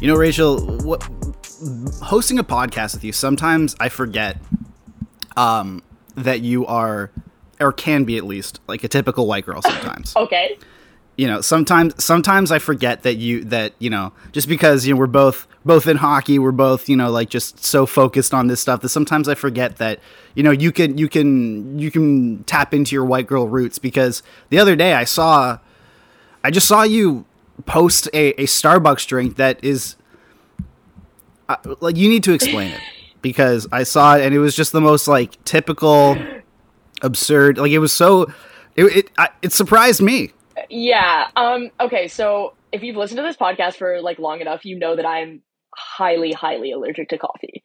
You 0.00 0.06
know, 0.06 0.14
Rachel, 0.16 0.60
what 0.84 1.02
hosting 2.02 2.38
a 2.38 2.44
podcast 2.44 2.94
with 2.94 3.02
you, 3.02 3.12
sometimes 3.12 3.74
I 3.80 3.88
forget 3.88 4.36
um, 5.36 5.82
that 6.14 6.40
you 6.40 6.64
are, 6.66 7.10
or 7.60 7.72
can 7.72 8.04
be 8.04 8.16
at 8.16 8.24
least, 8.24 8.60
like 8.68 8.84
a 8.84 8.88
typical 8.88 9.26
white 9.26 9.44
girl 9.44 9.60
sometimes. 9.60 10.14
Okay. 10.16 10.56
you 11.16 11.26
know, 11.26 11.40
sometimes 11.40 12.02
sometimes 12.02 12.52
I 12.52 12.60
forget 12.60 13.02
that 13.02 13.16
you 13.16 13.42
that, 13.44 13.72
you 13.80 13.90
know, 13.90 14.12
just 14.30 14.46
because, 14.48 14.86
you 14.86 14.94
know, 14.94 15.00
we're 15.00 15.08
both 15.08 15.48
both 15.64 15.88
in 15.88 15.96
hockey, 15.96 16.38
we're 16.38 16.52
both, 16.52 16.88
you 16.88 16.94
know, 16.96 17.10
like 17.10 17.28
just 17.28 17.64
so 17.64 17.84
focused 17.84 18.32
on 18.32 18.46
this 18.46 18.60
stuff 18.60 18.80
that 18.82 18.90
sometimes 18.90 19.28
I 19.28 19.34
forget 19.34 19.78
that, 19.78 19.98
you 20.36 20.44
know, 20.44 20.52
you 20.52 20.70
can 20.70 20.96
you 20.96 21.08
can 21.08 21.76
you 21.76 21.90
can 21.90 22.44
tap 22.44 22.72
into 22.72 22.94
your 22.94 23.04
white 23.04 23.26
girl 23.26 23.48
roots 23.48 23.80
because 23.80 24.22
the 24.50 24.60
other 24.60 24.76
day 24.76 24.92
I 24.92 25.02
saw 25.02 25.58
I 26.44 26.52
just 26.52 26.68
saw 26.68 26.84
you 26.84 27.24
post 27.66 28.08
a, 28.14 28.40
a 28.40 28.46
Starbucks 28.46 29.04
drink 29.06 29.36
that 29.36 29.58
is 29.64 29.96
uh, 31.48 31.56
like 31.80 31.96
you 31.96 32.08
need 32.08 32.24
to 32.24 32.32
explain 32.32 32.72
it 32.72 32.80
because 33.22 33.66
I 33.72 33.82
saw 33.82 34.16
it 34.16 34.24
and 34.24 34.34
it 34.34 34.38
was 34.38 34.54
just 34.54 34.72
the 34.72 34.80
most 34.80 35.08
like 35.08 35.42
typical 35.44 36.16
absurd 37.02 37.58
like 37.58 37.70
it 37.70 37.78
was 37.78 37.92
so 37.92 38.24
it 38.76 38.84
it, 38.84 39.10
I, 39.16 39.28
it 39.42 39.52
surprised 39.52 40.02
me 40.02 40.32
Yeah. 40.70 41.28
Um. 41.36 41.70
Okay. 41.80 42.08
So 42.08 42.54
if 42.72 42.82
you've 42.82 42.96
listened 42.96 43.18
to 43.18 43.22
this 43.22 43.36
podcast 43.36 43.76
for 43.76 44.00
like 44.00 44.18
long 44.18 44.40
enough, 44.40 44.64
you 44.64 44.78
know 44.78 44.96
that 44.96 45.06
I'm 45.06 45.42
highly, 45.74 46.32
highly 46.32 46.72
allergic 46.72 47.10
to 47.10 47.18
coffee. 47.18 47.62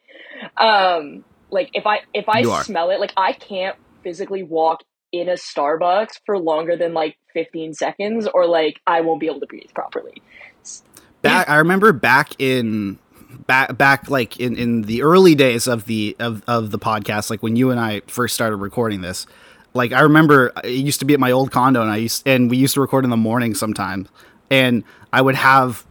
Um. 0.57 1.23
Like 1.49 1.69
if 1.73 1.85
I 1.85 1.99
if 2.13 2.27
I 2.27 2.43
smell 2.63 2.89
it, 2.89 2.99
like 2.99 3.13
I 3.15 3.33
can't 3.33 3.77
physically 4.03 4.43
walk 4.43 4.81
in 5.11 5.29
a 5.29 5.33
Starbucks 5.33 6.19
for 6.25 6.39
longer 6.39 6.75
than 6.75 6.93
like 6.93 7.17
15 7.33 7.73
seconds, 7.75 8.27
or 8.33 8.47
like 8.47 8.79
I 8.87 9.01
won't 9.01 9.19
be 9.19 9.27
able 9.27 9.39
to 9.41 9.45
breathe 9.45 9.69
properly. 9.73 10.21
back 11.21 11.47
i 11.47 11.55
remember 11.55 11.93
back 11.93 12.31
in 12.37 12.99
back 13.47 13.77
back 13.77 14.09
like 14.09 14.39
in 14.39 14.55
in 14.55 14.83
the 14.83 15.01
early 15.01 15.35
days 15.35 15.67
of 15.67 15.85
the 15.85 16.15
of 16.19 16.43
of 16.47 16.71
the 16.71 16.79
podcast 16.79 17.29
like 17.29 17.43
when 17.43 17.55
you 17.55 17.71
and 17.71 17.79
i 17.79 18.01
first 18.07 18.33
started 18.35 18.57
recording 18.57 19.01
this 19.01 19.25
like 19.73 19.91
i 19.91 20.01
remember 20.01 20.51
uh, 20.55 20.61
it 20.63 20.71
used 20.71 20.99
to 20.99 21.05
be 21.05 21.13
at 21.13 21.19
my 21.19 21.31
old 21.31 21.51
condo 21.51 21.81
and 21.81 21.91
i 21.91 21.97
used 21.97 22.27
and 22.27 22.49
we 22.49 22.57
used 22.57 22.73
to 22.73 22.81
record 22.81 23.03
in 23.03 23.09
the 23.09 23.17
morning 23.17 23.53
sometimes. 23.53 24.09
And 24.49 24.83
i 25.11 25.21
would 25.21 25.35
have 25.35 25.85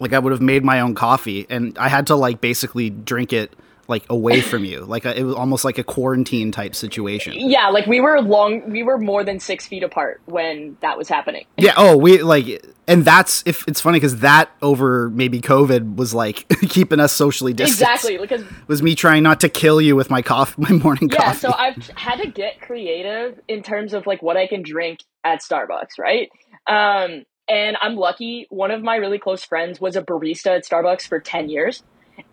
like 0.00 0.12
i 0.12 0.18
would 0.18 0.32
have 0.32 0.40
made 0.40 0.64
my 0.64 0.80
own 0.80 0.94
coffee 0.94 1.46
and 1.50 1.76
i 1.78 1.88
had 1.88 2.06
to 2.06 2.16
like 2.16 2.40
basically 2.40 2.90
drink 2.90 3.32
it 3.32 3.54
like 3.88 4.04
away 4.08 4.40
from 4.40 4.64
you 4.64 4.80
like 4.84 5.04
a, 5.04 5.18
it 5.18 5.24
was 5.24 5.34
almost 5.34 5.64
like 5.64 5.78
a 5.78 5.84
quarantine 5.84 6.52
type 6.52 6.74
situation 6.74 7.32
Yeah, 7.36 7.68
like 7.68 7.86
we 7.86 8.00
were 8.00 8.20
long, 8.20 8.70
we 8.70 8.82
were 8.82 8.98
more 8.98 9.24
than 9.24 9.40
six 9.40 9.66
feet 9.66 9.82
apart 9.82 10.20
when 10.26 10.76
that 10.80 10.96
was 10.96 11.08
happening. 11.08 11.46
Yeah. 11.58 11.74
Oh, 11.76 11.96
we 11.96 12.22
like, 12.22 12.64
and 12.88 13.04
that's 13.04 13.42
if 13.46 13.66
it's 13.68 13.80
funny 13.80 13.96
because 13.98 14.18
that 14.20 14.50
over 14.62 15.10
maybe 15.10 15.40
COVID 15.40 15.94
was 15.96 16.12
like 16.12 16.48
keeping 16.68 16.98
us 16.98 17.12
socially 17.12 17.52
distanced. 17.52 17.82
Exactly, 17.82 18.18
because 18.18 18.44
Was 18.66 18.82
me 18.82 18.94
trying 18.94 19.22
not 19.22 19.40
to 19.40 19.48
kill 19.48 19.80
you 19.80 19.94
with 19.94 20.10
my 20.10 20.22
coffee, 20.22 20.54
my 20.60 20.70
morning 20.70 21.08
yeah 21.12 21.26
coffee. 21.26 21.38
so 21.38 21.52
i've 21.52 21.76
had 21.96 22.16
to 22.22 22.28
get 22.28 22.60
creative 22.60 23.38
in 23.48 23.62
terms 23.62 23.94
of 23.94 24.06
like 24.06 24.22
what 24.22 24.36
i 24.36 24.46
can 24.46 24.62
drink 24.62 25.00
at 25.24 25.40
starbucks 25.40 25.98
right 25.98 26.30
um 26.66 27.24
and 27.48 27.76
i'm 27.80 27.96
lucky 27.96 28.46
one 28.50 28.70
of 28.70 28.82
my 28.82 28.96
really 28.96 29.18
close 29.18 29.44
friends 29.44 29.80
was 29.80 29.96
a 29.96 30.02
barista 30.02 30.56
at 30.56 30.64
starbucks 30.64 31.06
for 31.06 31.20
10 31.20 31.48
years 31.48 31.82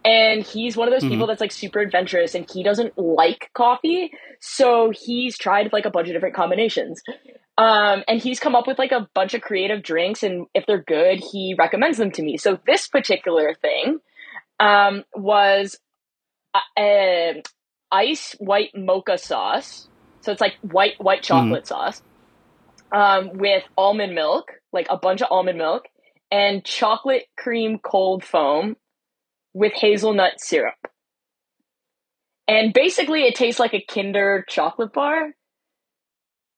and 0.06 0.44
he's 0.44 0.78
one 0.78 0.88
of 0.88 0.94
those 0.94 1.10
people 1.10 1.28
that's 1.28 1.42
like 1.42 1.52
super 1.52 1.80
adventurous 1.80 2.36
and 2.36 2.50
he 2.50 2.64
doesn't 2.64 2.98
like 2.98 3.50
coffee. 3.54 4.12
So 4.40 4.92
he's 4.92 5.38
tried 5.38 5.72
like 5.74 5.86
a 5.86 5.90
bunch 5.90 6.08
of 6.08 6.14
different 6.14 6.36
combinations. 6.36 7.02
Um, 7.58 8.04
and 8.08 8.22
he's 8.22 8.40
come 8.40 8.56
up 8.56 8.68
with 8.68 8.80
like 8.80 8.94
a 8.94 9.10
bunch 9.14 9.34
of 9.34 9.42
creative 9.42 9.84
drinks 9.84 10.24
and 10.24 10.46
if 10.54 10.66
they're 10.66 10.82
good 10.82 11.20
he 11.20 11.56
recommends 11.58 11.98
them 11.98 12.12
to 12.12 12.22
me. 12.22 12.38
So 12.38 12.60
this 12.66 12.88
particular 12.88 13.54
thing 13.62 14.00
um, 14.60 15.04
was 15.14 15.78
uh, 16.54 16.82
uh, 16.82 17.34
ice 17.92 18.36
white 18.40 18.72
mocha 18.76 19.18
sauce. 19.18 19.90
So 20.22 20.32
it's 20.32 20.42
like 20.42 20.56
white 20.62 20.96
white 21.00 21.24
chocolate 21.24 21.68
sauce 21.68 22.02
um, 22.92 23.38
with 23.38 23.64
almond 23.78 24.16
milk, 24.16 24.52
like 24.72 24.88
a 24.90 24.98
bunch 24.98 25.22
of 25.22 25.28
almond 25.32 25.58
milk, 25.58 25.86
and 26.32 26.64
chocolate 26.64 27.26
cream 27.38 27.80
cold 27.80 28.24
foam 28.24 28.76
with 29.54 29.74
hazelnut 29.74 30.40
syrup. 30.40 30.76
And 32.48 32.74
basically, 32.74 33.24
it 33.24 33.36
tastes 33.36 33.60
like 33.60 33.74
a 33.74 33.82
Kinder 33.82 34.44
chocolate 34.50 34.92
bar, 34.92 35.36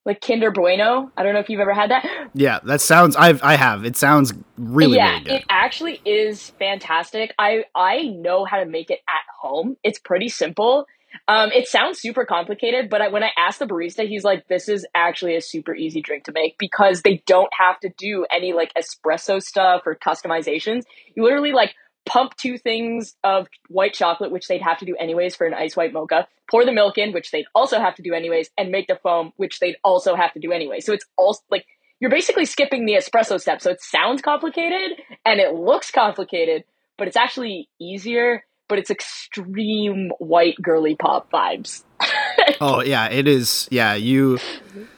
like 0.06 0.22
Kinder 0.22 0.50
Bueno. 0.50 1.12
I 1.18 1.24
don't 1.24 1.34
know 1.34 1.42
if 1.42 1.50
you've 1.50 1.60
ever 1.60 1.74
had 1.74 1.92
that. 1.92 2.30
yeah, 2.34 2.60
that 2.64 2.80
sounds. 2.80 3.16
I've 3.18 3.44
I 3.44 3.56
have. 3.56 3.84
It 3.86 3.98
sounds 3.98 4.34
really 4.58 4.94
good. 4.94 5.04
yeah, 5.04 5.20
really 5.20 5.36
it 5.36 5.46
actually 5.50 6.02
is 6.06 6.52
fantastic. 6.60 7.34
I 7.38 7.66
I 7.76 8.04
know 8.04 8.46
how 8.46 8.60
to 8.60 8.66
make 8.66 8.90
it 8.90 9.00
at 9.08 9.24
home. 9.42 9.76
It's 9.84 10.00
pretty 10.00 10.30
simple. 10.30 10.86
Um, 11.28 11.52
it 11.52 11.68
sounds 11.68 12.00
super 12.00 12.26
complicated, 12.26 12.90
but 12.90 13.02
I, 13.02 13.10
when 13.10 13.22
I 13.22 13.32
asked 13.38 13.60
the 13.60 13.66
barista, 13.66 14.08
he's 14.08 14.24
like, 14.24 14.48
"This 14.48 14.70
is 14.70 14.88
actually 14.96 15.36
a 15.36 15.42
super 15.42 15.76
easy 15.76 16.02
drink 16.02 16.24
to 16.26 16.32
make 16.32 16.58
because 16.58 17.02
they 17.02 17.22
don't 17.28 17.52
have 17.54 17.82
to 17.82 17.90
do 17.98 18.26
any 18.32 18.54
like 18.54 18.72
espresso 18.76 19.42
stuff 19.42 19.82
or 19.86 19.96
customizations. 19.96 20.84
You 21.16 21.24
literally 21.24 21.52
like 21.52 21.76
pump 22.06 22.36
two 22.36 22.58
things 22.58 23.16
of 23.24 23.48
white 23.70 23.94
chocolate, 23.94 24.32
which 24.32 24.48
they'd 24.48 24.62
have 24.62 24.80
to 24.80 24.86
do 24.86 24.96
anyways 25.00 25.36
for 25.36 25.48
an 25.48 25.54
ice 25.54 25.76
white 25.76 25.94
mocha, 25.94 26.28
pour 26.50 26.66
the 26.66 26.72
milk 26.72 26.98
in, 26.98 27.14
which 27.14 27.32
they'd 27.32 27.46
also 27.56 27.80
have 27.80 27.96
to 27.96 28.02
do 28.02 28.14
anyways, 28.14 28.50
and 28.58 28.72
make 28.72 28.88
the 28.88 29.00
foam, 29.02 29.34
which 29.38 29.60
they'd 29.60 29.78
also 29.84 30.16
have 30.16 30.34
to 30.34 30.40
do 30.40 30.52
anyway. 30.52 30.80
So 30.80 30.94
it's 30.94 31.06
all 31.18 31.38
like 31.50 31.66
you're 32.00 32.12
basically 32.12 32.46
skipping 32.46 32.86
the 32.86 32.94
espresso 32.94 33.40
step. 33.40 33.62
So 33.62 33.72
it 33.72 33.82
sounds 33.82 34.22
complicated 34.22 35.00
and 35.24 35.40
it 35.40 35.54
looks 35.54 35.92
complicated, 35.92 36.64
but 36.98 37.08
it's 37.08 37.18
actually 37.18 37.70
easier. 37.80 38.44
But 38.68 38.80
it's 38.80 38.90
extreme 38.90 40.12
white 40.20 40.56
girly 40.62 40.96
pop 40.96 41.30
vibes. 41.30 41.84
oh 42.60 42.82
yeah, 42.82 43.08
it 43.10 43.28
is. 43.28 43.68
Yeah, 43.72 43.94
you 43.96 44.38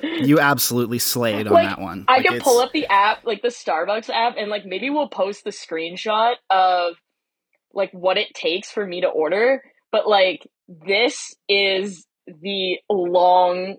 you 0.02 0.40
absolutely 0.40 1.00
slayed 1.00 1.48
on 1.48 1.54
Like, 1.54 1.70
that 1.70 1.80
one. 1.82 2.06
I 2.08 2.18
Like, 2.18 2.26
can 2.26 2.36
it's- 2.36 2.44
pull 2.48 2.60
up 2.60 2.72
the 2.72 2.86
app, 2.88 3.26
like 3.26 3.42
the 3.42 3.50
Starbucks 3.50 4.10
app, 4.10 4.36
and 4.38 4.50
like 4.50 4.66
maybe 4.66 4.90
we'll 4.90 5.10
post 5.10 5.44
the 5.44 5.50
screenshot 5.52 6.36
of 6.50 6.96
like 7.74 7.92
what 7.92 8.18
it 8.18 8.34
takes 8.34 8.72
for 8.72 8.86
me 8.86 9.02
to 9.02 9.08
order. 9.08 9.62
But 9.92 10.08
like 10.08 10.48
this 10.68 11.34
is 11.50 12.06
the 12.28 12.78
long 12.90 13.76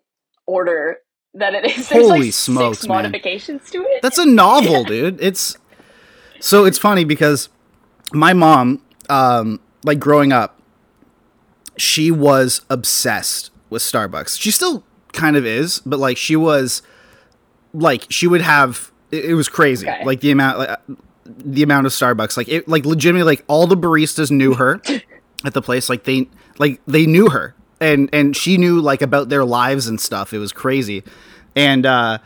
order 0.46 0.98
that 1.34 1.54
it 1.54 1.64
is. 1.64 1.88
There's 1.88 2.06
Holy 2.06 2.20
like 2.26 2.32
smokes, 2.32 2.78
six 2.78 2.88
man. 2.88 3.02
modifications 3.04 3.70
to 3.70 3.78
it. 3.82 4.02
That's 4.02 4.18
a 4.18 4.26
novel, 4.26 4.84
dude. 4.92 5.20
It's 5.20 5.56
so 6.40 6.64
it's 6.64 6.78
funny 6.78 7.04
because 7.04 7.48
my 8.12 8.32
mom, 8.34 8.82
um, 9.08 9.60
like 9.82 9.98
growing 9.98 10.32
up, 10.32 10.60
she 11.76 12.10
was 12.10 12.60
obsessed 12.70 13.50
with 13.70 13.82
Starbucks. 13.82 14.40
She 14.40 14.50
still 14.50 14.84
kind 15.12 15.36
of 15.36 15.44
is, 15.46 15.80
but 15.86 15.98
like 15.98 16.16
she 16.16 16.36
was, 16.36 16.82
like 17.72 18.06
she 18.10 18.26
would 18.26 18.40
have. 18.40 18.90
It, 19.10 19.26
it 19.26 19.34
was 19.34 19.48
crazy, 19.48 19.88
Okay. 19.88 20.04
like 20.04 20.20
the 20.20 20.30
amount, 20.30 20.58
like, 20.58 20.78
the 21.26 21.62
amount 21.62 21.86
of 21.86 21.92
Starbucks. 21.92 22.36
Like 22.36 22.48
it, 22.48 22.68
like 22.68 22.84
legitimately, 22.84 23.24
like 23.24 23.44
all 23.48 23.66
the 23.66 23.76
baristas 23.76 24.30
knew 24.30 24.54
her 24.54 24.80
at 25.44 25.54
the 25.54 25.62
place. 25.62 25.88
Like 25.88 26.04
they, 26.04 26.28
like 26.58 26.80
they 26.86 27.06
knew 27.06 27.30
her, 27.30 27.54
and 27.80 28.08
and 28.12 28.36
she 28.36 28.56
knew 28.58 28.80
like 28.80 29.02
about 29.02 29.28
their 29.28 29.44
lives 29.44 29.86
and 29.88 30.00
stuff. 30.00 30.32
It 30.32 30.38
was 30.38 30.52
crazy, 30.52 31.02
and. 31.56 31.86
uh 31.86 32.18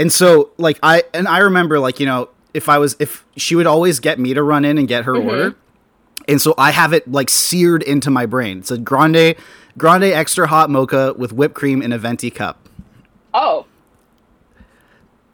and 0.00 0.12
so 0.12 0.50
like 0.58 0.78
i 0.80 1.02
and 1.12 1.26
i 1.26 1.38
remember 1.38 1.80
like 1.80 1.98
you 1.98 2.06
know 2.06 2.28
if 2.54 2.68
i 2.68 2.78
was 2.78 2.94
if 3.00 3.24
she 3.36 3.56
would 3.56 3.66
always 3.66 3.98
get 3.98 4.16
me 4.20 4.32
to 4.32 4.44
run 4.44 4.64
in 4.64 4.78
and 4.78 4.86
get 4.86 5.02
her 5.06 5.16
order 5.16 5.56
and 6.28 6.40
so 6.40 6.54
i 6.58 6.70
have 6.70 6.92
it 6.92 7.10
like 7.10 7.30
seared 7.30 7.82
into 7.82 8.10
my 8.10 8.26
brain 8.26 8.58
it's 8.58 8.70
a 8.70 8.78
grande 8.78 9.34
grande 9.76 10.04
extra 10.04 10.46
hot 10.46 10.70
mocha 10.70 11.14
with 11.16 11.32
whipped 11.32 11.54
cream 11.54 11.82
in 11.82 11.92
a 11.92 11.98
venti 11.98 12.30
cup 12.30 12.68
oh, 13.34 13.66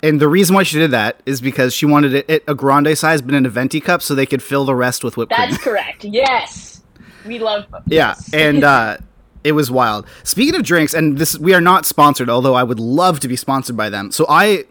and 0.02 0.20
the 0.20 0.29
reason 0.29 0.55
why 0.55 0.62
she 0.62 0.79
did 0.79 0.91
that 0.91 1.20
is 1.26 1.41
because 1.41 1.75
she 1.75 1.87
wanted 1.87 2.14
it, 2.14 2.25
it 2.29 2.44
a 2.46 2.55
grande 2.55 2.96
size 2.96 3.20
but 3.20 3.35
in 3.35 3.44
a 3.44 3.50
venti 3.50 3.81
cup 3.81 4.00
so 4.00 4.14
they 4.14 4.26
could 4.26 4.43
fill 4.43 4.64
the 4.64 4.75
rest 4.75 5.05
with 5.05 5.17
whipped 5.17 5.31
that's 5.31 5.41
cream 5.41 5.50
That's 5.52 5.64
correct. 5.64 6.05
Yes, 6.05 6.82
we 7.26 7.38
love. 7.38 7.67
yeah 7.87 8.14
yes. 8.17 8.32
and 8.32 8.64
uh 8.64 8.97
it 9.44 9.52
was 9.52 9.70
wild. 9.70 10.06
Speaking 10.25 10.56
of 10.56 10.62
drinks, 10.64 10.94
and 10.94 11.19
this 11.19 11.38
we 11.38 11.52
are 11.52 11.61
not 11.61 11.85
sponsored, 11.85 12.31
although 12.31 12.55
I 12.55 12.62
would 12.62 12.81
love 12.81 13.20
to 13.20 13.29
be 13.29 13.37
sponsored 13.37 13.76
by 13.76 13.90
them. 13.90 14.11
So 14.11 14.25
I, 14.26 14.64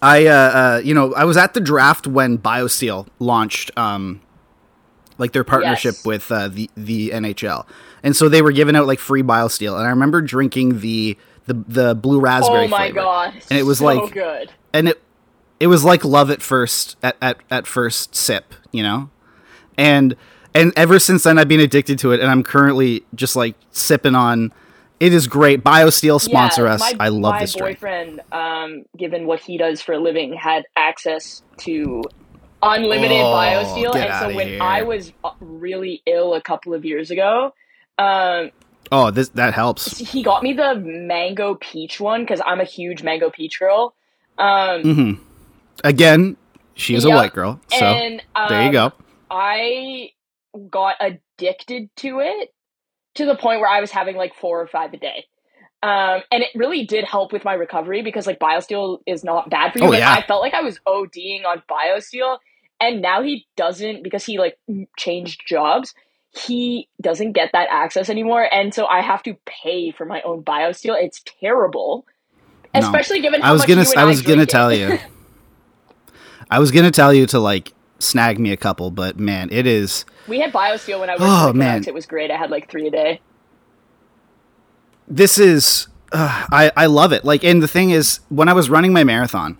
I, 0.00 0.26
uh, 0.26 0.32
uh 0.32 0.80
you 0.82 0.94
know, 0.94 1.12
I 1.14 1.24
was 1.24 1.36
at 1.36 1.54
the 1.54 1.60
draft 1.60 2.06
when 2.06 2.38
BioSteel 2.38 3.08
launched, 3.18 3.76
um, 3.76 4.22
like 5.18 5.32
their 5.32 5.44
partnership 5.44 5.94
Yes. 5.96 6.04
with 6.04 6.32
uh, 6.32 6.48
the 6.48 6.70
the 6.76 7.10
NHL, 7.10 7.66
and 8.02 8.14
so 8.16 8.28
they 8.28 8.42
were 8.42 8.52
giving 8.52 8.76
out 8.76 8.86
like 8.86 8.98
free 8.98 9.22
BioSteel, 9.22 9.76
and 9.76 9.86
I 9.86 9.90
remember 9.90 10.20
drinking 10.20 10.80
the 10.80 11.16
the 11.46 11.54
the 11.68 11.94
blue 11.94 12.20
raspberry. 12.20 12.64
Oh 12.64 12.68
my 12.68 12.78
flavor. 12.88 12.94
god. 13.00 13.34
And 13.50 13.58
it 13.58 13.62
was 13.64 13.78
so 13.78 13.84
like- 13.86 14.12
good. 14.12 14.50
and 14.72 14.88
it 14.88 15.02
it 15.60 15.68
was 15.68 15.84
like 15.84 16.04
love 16.04 16.30
at 16.30 16.42
first 16.42 16.96
at, 17.02 17.16
at, 17.22 17.38
at 17.50 17.66
first 17.66 18.14
sip, 18.14 18.52
you 18.72 18.82
know? 18.82 19.08
And 19.78 20.16
and 20.54 20.72
ever 20.76 20.98
since 20.98 21.22
then 21.22 21.38
I've 21.38 21.48
been 21.48 21.60
addicted 21.60 21.98
to 22.00 22.12
it 22.12 22.20
and 22.20 22.30
I'm 22.30 22.42
currently 22.42 23.04
just 23.14 23.36
like 23.36 23.54
sipping 23.70 24.14
on 24.14 24.52
it 24.98 25.12
is 25.14 25.26
great. 25.26 25.62
BioSteel 25.62 26.20
sponsor 26.20 26.64
yeah, 26.64 26.72
us. 26.74 26.80
My, 26.80 27.06
I 27.06 27.08
love 27.08 27.34
my 27.34 27.40
this 27.40 27.54
drink. 27.54 27.78
boyfriend, 27.78 28.20
um, 28.32 28.84
given 28.96 29.26
what 29.26 29.40
he 29.40 29.58
does 29.58 29.80
for 29.82 29.92
a 29.92 29.98
living, 29.98 30.32
had 30.32 30.64
access 30.74 31.42
to 31.58 32.02
unlimited 32.62 33.18
Oh, 33.18 33.32
BioSteel, 33.34 33.96
and 33.96 34.14
so 34.14 34.34
when 34.36 34.48
here. 34.48 34.62
I 34.62 34.82
was 34.82 35.12
uh, 35.24 35.30
really 35.40 36.02
ill 36.06 36.34
a 36.34 36.40
couple 36.40 36.74
of 36.74 36.84
years 36.84 37.10
ago, 37.10 37.52
um, 37.98 38.50
Oh, 38.92 39.10
this 39.10 39.28
that 39.30 39.52
helps. 39.52 39.98
he 39.98 40.22
got 40.22 40.42
me 40.42 40.52
the 40.52 40.74
mango 40.76 41.56
peach 41.56 41.98
one 42.00 42.22
because 42.22 42.40
I'm 42.44 42.60
a 42.60 42.64
huge 42.64 43.02
mango 43.02 43.30
peach 43.30 43.58
girl. 43.58 43.94
Um, 44.38 44.82
hmm 44.82 45.12
Again, 45.84 46.36
she 46.74 46.94
is 46.94 47.04
a 47.04 47.10
white 47.10 47.32
girl. 47.32 47.60
So 47.68 47.84
and 47.84 48.22
um, 48.34 48.48
there 48.48 48.66
you 48.66 48.72
go. 48.72 48.92
I 49.30 50.10
got 50.70 50.96
addicted 51.00 51.90
to 51.96 52.20
it 52.20 52.50
to 53.16 53.26
the 53.26 53.36
point 53.36 53.60
where 53.60 53.68
I 53.68 53.80
was 53.80 53.90
having 53.90 54.16
like 54.16 54.34
four 54.34 54.60
or 54.60 54.66
five 54.66 54.92
a 54.94 54.96
day. 54.96 55.26
Um, 55.82 56.22
and 56.32 56.42
it 56.42 56.48
really 56.54 56.84
did 56.84 57.04
help 57.04 57.32
with 57.32 57.44
my 57.44 57.52
recovery 57.54 58.02
because 58.02 58.26
like 58.26 58.38
BioSteel 58.38 58.98
is 59.06 59.22
not 59.22 59.50
bad 59.50 59.72
for 59.72 59.78
you. 59.78 59.84
Oh, 59.84 59.90
but 59.90 59.98
yeah. 59.98 60.12
I 60.12 60.22
felt 60.22 60.40
like 60.42 60.54
I 60.54 60.62
was 60.62 60.80
ODing 60.86 61.44
on 61.44 61.62
BioSteel, 61.70 62.38
and 62.80 63.00
now 63.02 63.22
he 63.22 63.46
doesn't 63.56 64.02
because 64.02 64.24
he 64.24 64.38
like 64.38 64.58
changed 64.96 65.42
jobs. 65.46 65.94
He 66.30 66.88
doesn't 67.00 67.32
get 67.32 67.50
that 67.52 67.68
access 67.70 68.10
anymore, 68.10 68.48
and 68.52 68.74
so 68.74 68.86
I 68.86 69.00
have 69.00 69.22
to 69.24 69.36
pay 69.46 69.90
for 69.92 70.04
my 70.06 70.22
own 70.22 70.42
BioSteel. 70.42 70.96
It's 71.00 71.22
terrible, 71.40 72.04
No. 72.74 72.80
especially 72.80 73.20
given 73.20 73.40
how 73.42 73.50
I 73.50 73.52
was 73.52 73.64
gonna 73.64 73.84
I 73.96 74.04
was 74.04 74.22
gonna 74.22 74.46
tell 74.46 74.72
you. 74.72 74.98
I 76.50 76.58
was 76.58 76.70
gonna 76.70 76.90
tell 76.90 77.12
you 77.12 77.26
to 77.26 77.38
like 77.38 77.72
snag 77.98 78.38
me 78.38 78.52
a 78.52 78.56
couple, 78.56 78.90
but 78.90 79.18
man, 79.18 79.48
it 79.50 79.66
is 79.66 80.04
We 80.28 80.40
had 80.40 80.52
BioSteel 80.52 81.00
when 81.00 81.10
I 81.10 81.14
was 81.14 81.22
Oh, 81.22 81.48
oh, 81.48 81.52
man. 81.52 81.84
It 81.86 81.94
was 81.94 82.06
great. 82.06 82.30
I 82.30 82.36
had 82.36 82.50
like 82.50 82.70
three 82.70 82.88
a 82.88 82.90
day. 82.90 83.20
This 85.08 85.38
is 85.38 85.88
uh, 86.12 86.46
I 86.52 86.72
I 86.76 86.86
love 86.86 87.12
it. 87.12 87.24
Like, 87.24 87.44
and 87.44 87.62
the 87.62 87.68
thing 87.68 87.90
is, 87.90 88.20
when 88.28 88.48
I 88.48 88.52
was 88.52 88.70
running 88.70 88.92
my 88.92 89.04
marathon, 89.04 89.58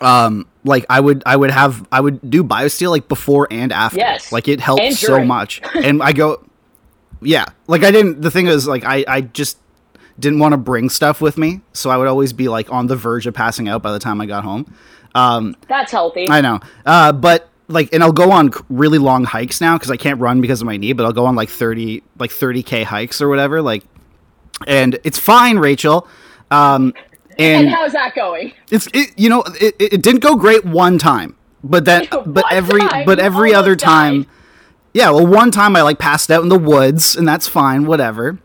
um, 0.00 0.46
like 0.64 0.84
I 0.90 1.00
would 1.00 1.22
I 1.26 1.36
would 1.36 1.50
have 1.50 1.86
I 1.90 2.00
would 2.00 2.30
do 2.30 2.44
BioSteel 2.44 2.90
like 2.90 3.08
before 3.08 3.48
and 3.50 3.72
after. 3.72 3.98
Yes. 3.98 4.32
like 4.32 4.48
it 4.48 4.60
helped 4.60 4.92
so 4.94 5.24
much. 5.24 5.62
And 5.74 6.02
I 6.02 6.12
go, 6.12 6.44
yeah, 7.20 7.46
like 7.66 7.82
I 7.82 7.90
didn't. 7.90 8.20
The 8.22 8.30
thing 8.30 8.46
is, 8.46 8.66
like 8.66 8.84
I 8.84 9.04
I 9.06 9.20
just 9.22 9.58
didn't 10.18 10.38
want 10.38 10.52
to 10.52 10.58
bring 10.58 10.88
stuff 10.88 11.20
with 11.20 11.38
me, 11.38 11.60
so 11.72 11.90
I 11.90 11.96
would 11.96 12.08
always 12.08 12.32
be 12.32 12.48
like 12.48 12.72
on 12.72 12.86
the 12.86 12.96
verge 12.96 13.26
of 13.26 13.34
passing 13.34 13.68
out 13.68 13.82
by 13.82 13.92
the 13.92 13.98
time 13.98 14.20
I 14.20 14.26
got 14.26 14.44
home. 14.44 14.74
Um, 15.14 15.56
That's 15.68 15.92
healthy. 15.92 16.28
I 16.28 16.40
know. 16.40 16.60
Uh, 16.84 17.12
but 17.12 17.48
like, 17.68 17.92
and 17.92 18.02
I'll 18.02 18.12
go 18.12 18.30
on 18.32 18.50
really 18.68 18.98
long 18.98 19.24
hikes 19.24 19.60
now 19.60 19.76
because 19.76 19.90
I 19.90 19.96
can't 19.96 20.20
run 20.20 20.40
because 20.40 20.60
of 20.60 20.66
my 20.66 20.76
knee. 20.76 20.92
But 20.92 21.06
I'll 21.06 21.12
go 21.12 21.26
on 21.26 21.34
like 21.34 21.48
thirty, 21.48 22.02
like 22.18 22.30
thirty 22.30 22.62
k 22.62 22.82
hikes 22.82 23.20
or 23.20 23.28
whatever. 23.28 23.62
Like, 23.62 23.84
and 24.66 24.98
it's 25.04 25.18
fine, 25.18 25.58
Rachel. 25.58 26.08
Um, 26.50 26.94
and 27.38 27.66
and 27.66 27.68
how's 27.68 27.92
that 27.92 28.14
going? 28.14 28.52
it's 28.70 28.88
it, 28.94 29.10
you 29.18 29.28
know 29.28 29.44
it, 29.60 29.74
it 29.78 30.02
didn't 30.02 30.20
go 30.22 30.36
great 30.36 30.64
one 30.64 30.98
time, 30.98 31.36
but 31.64 31.84
then 31.84 32.06
but 32.26 32.44
every 32.50 32.80
time? 32.80 33.04
but 33.06 33.18
every 33.18 33.54
other 33.54 33.76
time, 33.76 34.22
died. 34.22 34.30
yeah. 34.94 35.10
Well, 35.10 35.26
one 35.26 35.50
time 35.50 35.76
I 35.76 35.82
like 35.82 35.98
passed 35.98 36.30
out 36.30 36.42
in 36.42 36.48
the 36.48 36.58
woods, 36.58 37.16
and 37.16 37.26
that's 37.28 37.48
fine, 37.48 37.86
whatever. 37.86 38.38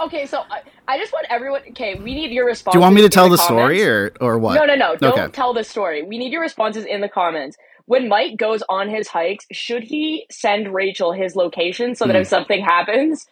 Okay, 0.00 0.26
so 0.26 0.42
I, 0.50 0.60
I 0.88 0.98
just 0.98 1.12
want 1.12 1.26
everyone. 1.30 1.62
Okay, 1.70 1.94
we 1.96 2.14
need 2.14 2.30
your 2.30 2.46
response. 2.46 2.74
Do 2.74 2.78
you 2.78 2.82
want 2.82 2.94
me 2.94 3.02
to 3.02 3.08
tell 3.08 3.30
the 3.30 3.38
story 3.38 3.82
or 3.84 4.12
or 4.20 4.38
what? 4.38 4.54
No, 4.54 4.64
no, 4.66 4.74
no. 4.74 4.96
Don't 4.96 5.18
Okay. 5.18 5.32
tell 5.32 5.54
the 5.54 5.64
story. 5.64 6.02
We 6.02 6.18
need 6.18 6.32
your 6.32 6.42
responses 6.42 6.84
in 6.84 7.00
the 7.00 7.08
comments. 7.08 7.56
When 7.86 8.08
Mike 8.08 8.36
goes 8.36 8.62
on 8.68 8.90
his 8.90 9.08
hikes, 9.08 9.46
should 9.52 9.84
he 9.84 10.26
send 10.30 10.74
Rachel 10.74 11.12
his 11.12 11.36
location 11.36 11.94
so 11.94 12.06
that 12.06 12.16
if 12.16 12.26
something 12.26 12.62
happens, 12.62 13.26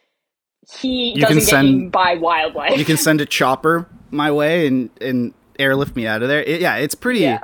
he. 0.73 1.13
You 1.19 1.27
can 1.27 1.41
send- 1.41 1.93
by 1.93 2.15
wildlife? 2.15 2.79
you 2.79 2.85
can 2.85 2.97
send 2.97 3.21
a 3.21 3.27
chopper 3.27 3.87
my 4.11 4.31
way 4.31 4.67
and 4.67 4.91
and 5.01 5.35
airlift 5.59 5.97
me 5.97 6.07
out 6.07 6.23
of 6.23 6.29
there. 6.29 6.43
It- 6.43 6.61
yeah, 6.61 6.77
it's 6.77 6.95
pretty. 6.95 7.21
Yeah. 7.21 7.41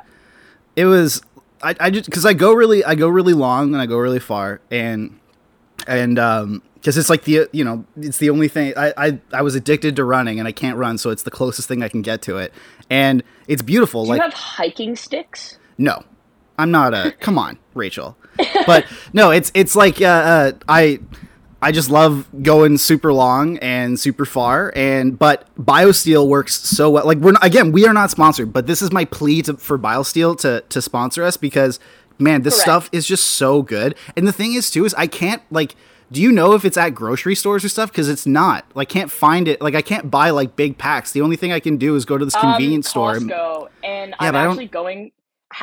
It 0.77 0.85
was. 0.87 1.23
I, 1.63 1.75
I 1.79 1.91
just 1.91 2.07
because 2.07 2.25
I 2.25 2.33
go 2.33 2.53
really 2.55 2.83
I 2.85 2.95
go 2.95 3.09
really 3.09 3.35
long 3.35 3.73
and 3.75 3.83
I 3.83 3.87
go 3.87 3.99
really 3.99 4.19
far 4.19 4.61
and 4.71 5.19
and 5.87 6.19
um 6.19 6.63
because 6.75 6.97
it's 6.97 7.11
like 7.11 7.25
the 7.25 7.49
you 7.53 7.65
know 7.65 7.85
it's 8.01 8.17
the 8.17 8.31
only 8.31 8.49
thing 8.49 8.73
I, 8.77 8.95
I 8.97 9.19
I 9.35 9.43
was 9.43 9.55
addicted 9.55 9.97
to 9.97 10.05
running 10.05 10.39
and 10.39 10.49
I 10.49 10.53
can't 10.53 10.79
run 10.79 10.97
so 10.97 11.11
it's 11.11 11.23
the 11.23 11.31
closest 11.31 11.69
thing 11.69 11.83
I 11.83 11.89
can 11.89 12.01
get 12.01 12.23
to 12.23 12.39
it 12.39 12.55
and 12.89 13.23
it's 13.47 13.61
beautiful 13.61 14.05
Do 14.05 14.11
like 14.11 14.19
you 14.21 14.23
have 14.23 14.33
hiking 14.33 14.97
sticks? 14.97 15.59
no 15.77 16.03
i'm 16.59 16.71
not 16.71 16.95
a 16.95 17.13
come 17.21 17.39
on 17.39 17.59
rachel 17.75 18.17
but 18.67 18.87
no 19.13 19.31
it's 19.31 19.51
it's 19.55 19.77
like 19.77 20.01
uh, 20.01 20.05
uh 20.07 20.53
i 20.69 20.99
i 21.63 21.71
just 21.73 21.91
love 21.91 22.27
going 22.43 22.79
super 22.79 23.13
long 23.13 23.59
and 23.59 23.99
super 24.01 24.25
far 24.25 24.73
and 24.75 25.19
but 25.19 25.47
biosteel 25.57 26.27
works 26.29 26.55
so 26.55 26.91
well. 26.91 27.05
Like 27.07 27.19
we're 27.19 27.33
not, 27.33 27.45
again 27.45 27.73
we 27.73 27.87
are 27.87 27.93
not 27.93 28.11
sponsored 28.11 28.53
but 28.53 28.67
this 28.67 28.81
is 28.83 28.91
my 28.93 29.05
plea 29.05 29.43
to, 29.43 29.55
for 29.57 29.79
biosteel 29.79 30.39
to 30.41 30.63
to 30.69 30.81
sponsor 30.83 31.23
us 31.23 31.37
because 31.37 31.79
man 32.19 32.43
this 32.43 32.55
Correct. 32.55 32.63
stuff 32.63 32.89
is 32.93 33.07
just 33.07 33.27
so 33.27 33.63
good. 33.63 33.95
And 34.17 34.27
the 34.27 34.33
thing 34.33 34.55
is 34.55 34.71
too 34.71 34.85
is 34.85 34.95
i 34.95 35.07
can't 35.07 35.43
like 35.51 35.75
do 36.13 36.21
you 36.21 36.33
know 36.33 36.55
if 36.55 36.65
it's 36.65 36.77
at 36.77 36.91
grocery 36.93 37.37
stores 37.37 37.65
or 37.65 37.69
stuff? 37.69 37.93
Because 37.93 38.09
it's 38.09 38.27
not. 38.27 38.65
Like 38.75 38.89
can't 38.89 39.13
find 39.13 39.47
it. 39.47 39.61
Like 39.61 39.75
i 39.77 39.83
can't 39.83 40.11
buy 40.11 40.31
like 40.31 40.57
big 40.57 40.77
packs. 40.77 41.13
The 41.13 41.21
only 41.21 41.37
thing 41.37 41.53
i 41.53 41.61
can 41.61 41.77
do 41.77 41.95
is 41.95 42.05
go 42.05 42.19
to 42.19 42.25
this 42.25 42.35
convenience 42.35 42.89
um, 42.89 42.91
store 42.91 43.17
and 43.17 44.11
Yeah, 44.11 44.17
I'm 44.19 44.33
but 44.33 44.35
I 44.35 44.43
don't- 44.45 44.51
actually 44.53 44.67
going. 44.67 45.13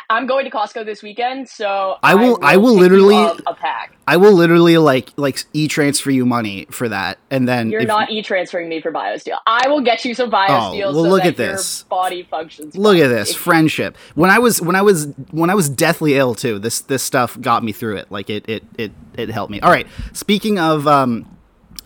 I'm 0.10 0.28
going 0.28 0.44
to 0.46 0.52
Costco 0.52 0.86
this 0.86 1.02
weekend, 1.02 1.48
so 1.48 1.96
I 2.04 2.14
will- 2.16 2.38
I 2.42 2.58
will 2.58 2.76
pick 2.76 2.90
you 2.92 2.98
literally- 3.08 3.42
a 3.48 3.54
pack. 3.54 3.94
I 4.06 4.18
will 4.18 4.34
literally 4.34 4.78
like 4.78 5.12
like 5.18 5.44
e 5.54 5.68
transfer 5.68 6.12
you 6.12 6.26
money 6.26 6.66
for 6.72 6.90
that, 6.90 7.18
and 7.32 7.48
then 7.48 7.70
You're 7.70 7.82
if- 7.82 7.88
not 7.88 8.10
e-transferring 8.10 8.68
me 8.70 8.82
for 8.82 8.92
BioSteel. 8.92 9.38
I 9.46 9.68
will 9.68 9.82
get 9.82 10.04
you 10.06 10.14
some 10.14 10.30
BioSteel 10.32 10.48
Oh, 10.50 10.78
well, 10.78 10.94
so 10.94 11.02
look 11.02 11.26
at 11.26 11.36
this. 11.38 11.84
body 11.84 12.24
functions. 12.30 12.76
Look 12.78 12.98
at 12.98 13.08
this 13.08 13.34
friendship. 13.34 13.98
When 14.16 14.30
I 14.30 14.40
was 14.40 14.62
when 14.62 14.76
I 14.76 14.82
was 14.82 15.08
when 15.32 15.50
I 15.50 15.56
was 15.56 15.70
deathly 15.70 16.16
ill 16.18 16.36
too, 16.36 16.60
this 16.60 16.80
this 16.82 17.04
stuff 17.04 17.40
got 17.40 17.64
me 17.64 17.72
through 17.72 17.98
it. 17.98 18.08
Like 18.10 18.30
it 18.30 18.44
it 18.48 18.64
it 18.78 18.92
it 19.18 19.30
helped 19.30 19.52
me. 19.52 19.60
All 19.62 19.72
right. 19.72 19.88
Speaking 20.14 20.60
of 20.60 20.88
um, 20.88 21.26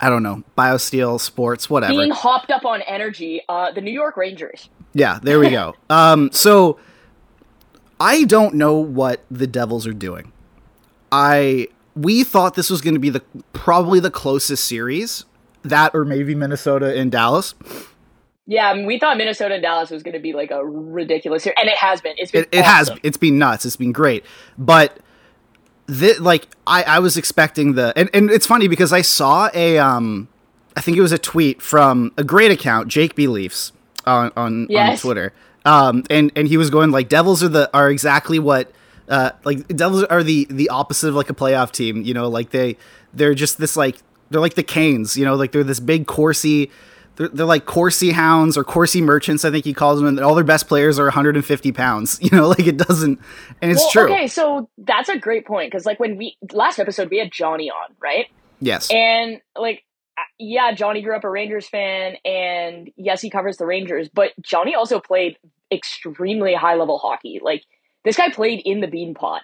I 0.00 0.08
don't 0.08 0.22
know, 0.24 0.42
biosteel, 0.58 1.20
sports, 1.20 1.70
whatever. 1.70 1.92
Being 1.92 2.10
hopped 2.10 2.50
up 2.50 2.64
on 2.64 2.82
energy, 2.82 3.42
uh, 3.48 3.70
the 3.70 3.80
New 3.80 3.92
York 3.92 4.16
Rangers. 4.16 4.68
Yeah, 4.94 5.18
there 5.22 5.38
we 5.38 5.50
go. 5.50 5.74
um, 5.90 6.30
so 6.32 6.78
I 8.02 8.24
don't 8.24 8.54
know 8.54 8.74
what 8.74 9.24
the 9.30 9.46
Devils 9.46 9.86
are 9.86 9.92
doing. 9.92 10.32
I 11.12 11.68
we 11.94 12.24
thought 12.24 12.54
this 12.54 12.68
was 12.68 12.80
going 12.80 12.94
to 12.94 13.00
be 13.00 13.10
the 13.10 13.22
probably 13.52 14.00
the 14.00 14.10
closest 14.10 14.64
series 14.64 15.24
that 15.62 15.94
or 15.94 16.04
maybe 16.04 16.34
Minnesota 16.34 16.98
and 16.98 17.12
Dallas. 17.12 17.54
Yeah, 18.46 18.68
I 18.68 18.74
mean, 18.74 18.86
we 18.86 18.98
thought 18.98 19.16
Minnesota 19.16 19.54
and 19.54 19.62
Dallas 19.62 19.90
was 19.90 20.02
going 20.02 20.14
to 20.14 20.20
be 20.20 20.32
like 20.32 20.50
a 20.50 20.64
ridiculous 20.64 21.46
year, 21.46 21.54
and 21.56 21.68
it 21.68 21.76
has 21.76 22.00
been. 22.00 22.14
It's 22.18 22.32
been 22.32 22.42
it, 22.42 22.48
it 22.50 22.64
has 22.64 22.90
it's 23.04 23.16
been 23.16 23.38
nuts 23.38 23.64
it's 23.64 23.76
been 23.76 23.92
great 23.92 24.24
but 24.58 24.98
thi- 25.88 26.18
like 26.18 26.48
I, 26.66 26.82
I 26.82 26.98
was 26.98 27.16
expecting 27.16 27.74
the 27.74 27.92
and, 27.96 28.10
and 28.12 28.30
it's 28.30 28.46
funny 28.46 28.68
because 28.68 28.92
i 28.92 29.02
saw 29.02 29.50
a 29.54 29.78
um 29.78 30.28
i 30.76 30.80
think 30.80 30.96
it 30.96 31.00
was 31.00 31.12
a 31.12 31.18
tweet 31.18 31.62
from 31.62 32.12
a 32.16 32.24
great 32.24 32.50
account 32.50 32.88
jake 32.88 33.14
b 33.14 33.26
leafs 33.26 33.72
on 34.06 34.32
on, 34.36 34.66
on 34.74 34.96
twitter 34.96 35.32
um 35.64 36.04
and 36.10 36.32
and 36.36 36.48
he 36.48 36.56
was 36.56 36.70
going 36.70 36.90
like 36.90 37.08
devils 37.08 37.42
are 37.42 37.48
the 37.48 37.70
are 37.74 37.90
exactly 37.90 38.38
what 38.38 38.70
uh 39.08 39.30
like 39.44 39.66
devils 39.68 40.04
are 40.04 40.22
the 40.22 40.46
the 40.50 40.68
opposite 40.68 41.08
of 41.08 41.14
like 41.14 41.30
a 41.30 41.34
playoff 41.34 41.70
team 41.70 42.02
you 42.02 42.14
know 42.14 42.28
like 42.28 42.50
they 42.50 42.76
they're 43.14 43.34
just 43.34 43.58
this 43.58 43.76
like 43.76 43.96
they're 44.30 44.40
like 44.40 44.54
the 44.54 44.62
canes 44.62 45.16
you 45.16 45.24
know 45.24 45.34
like 45.34 45.52
they're 45.52 45.64
this 45.64 45.80
big 45.80 46.06
Corsi 46.06 46.70
they're, 47.16 47.28
they're 47.28 47.46
like 47.46 47.66
Corsi 47.66 48.10
hounds 48.12 48.56
or 48.56 48.64
Corsi 48.64 49.00
merchants, 49.00 49.44
I 49.44 49.50
think 49.50 49.64
he 49.64 49.74
calls 49.74 49.98
them, 49.98 50.08
and 50.08 50.20
all 50.20 50.34
their 50.34 50.44
best 50.44 50.66
players 50.66 50.98
are 50.98 51.04
150 51.04 51.72
pounds. 51.72 52.18
You 52.32 52.38
know, 52.38 52.48
like 52.48 52.66
it 52.66 52.78
doesn't, 52.78 53.20
and 53.60 53.70
it's 53.70 53.80
well, 53.80 53.90
true. 53.90 54.04
Okay, 54.04 54.26
so 54.26 54.70
that's 54.78 55.08
a 55.08 55.18
great 55.18 55.44
point 55.44 55.70
because, 55.70 55.84
like, 55.84 56.00
when 56.00 56.16
we 56.16 56.36
last 56.52 56.78
episode 56.78 57.10
we 57.10 57.18
had 57.18 57.30
Johnny 57.30 57.68
on, 57.68 57.94
right? 58.00 58.26
Yes, 58.60 58.90
And 58.90 59.40
like, 59.56 59.84
yeah, 60.38 60.72
Johnny 60.72 61.02
grew 61.02 61.16
up 61.16 61.24
a 61.24 61.30
Rangers 61.30 61.68
fan, 61.68 62.16
and 62.24 62.90
yes, 62.96 63.20
he 63.20 63.30
covers 63.30 63.56
the 63.56 63.66
Rangers, 63.66 64.08
but 64.12 64.30
Johnny 64.40 64.74
also 64.74 65.00
played 65.00 65.36
extremely 65.72 66.54
high 66.54 66.74
level 66.74 66.98
hockey. 66.98 67.40
Like, 67.42 67.62
this 68.04 68.16
guy 68.16 68.30
played 68.30 68.60
in 68.64 68.80
the 68.80 68.86
Beanpot, 68.88 69.40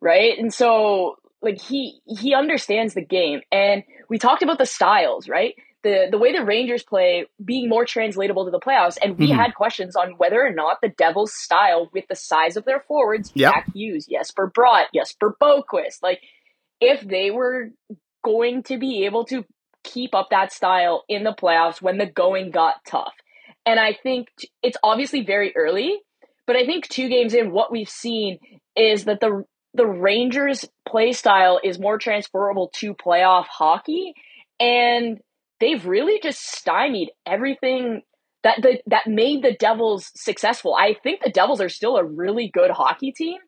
right? 0.00 0.38
And 0.38 0.52
so, 0.52 1.16
like, 1.42 1.60
he 1.60 2.00
he 2.06 2.34
understands 2.34 2.94
the 2.94 3.04
game, 3.04 3.40
and 3.52 3.82
we 4.08 4.18
talked 4.18 4.42
about 4.42 4.58
the 4.58 4.66
styles, 4.66 5.28
right? 5.28 5.54
the 5.82 6.08
the 6.10 6.16
way 6.16 6.32
the 6.32 6.42
Rangers 6.42 6.82
play 6.82 7.26
being 7.44 7.68
more 7.68 7.84
translatable 7.84 8.46
to 8.46 8.50
the 8.50 8.58
playoffs. 8.58 8.96
And 9.02 9.18
we 9.18 9.28
Mhm. 9.28 9.36
had 9.36 9.54
questions 9.54 9.94
on 9.96 10.12
whether 10.16 10.42
or 10.42 10.50
not 10.50 10.78
the 10.80 10.88
Devils' 10.88 11.34
style, 11.34 11.90
with 11.92 12.06
the 12.08 12.16
size 12.16 12.56
of 12.56 12.64
their 12.64 12.80
forwards, 12.80 13.30
Yep. 13.34 13.52
Jack 13.52 13.66
Hughes, 13.74 14.06
Jesper 14.06 14.50
Bratt, 14.50 14.86
Jesper 14.94 15.36
Boqvist, 15.38 16.02
like 16.02 16.22
if 16.80 17.02
they 17.02 17.30
were 17.30 17.68
going 18.24 18.62
to 18.62 18.78
be 18.78 19.04
able 19.04 19.26
to 19.26 19.44
keep 19.84 20.14
up 20.14 20.28
that 20.30 20.52
style 20.52 21.04
in 21.08 21.22
the 21.22 21.34
playoffs 21.34 21.80
when 21.80 21.98
the 21.98 22.06
going 22.06 22.50
got 22.50 22.76
tough. 22.86 23.14
And 23.66 23.78
I 23.78 23.92
think 23.94 24.28
it's 24.62 24.76
obviously 24.82 25.24
very 25.24 25.54
early, 25.56 25.98
but 26.46 26.56
I 26.56 26.66
think 26.66 26.88
two 26.88 27.08
games 27.08 27.34
in, 27.34 27.52
what 27.52 27.70
we've 27.70 27.88
seen 27.88 28.38
is 28.76 29.04
that 29.04 29.20
the 29.20 29.44
the 29.76 29.86
Rangers' 29.86 30.64
play 30.86 31.12
style 31.12 31.60
is 31.62 31.80
more 31.80 31.98
transferable 31.98 32.70
to 32.76 32.94
playoff 32.94 33.46
hockey, 33.46 34.14
and 34.60 35.18
they've 35.58 35.84
really 35.84 36.20
just 36.22 36.40
stymied 36.40 37.10
everything 37.26 38.02
that 38.44 38.62
the, 38.62 38.80
that 38.86 39.08
made 39.08 39.42
the 39.42 39.56
Devils 39.58 40.12
successful. 40.14 40.74
I 40.74 40.94
think 41.02 41.22
the 41.22 41.30
Devils 41.30 41.60
are 41.60 41.68
still 41.68 41.96
a 41.96 42.04
really 42.04 42.50
good 42.52 42.70
hockey 42.70 43.10
team, 43.10 43.38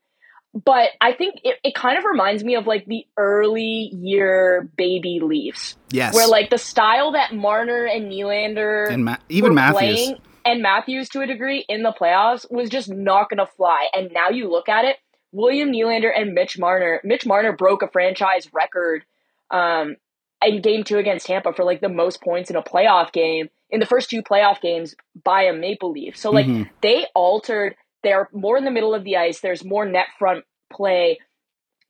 but 0.64 0.88
I 1.02 1.12
think 1.12 1.40
it, 1.44 1.58
it 1.62 1.74
kind 1.74 1.98
of 1.98 2.04
reminds 2.04 2.42
me 2.42 2.54
of 2.54 2.66
like 2.66 2.86
the 2.86 3.04
early 3.18 3.90
year 3.94 4.68
baby 4.76 5.20
Leafs, 5.22 5.76
Yes. 5.90 6.14
where 6.14 6.26
like 6.26 6.48
the 6.50 6.58
style 6.58 7.12
that 7.12 7.34
Marner 7.34 7.84
and 7.84 8.10
Nylander 8.10 8.90
and 8.90 9.04
Ma- 9.04 9.16
even 9.28 9.50
were 9.50 9.54
Matthews. 9.54 9.78
playing, 9.78 10.16
and 10.46 10.62
Matthews 10.62 11.08
to 11.10 11.20
a 11.20 11.26
degree 11.26 11.64
in 11.68 11.82
the 11.82 11.92
playoffs 11.92 12.50
was 12.50 12.70
just 12.70 12.88
not 12.90 13.28
going 13.28 13.38
to 13.38 13.46
fly. 13.46 13.88
And 13.94 14.10
now 14.12 14.30
you 14.30 14.50
look 14.50 14.68
at 14.68 14.84
it, 14.86 14.96
William 15.32 15.72
Nylander 15.72 16.10
and 16.16 16.32
Mitch 16.32 16.58
Marner. 16.58 17.00
Mitch 17.04 17.26
Marner 17.26 17.52
broke 17.52 17.82
a 17.82 17.88
franchise 17.88 18.48
record 18.54 19.04
um, 19.50 19.96
in 20.42 20.62
Game 20.62 20.84
Two 20.84 20.98
against 20.98 21.26
Tampa 21.26 21.52
for 21.52 21.64
like 21.64 21.80
the 21.80 21.88
most 21.88 22.22
points 22.22 22.48
in 22.50 22.56
a 22.56 22.62
playoff 22.62 23.12
game 23.12 23.48
in 23.68 23.80
the 23.80 23.86
first 23.86 24.08
two 24.08 24.22
playoff 24.22 24.60
games 24.60 24.94
by 25.24 25.42
a 25.42 25.52
Maple 25.52 25.90
Leaf. 25.92 26.16
So 26.16 26.30
like 26.30 26.46
Mhm. 26.46 26.70
they 26.80 27.06
altered. 27.14 27.74
They're 28.06 28.28
more 28.32 28.56
in 28.56 28.64
the 28.64 28.70
middle 28.70 28.94
of 28.94 29.02
the 29.02 29.16
ice. 29.16 29.40
There's 29.40 29.64
more 29.64 29.84
net 29.84 30.06
front 30.16 30.44
play. 30.72 31.18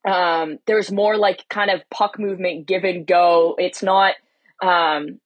Um, 0.09 0.57
there's 0.67 0.91
more 0.91 1.19
like 1.19 1.47
kind 1.51 1.71
of 1.71 1.83
puck 1.91 2.19
movement, 2.19 2.67
give 2.67 2.85
and 2.85 3.07
go. 3.07 3.55
It's 3.59 3.83
not 3.83 4.15
um, 4.63 5.21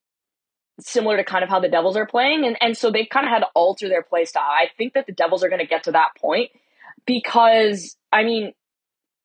similar 0.81 1.15
to 1.15 1.23
kind 1.23 1.45
of 1.45 1.49
how 1.49 1.61
the 1.61 1.69
Devils 1.69 1.95
are 1.95 2.05
playing, 2.05 2.43
and 2.43 2.57
and 2.59 2.77
so 2.77 2.91
they've 2.91 3.07
kind 3.09 3.25
of 3.25 3.31
had 3.31 3.39
to 3.39 3.47
alter 3.55 3.87
their 3.87 4.03
play 4.03 4.25
style. 4.25 4.43
I 4.43 4.67
think 4.77 4.95
that 4.95 5.05
the 5.05 5.13
Devils 5.13 5.45
are 5.45 5.47
going 5.47 5.61
to 5.61 5.65
get 5.65 5.83
to 5.85 5.93
that 5.93 6.09
point 6.19 6.51
because 7.05 7.95
I 8.11 8.25
mean, 8.25 8.51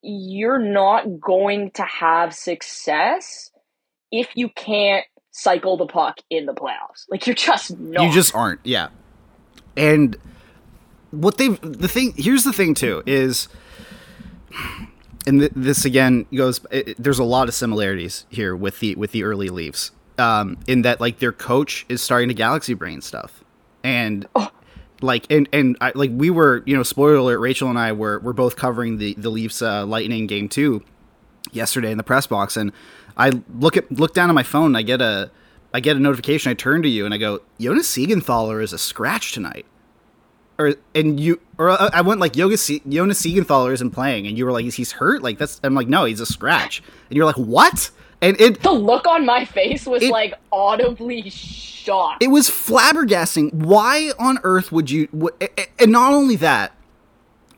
you're 0.02 0.60
not 0.60 1.20
going 1.20 1.72
to 1.72 1.82
have 1.82 2.32
success 2.32 3.50
if 4.12 4.28
you 4.36 4.50
can't 4.50 5.04
cycle 5.32 5.76
the 5.76 5.86
puck 5.86 6.18
in 6.30 6.46
the 6.46 6.54
playoffs. 6.54 7.06
Like 7.10 7.26
you're 7.26 7.34
just 7.34 7.76
not. 7.76 8.04
You 8.04 8.12
just 8.12 8.36
aren't. 8.36 8.60
Yeah. 8.62 8.90
And 9.76 10.16
what 11.10 11.38
they've 11.38 11.60
the 11.60 11.88
thing 11.88 12.12
here's 12.16 12.44
the 12.44 12.52
thing 12.52 12.74
too 12.74 13.02
is 13.06 13.48
and 15.26 15.40
th- 15.40 15.52
this 15.54 15.84
again 15.84 16.26
goes 16.34 16.60
it, 16.70 16.88
it- 16.88 16.96
there's 16.98 17.18
a 17.18 17.24
lot 17.24 17.48
of 17.48 17.54
similarities 17.54 18.26
here 18.28 18.54
with 18.56 18.80
the 18.80 18.94
with 18.96 19.12
the 19.12 19.22
early 19.24 19.48
Leafs 19.48 19.90
um 20.18 20.56
in 20.66 20.82
that 20.82 21.00
like 21.00 21.18
their 21.18 21.32
coach 21.32 21.84
is 21.88 22.02
starting 22.02 22.28
to 22.28 22.34
galaxy 22.34 22.74
brain 22.74 23.00
stuff. 23.00 23.42
And 23.84 24.26
like 25.02 25.26
and 25.30 25.48
and 25.52 25.76
I, 25.80 25.92
like 25.94 26.10
we 26.14 26.30
were 26.30 26.62
you 26.66 26.76
know 26.76 26.82
spoiler 26.82 27.16
alert 27.16 27.38
Rachel 27.38 27.68
and 27.68 27.78
I 27.78 27.92
were 27.92 28.18
were 28.20 28.32
both 28.32 28.56
covering 28.56 28.98
the 28.98 29.14
the 29.14 29.30
Leafs 29.30 29.60
uh, 29.62 29.84
Lightning 29.86 30.26
game 30.26 30.48
2 30.48 30.82
yesterday 31.52 31.90
in 31.92 31.98
the 31.98 32.02
press 32.04 32.26
box. 32.26 32.56
And 32.56 32.72
I 33.16 33.42
look 33.58 33.76
at 33.76 33.90
look 33.92 34.14
down 34.14 34.28
at 34.28 34.34
my 34.34 34.42
phone 34.42 34.66
and 34.68 34.76
I 34.76 34.82
get 34.82 35.00
a 35.00 35.30
I 35.74 35.80
get 35.80 35.96
a 35.96 36.00
notification 36.00 36.50
I 36.50 36.54
turn 36.54 36.82
to 36.82 36.88
you 36.88 37.04
and 37.04 37.12
I 37.12 37.18
go 37.18 37.40
Jonas 37.60 37.86
Siegenthaler 37.94 38.62
is 38.62 38.72
a 38.72 38.78
scratch 38.78 39.32
tonight 39.32 39.66
or 40.58 40.74
and 40.94 41.18
you 41.20 41.40
or 41.58 41.70
uh, 41.70 41.90
I 41.92 42.00
went 42.02 42.20
like 42.20 42.36
Yoga 42.36 42.56
Se- 42.56 42.82
Jonas 42.88 43.20
Siegenthaler 43.22 43.72
isn't 43.72 43.90
playing 43.90 44.26
and 44.26 44.36
you 44.38 44.44
were 44.44 44.52
like 44.52 44.64
he's 44.72 44.92
hurt 44.92 45.22
like 45.22 45.38
that's 45.38 45.60
I'm 45.62 45.74
like 45.74 45.88
no 45.88 46.04
he's 46.04 46.20
a 46.20 46.26
scratch 46.26 46.82
and 47.10 47.16
you're 47.16 47.26
like 47.26 47.36
what 47.36 47.90
and 48.22 48.40
it 48.40 48.62
the 48.62 48.72
look 48.72 49.06
on 49.06 49.26
my 49.26 49.44
face 49.44 49.84
was 49.86 50.02
It- 50.02 50.10
like 50.10 50.34
audibly 50.50 51.28
shocked. 51.30 52.22
it 52.22 52.28
was 52.28 52.48
flabbergasting. 52.48 53.52
Why 53.52 54.12
on 54.18 54.38
earth 54.42 54.72
would 54.72 54.90
you? 54.90 55.08
wh- 55.12 55.36
a- 55.42 55.60
a- 55.60 55.68
And 55.82 55.92
not 55.92 56.12
only 56.14 56.36
that, 56.36 56.72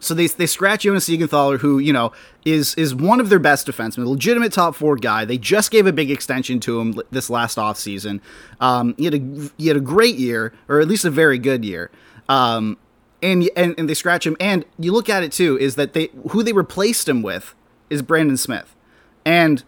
so 0.01 0.15
they 0.15 0.27
they 0.27 0.47
scratch 0.47 0.83
Jonas 0.83 1.09
Siegenthaler, 1.09 1.59
who 1.61 1.79
you 1.79 1.93
know 1.93 2.13
is 2.45 2.75
is 2.75 2.95
one 2.95 3.21
of 3.21 3.29
their 3.31 3.39
best 3.39 3.67
defensemen, 3.69 4.05
a 4.05 4.09
legitimate 4.09 4.53
top 4.53 4.75
four 4.75 4.97
guy. 4.97 5.25
They 5.25 5.39
just 5.39 5.71
gave 5.71 5.87
a 5.87 5.93
big 5.93 6.11
extension 6.11 6.59
to 6.61 6.81
him 6.81 7.01
this 7.11 7.31
last 7.31 7.57
offseason. 7.59 8.21
Um, 8.61 8.95
he 8.99 9.05
had 9.07 9.15
a 9.15 9.51
he 9.59 9.69
had 9.69 9.77
a 9.77 9.81
great 9.81 10.17
year, 10.17 10.53
or 10.69 10.81
at 10.81 10.89
least 10.89 11.05
a 11.05 11.11
very 11.11 11.39
good 11.39 11.65
year. 11.65 11.91
Um, 12.29 12.77
and, 13.23 13.49
and 13.57 13.75
and 13.79 13.89
they 13.89 13.95
scratch 13.95 14.27
him. 14.27 14.37
And 14.41 14.65
you 14.79 14.93
look 14.93 15.09
at 15.09 15.23
it 15.23 15.33
too, 15.33 15.59
is 15.59 15.75
that 15.77 15.93
they 15.93 16.11
who 16.31 16.43
they 16.43 16.53
replaced 16.53 17.09
him 17.09 17.23
with 17.23 17.55
is 17.91 18.03
Brandon 18.03 18.37
Smith, 18.37 18.75
and 19.25 19.65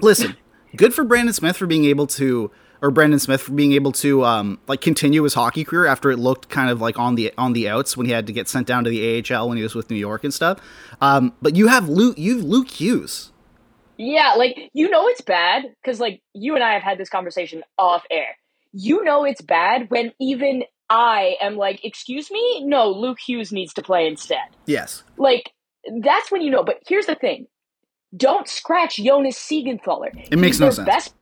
listen, 0.00 0.36
good 0.76 0.94
for 0.94 1.04
Brendan 1.04 1.32
Smith 1.32 1.56
for 1.56 1.66
being 1.66 1.84
able 1.84 2.06
to, 2.08 2.50
or 2.82 2.90
Brandon 2.90 3.18
Smith 3.18 3.42
for 3.42 3.52
being 3.52 3.72
able 3.72 3.92
to, 3.92 4.24
um, 4.24 4.58
like 4.66 4.80
continue 4.80 5.22
his 5.22 5.34
hockey 5.34 5.64
career 5.64 5.86
after 5.86 6.10
it 6.10 6.18
looked 6.18 6.48
kind 6.48 6.70
of 6.70 6.80
like 6.80 6.98
on 6.98 7.14
the 7.14 7.32
on 7.38 7.52
the 7.52 7.68
outs 7.68 7.96
when 7.96 8.06
he 8.06 8.12
had 8.12 8.26
to 8.26 8.32
get 8.32 8.48
sent 8.48 8.66
down 8.66 8.84
to 8.84 8.90
the 8.90 9.24
AHL 9.34 9.48
when 9.48 9.56
he 9.56 9.62
was 9.62 9.74
with 9.74 9.90
New 9.90 9.96
York 9.96 10.24
and 10.24 10.32
stuff. 10.32 10.60
Um, 11.00 11.32
but 11.42 11.56
you 11.56 11.68
have 11.68 11.88
Luke, 11.88 12.18
you've 12.18 12.44
Luke 12.44 12.70
Hughes. 12.70 13.32
Yeah, 13.98 14.34
like 14.36 14.70
you 14.74 14.90
know 14.90 15.08
it's 15.08 15.22
bad 15.22 15.64
because 15.82 16.00
like 16.00 16.22
you 16.34 16.54
and 16.54 16.62
I 16.62 16.74
have 16.74 16.82
had 16.82 16.98
this 16.98 17.08
conversation 17.08 17.62
off 17.78 18.04
air. 18.10 18.36
You 18.72 19.04
know 19.04 19.24
it's 19.24 19.40
bad 19.40 19.90
when 19.90 20.12
even 20.20 20.64
I 20.88 21.36
am 21.40 21.56
like, 21.56 21.84
"Excuse 21.84 22.30
me, 22.30 22.64
no, 22.64 22.90
Luke 22.90 23.18
Hughes 23.26 23.52
needs 23.52 23.74
to 23.74 23.82
play 23.82 24.06
instead." 24.06 24.48
Yes. 24.66 25.02
Like 25.16 25.52
that's 26.00 26.30
when 26.30 26.42
you 26.42 26.50
know. 26.50 26.64
But 26.64 26.78
here's 26.86 27.06
the 27.06 27.14
thing: 27.14 27.46
don't 28.16 28.48
scratch 28.48 28.96
Jonas 28.96 29.36
Siegenthaler. 29.36 30.10
It 30.30 30.38
makes 30.38 30.56
He's 30.56 30.60
no 30.60 30.70
sense. 30.70 30.86
Best, 30.86 31.14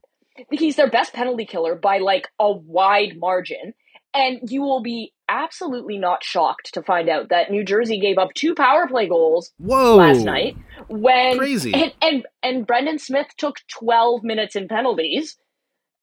he's 0.51 0.77
their 0.77 0.91
best 0.91 1.13
penalty 1.13 1.47
killer 1.47 1.75
by 1.75 1.99
like 1.99 2.29
a 2.39 2.53
wide 2.53 3.19
margin, 3.19 3.75
and 4.13 4.41
you 4.51 4.63
will 4.63 4.83
be 4.83 5.13
absolutely 5.29 5.97
not 5.99 6.23
shocked 6.23 6.75
to 6.75 6.83
find 6.83 7.09
out 7.09 7.31
that 7.31 7.51
New 7.51 7.65
Jersey 7.65 7.99
gave 7.99 8.19
up 8.19 8.35
two 8.35 8.55
power 8.55 8.87
play 8.87 9.09
goals 9.09 9.53
Whoa. 9.59 9.97
last 9.97 10.23
night 10.25 10.57
when 10.89 11.39
Crazy. 11.39 11.73
and 11.73 11.93
and 12.03 12.27
and 12.43 12.67
Brendan 12.67 12.99
Smith 12.99 13.29
took 13.39 13.57
12 13.69 14.23
minutes 14.23 14.55
in 14.57 14.69
penalties. 14.69 15.37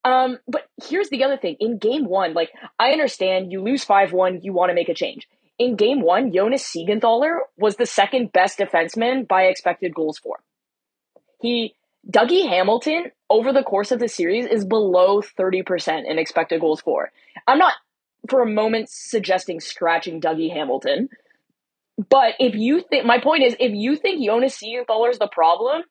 Um, 0.04 0.40
but 0.48 0.68
here's 0.84 1.10
the 1.10 1.24
other 1.24 1.38
thing: 1.38 1.58
in 1.60 1.78
game 1.78 2.06
one, 2.06 2.34
like 2.34 2.52
I 2.80 2.92
understand 2.92 3.52
you 3.52 3.62
lose 3.62 3.84
five 3.84 4.14
one, 4.14 4.42
you 4.42 4.54
want 4.54 4.70
to 4.70 4.76
make 4.76 4.90
a 4.90 4.94
change. 4.94 5.28
In 5.60 5.76
game 5.76 6.02
one, 6.02 6.34
Jonas 6.34 6.64
Siegenthaler 6.64 7.38
was 7.58 7.76
the 7.76 7.86
second 7.86 8.32
best 8.32 8.58
defenseman 8.58 9.28
by 9.28 9.44
expected 9.44 9.94
goals 9.94 10.18
for. 10.18 10.40
He 11.40 11.76
Dougie 12.10 12.48
Hamilton 12.48 13.12
over 13.30 13.54
the 13.54 13.64
course 13.64 13.92
of 13.92 14.00
the 14.00 14.08
series 14.08 14.46
is 14.46 14.66
below 14.66 15.22
30% 15.22 16.10
in 16.10 16.18
expected 16.18 16.60
goals 16.60 16.82
for. 16.82 17.12
I'm 17.48 17.60
not 17.60 17.74
for 18.30 18.42
a 18.42 18.50
moment 18.50 18.90
suggesting 18.90 19.60
scratching 19.60 20.20
Dougie 20.20 20.52
Hamilton. 20.52 21.10
But 22.10 22.34
if 22.40 22.56
you 22.56 22.82
think 22.82 23.06
my 23.06 23.20
point 23.20 23.44
is 23.44 23.56
if 23.60 23.72
you 23.74 23.96
think 23.96 24.24
Jonas 24.26 24.58
Siegenthaler 24.58 25.12
is 25.12 25.20
the 25.20 25.28
problem, 25.28 25.84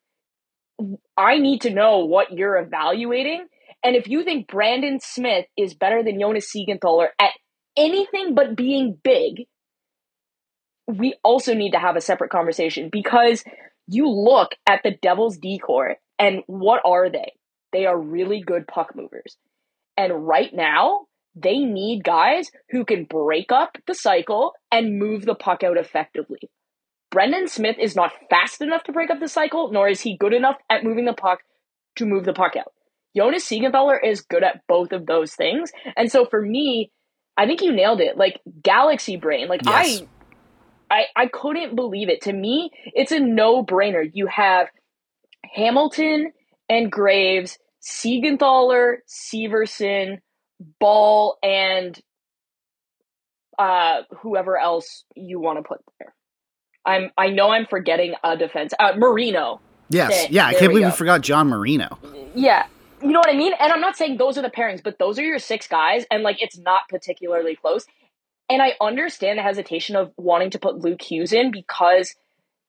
I 1.17 1.39
need 1.39 1.63
to 1.63 1.71
know 1.71 1.99
what 2.07 2.33
you're 2.33 2.57
evaluating. 2.57 3.47
And 3.83 3.97
if 3.97 4.09
you 4.09 4.25
think 4.25 4.49
Brendan 4.49 5.01
Smith 5.01 5.47
is 5.57 5.75
better 5.75 6.03
than 6.03 6.21
Jonas 6.21 6.53
Siegenthaler 6.55 7.09
at 7.19 7.31
anything 7.77 8.35
but 8.35 8.57
being 8.57 8.99
big, 9.03 9.47
we 10.87 11.15
also 11.23 11.55
need 11.55 11.73
to 11.73 11.79
have 11.79 11.97
a 11.97 12.01
separate 12.01 12.31
conversation 12.31 12.89
because 12.91 13.45
you 13.87 14.09
look 14.09 14.53
at 14.69 14.83
the 14.83 14.97
Devils 15.03 15.39
decor 15.39 15.97
and 16.19 16.43
what 16.47 16.83
are 16.85 17.09
they? 17.11 17.33
They 17.73 17.87
are 17.87 17.99
really 17.99 18.43
good 18.43 18.67
puck 18.67 18.95
movers. 18.95 19.37
And 19.97 20.27
right 20.27 20.53
now, 20.53 21.07
they 21.35 21.59
need 21.59 22.05
guys 22.05 22.51
who 22.71 22.85
can 22.85 23.05
break 23.05 23.53
up 23.53 23.79
the 23.87 23.95
cycle 23.95 24.53
and 24.71 24.99
move 24.99 25.25
the 25.25 25.35
puck 25.35 25.63
out 25.63 25.79
effectively. 25.79 26.51
Brendan 27.11 27.49
Smith 27.49 27.77
is 27.81 27.97
not 27.97 28.13
fast 28.29 28.61
enough 28.61 28.85
to 28.85 28.93
break 28.93 29.11
up 29.11 29.21
the 29.21 29.29
cycle, 29.29 29.71
nor 29.73 29.89
is 29.89 30.01
he 30.01 30.17
good 30.17 30.33
enough 30.33 30.57
at 30.69 30.85
moving 30.85 31.05
the 31.05 31.13
puck 31.13 31.41
to 31.97 32.07
move 32.07 32.25
the 32.25 32.33
puck 32.33 32.55
out. 32.57 32.73
Jonas 33.17 33.45
Siegenthaler 33.45 33.99
is 34.03 34.21
good 34.21 34.45
at 34.45 34.63
both 34.69 34.93
of 34.93 35.07
those 35.07 35.35
things. 35.35 35.71
And 35.97 36.11
so 36.11 36.25
for 36.25 36.41
me, 36.41 36.91
I 37.37 37.47
think 37.47 37.63
you 37.63 37.73
nailed 37.73 38.01
it. 38.01 38.17
Like 38.17 38.41
galaxy 38.63 39.17
brain. 39.17 39.49
Like 39.49 39.63
Yes. 39.65 40.03
I 40.91 40.97
I 40.97 41.05
I 41.17 41.27
couldn't 41.27 41.75
believe 41.77 42.09
it. 42.09 42.23
To 42.23 42.33
me, 42.33 42.71
it's 42.95 43.13
a 43.13 43.21
no-brainer. 43.21 44.09
You 44.13 44.27
have 44.27 44.69
Hamilton 45.55 46.33
and 46.69 46.91
Graves, 46.91 47.59
Siegenthaler, 47.83 48.99
Severson, 49.09 50.19
Bahl, 50.79 51.39
and 51.43 51.99
uh, 53.59 54.03
whoever 54.21 54.57
else 54.59 55.05
you 55.15 55.41
want 55.41 55.59
to 55.59 55.63
put 55.63 55.81
there. 55.99 56.15
I'm 56.85 57.11
I 57.17 57.29
know 57.29 57.51
I'm 57.51 57.67
forgetting 57.67 58.15
a 58.25 58.37
defense. 58.37 58.73
Uh, 58.79 58.93
Marino. 58.97 59.61
Yes. 59.91 60.11
Okay, 60.11 60.33
yeah. 60.33 60.47
I 60.47 60.55
can't 60.55 60.73
believe 60.73 60.87
we 60.87 60.93
forgot 60.93 61.21
John 61.21 61.49
Marino. 61.49 61.99
Yeah. 62.35 62.67
You 63.03 63.09
know 63.09 63.19
what 63.19 63.31
I 63.31 63.37
mean? 63.37 63.53
And 63.59 63.73
I'm 63.73 63.81
not 63.81 63.97
saying 63.97 64.17
those 64.17 64.37
are 64.39 64.43
the 64.43 64.51
pairings, 64.51 64.83
but 64.83 64.99
those 64.99 65.19
are 65.19 65.25
your 65.25 65.39
six 65.39 65.67
guys, 65.67 66.05
and 66.11 66.23
like 66.23 66.43
it's 66.43 66.59
not 66.59 66.83
particularly 66.89 67.57
close. 67.57 67.87
And 68.49 68.61
I 68.61 68.75
understand 68.81 69.39
the 69.39 69.43
hesitation 69.43 69.97
of 69.97 70.13
wanting 70.17 70.51
to 70.51 70.59
put 70.59 70.79
Luke 70.79 71.03
Hughes 71.03 71.33
in 71.33 71.51
because 71.51 72.15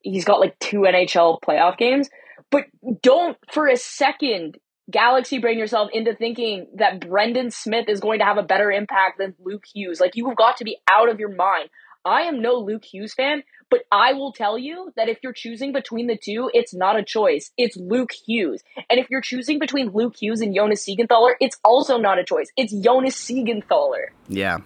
he's 0.01 0.25
got 0.25 0.39
like 0.39 0.57
two 0.59 0.81
NHL 0.81 1.41
playoff 1.41 1.77
games. 1.77 2.09
But 2.51 2.65
don't 3.01 3.38
for 3.51 3.67
a 3.67 3.77
second 3.77 4.57
galaxy 4.89 5.39
bring 5.39 5.57
yourself 5.57 5.89
into 5.93 6.13
thinking 6.13 6.67
that 6.75 7.07
Brendan 7.07 7.50
Smith 7.50 7.88
is 7.88 8.00
going 8.00 8.19
to 8.19 8.25
have 8.25 8.38
a 8.38 8.43
better 8.43 8.71
impact 8.71 9.17
than 9.17 9.35
Luke 9.39 9.63
Hughes. 9.73 10.00
Like 10.00 10.15
you 10.15 10.27
have 10.27 10.38
got 10.38 10.57
to 10.57 10.63
be 10.63 10.77
out 10.89 11.09
of 11.09 11.19
your 11.19 11.33
mind. 11.33 11.69
I 12.05 12.24
am 12.24 12.41
no 12.41 12.55
Luke 12.55 12.86
Hughes 12.86 13.13
fan, 13.13 13.43
but 13.70 13.81
I 13.91 14.13
will 14.13 14.34
tell 14.34 14.58
you 14.58 14.91
that 14.96 15.10
if 15.10 15.20
you're 15.24 15.34
choosing 15.34 15.72
between 15.72 16.08
the 16.08 16.17
two, 16.17 16.51
it's 16.53 16.74
not 16.74 16.98
a 16.98 17.03
choice. 17.03 17.51
It's 17.58 17.77
Luke 17.77 18.12
Hughes. 18.12 18.63
And 18.89 19.00
if 19.00 19.10
you're 19.10 19.22
choosing 19.22 19.60
between 19.60 19.89
Luke 19.89 20.15
Hughes 20.20 20.41
and 20.41 20.53
Jonas 20.53 20.86
Siegenthaler, 20.86 21.34
it's 21.39 21.58
also 21.63 21.98
not 21.98 22.20
a 22.20 22.24
choice. 22.24 22.50
It's 22.58 22.74
Jonas 22.74 23.15
Siegenthaler. 23.15 24.08
Yeah. 24.27 24.60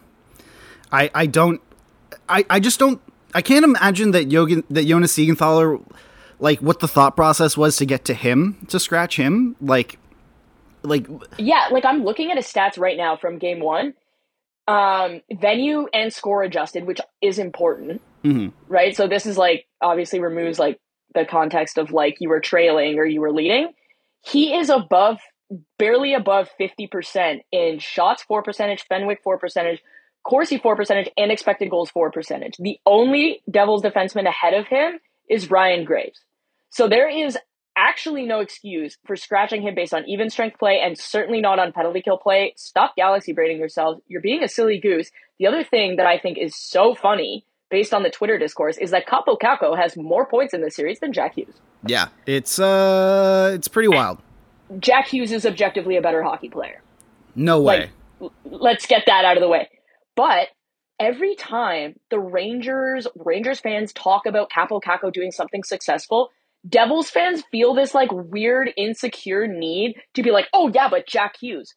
I 0.91 1.11
I 1.13 1.25
don't 1.25 1.61
I 2.29 2.45
I 2.49 2.59
just 2.59 2.79
don't 2.79 3.01
I 3.33 3.41
can't 3.41 3.65
imagine 3.65 4.11
that 4.11 4.29
Jogan 4.29 4.63
that 4.69 4.85
Jonas 4.85 5.13
Siegenthaler 5.15 5.81
like 6.39 6.59
what 6.61 6.79
the 6.79 6.87
thought 6.87 7.15
process 7.15 7.57
was 7.57 7.77
to 7.77 7.85
get 7.85 8.05
to 8.05 8.13
him 8.13 8.65
to 8.69 8.79
scratch 8.79 9.17
him 9.17 9.55
like 9.61 9.99
like 10.83 11.07
Yeah, 11.37 11.67
like 11.71 11.85
I'm 11.85 12.03
looking 12.03 12.31
at 12.31 12.37
his 12.37 12.45
stats 12.45 12.79
right 12.79 12.97
now 12.97 13.17
from 13.17 13.37
game 13.37 13.59
one. 13.59 13.93
Um, 14.67 15.21
venue 15.31 15.87
and 15.93 16.11
score 16.11 16.41
adjusted, 16.41 16.85
which 16.85 16.99
is 17.21 17.37
important, 17.37 18.01
mhm. 18.23 18.51
right? 18.67 18.95
So 18.95 19.07
this 19.07 19.27
is 19.27 19.37
like 19.37 19.67
obviously 19.79 20.19
removes 20.19 20.57
like 20.57 20.79
the 21.13 21.23
context 21.25 21.77
of 21.77 21.91
like 21.91 22.17
you 22.19 22.29
were 22.29 22.39
trailing 22.39 22.97
or 22.97 23.05
you 23.05 23.21
were 23.21 23.31
leading. 23.31 23.73
He 24.21 24.55
is 24.55 24.71
above, 24.71 25.19
barely 25.77 26.15
above 26.15 26.49
fifty 26.57 26.87
percent 26.87 27.43
in 27.51 27.77
shots 27.77 28.23
for 28.23 28.41
percentage, 28.41 28.85
Fenwick 28.89 29.19
for 29.23 29.37
percentage, 29.37 29.83
Corsi 30.23 30.57
for 30.57 30.75
percentage, 30.75 31.09
and 31.15 31.31
expected 31.31 31.69
goals 31.69 31.91
for 31.91 32.09
percentage. 32.09 32.55
The 32.57 32.79
only 32.87 33.43
Devils 33.49 33.83
defenseman 33.83 34.27
ahead 34.27 34.55
of 34.55 34.65
him 34.65 34.99
is 35.29 35.51
Ryan 35.51 35.85
Graves. 35.85 36.19
So 36.71 36.87
there 36.87 37.07
is 37.07 37.37
actually 37.75 38.25
no 38.25 38.39
excuse 38.39 38.97
for 39.05 39.15
scratching 39.15 39.61
him 39.61 39.75
based 39.75 39.93
on 39.93 40.07
even 40.07 40.29
strength 40.29 40.57
play 40.57 40.79
and 40.83 40.97
certainly 40.97 41.41
not 41.41 41.59
on 41.59 41.71
penalty 41.71 42.01
kill 42.01 42.17
play. 42.17 42.53
Stop 42.55 42.95
galaxy 42.95 43.33
braiding 43.33 43.57
yourselves. 43.57 44.01
You're 44.07 44.21
being 44.21 44.43
a 44.43 44.47
silly 44.47 44.79
goose. 44.79 45.11
The 45.39 45.47
other 45.47 45.63
thing 45.63 45.97
that 45.97 46.05
I 46.05 46.17
think 46.17 46.37
is 46.37 46.55
so 46.55 46.95
funny 46.95 47.45
based 47.69 47.93
on 47.93 48.03
the 48.03 48.09
Twitter 48.09 48.37
discourse 48.37 48.77
is 48.77 48.91
that 48.91 49.07
Kaapo 49.07 49.37
Kakko 49.37 49.77
has 49.77 49.97
more 49.97 50.25
points 50.25 50.53
in 50.53 50.61
this 50.61 50.75
series 50.75 50.99
than 50.99 51.11
Jack 51.13 51.35
Hughes. 51.35 51.55
yeah, 51.85 52.07
it's 52.25 52.59
uh 52.59 53.51
it's 53.53 53.67
pretty 53.67 53.89
wild. 53.89 54.19
Jack 54.79 55.07
Hughes 55.07 55.31
is 55.31 55.45
objectively 55.45 55.97
a 55.97 56.01
better 56.01 56.23
hockey 56.23 56.49
player. 56.49 56.81
No 57.35 57.61
way. 57.61 57.89
Like, 58.19 58.31
let's 58.45 58.85
get 58.85 59.03
that 59.07 59.25
out 59.25 59.37
of 59.37 59.41
the 59.41 59.49
way. 59.49 59.69
But 60.15 60.47
every 60.99 61.35
time 61.35 61.95
the 62.09 62.19
Rangers 62.19 63.07
Rangers 63.15 63.59
fans 63.59 63.91
talk 63.93 64.25
about 64.25 64.49
Kaapo 64.49 64.81
Kakko 64.81 65.11
doing 65.11 65.31
something 65.31 65.63
successful, 65.63 66.29
Devils 66.67 67.09
fans 67.09 67.43
feel 67.51 67.73
this 67.73 67.93
like 67.93 68.09
weird 68.11 68.71
insecure 68.77 69.47
need 69.47 69.95
to 70.13 70.23
be 70.23 70.31
like, 70.31 70.47
"Oh 70.53 70.71
yeah, 70.73 70.89
but 70.89 71.07
Jack 71.07 71.35
Hughes." 71.39 71.75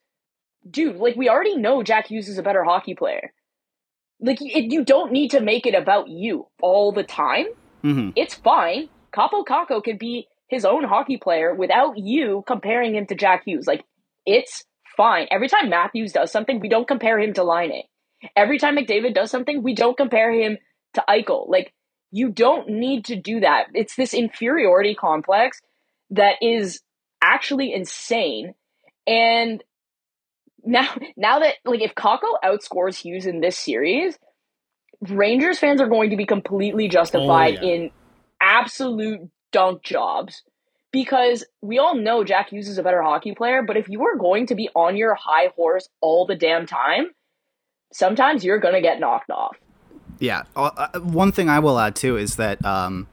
Dude, 0.68 0.96
like 0.96 1.16
we 1.16 1.28
already 1.28 1.56
know 1.56 1.82
Jack 1.82 2.08
Hughes 2.08 2.28
is 2.28 2.38
a 2.38 2.42
better 2.42 2.64
hockey 2.64 2.94
player. 2.94 3.32
Like 4.20 4.38
it, 4.40 4.72
you 4.72 4.84
don't 4.84 5.12
need 5.12 5.30
to 5.32 5.40
make 5.40 5.66
it 5.66 5.74
about 5.74 6.08
you 6.08 6.48
all 6.60 6.92
the 6.92 7.04
time. 7.04 7.46
Mhm. 7.84 8.12
It's 8.16 8.34
fine. 8.34 8.88
Kaapo 9.12 9.44
Kakko 9.44 9.82
could 9.82 9.98
be 9.98 10.26
his 10.48 10.64
own 10.64 10.84
hockey 10.84 11.18
player 11.18 11.54
without 11.54 11.98
you 11.98 12.42
comparing 12.46 12.94
him 12.94 13.06
to 13.06 13.14
Jack 13.14 13.44
Hughes. 13.44 13.66
Like 13.66 13.84
it's 14.26 14.64
fine. 14.96 15.28
Every 15.30 15.48
time 15.48 15.68
Matthews 15.68 16.12
does 16.12 16.32
something, 16.32 16.60
we 16.60 16.68
don't 16.68 16.88
compare 16.88 17.18
him 17.20 17.34
to 17.34 17.44
Laine. 17.44 17.84
Every 18.34 18.58
time 18.58 18.76
McDavid 18.76 19.14
does 19.14 19.30
something, 19.30 19.62
we 19.62 19.74
don't 19.74 19.96
compare 19.96 20.32
him 20.32 20.58
to 20.94 21.04
Eichel. 21.08 21.48
Like 21.48 21.72
you 22.10 22.30
don't 22.30 22.68
need 22.68 23.06
to 23.06 23.16
do 23.16 23.40
that. 23.40 23.66
It's 23.74 23.96
this 23.96 24.14
inferiority 24.14 24.94
complex 24.94 25.60
that 26.10 26.36
is 26.40 26.80
actually 27.22 27.72
insane. 27.72 28.54
And 29.06 29.62
now 30.64 30.88
now 31.16 31.40
that 31.40 31.54
like 31.64 31.82
if 31.82 31.94
Kakko 31.94 32.34
outscores 32.44 32.96
Hughes 32.96 33.26
in 33.26 33.40
this 33.40 33.56
series, 33.58 34.18
Rangers 35.00 35.58
fans 35.58 35.80
are 35.80 35.88
going 35.88 36.10
to 36.10 36.16
be 36.16 36.26
completely 36.26 36.86
oh, 36.86 36.90
justified 36.90 37.58
Oh, 37.60 37.64
yeah. 37.64 37.72
in 37.72 37.90
absolute 38.40 39.20
dunk 39.52 39.82
jobs 39.82 40.42
because 40.90 41.44
we 41.60 41.78
all 41.78 41.94
know 41.94 42.24
Jack 42.24 42.50
Hughes 42.50 42.68
is 42.68 42.78
a 42.78 42.82
better 42.82 43.02
hockey 43.02 43.34
player, 43.34 43.62
but 43.62 43.76
if 43.76 43.88
you 43.88 44.02
are 44.04 44.16
going 44.16 44.46
to 44.46 44.54
be 44.54 44.70
on 44.74 44.96
your 44.96 45.14
high 45.14 45.48
horse 45.54 45.88
all 46.00 46.26
the 46.26 46.34
damn 46.34 46.66
time, 46.66 47.10
sometimes 47.92 48.44
you're 48.44 48.58
going 48.58 48.74
to 48.74 48.80
get 48.80 48.98
knocked 48.98 49.30
off. 49.30 49.56
Yeah. 50.18 50.42
Uh, 50.56 50.70
uh, 50.76 51.00
one 51.00 51.32
thing 51.32 51.48
I 51.48 51.58
will 51.60 51.78
add 51.78 51.94
too 51.94 52.16
is 52.16 52.36
that 52.36 52.64
um, 52.64 53.06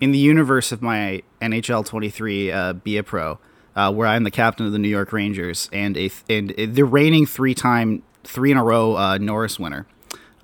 in 0.00 0.12
the 0.12 0.18
universe 0.18 0.72
of 0.72 0.82
my 0.82 1.22
NHL 1.40 1.84
23 1.84 2.52
uh, 2.52 2.72
Be 2.74 2.96
a 2.96 3.02
Pro, 3.02 3.38
uh, 3.76 3.92
where 3.92 4.06
I'm 4.06 4.24
the 4.24 4.30
captain 4.30 4.66
of 4.66 4.72
the 4.72 4.78
New 4.78 4.88
York 4.88 5.12
Rangers 5.12 5.68
and 5.72 5.96
a 5.96 6.08
th- 6.08 6.22
and 6.28 6.74
the 6.76 6.84
reigning 6.84 7.26
three-time, 7.26 8.02
three 8.22 8.50
in 8.52 8.56
a 8.56 8.62
row 8.64 8.96
uh, 8.96 9.18
Norris 9.18 9.58
winner, 9.58 9.86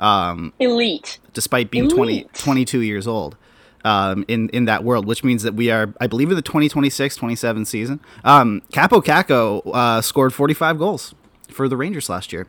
um, 0.01 0.53
Elite. 0.59 1.19
despite 1.33 1.71
being 1.71 1.89
20, 1.89 2.25
22 2.35 2.81
years 2.81 3.07
old. 3.07 3.37
Um, 3.83 4.27
in 4.29 4.51
in 4.51 4.67
that 4.67 4.85
world, 4.85 5.07
which 5.07 5.25
means 5.25 5.43
that 5.43 5.55
we 5.55 5.71
are, 5.71 5.95
I 5.99 6.07
believe, 6.07 6.29
in 6.29 6.37
the 6.37 6.43
2026-27 6.43 7.67
season. 7.67 8.01
Um, 8.25 8.61
Kaapo 8.75 9.03
Kakko 9.03 9.63
uh, 9.73 10.03
scored 10.03 10.35
45 10.35 10.79
goals 10.79 11.15
for 11.49 11.67
the 11.67 11.79
Rangers 11.79 12.11
last 12.11 12.31
year. 12.31 12.47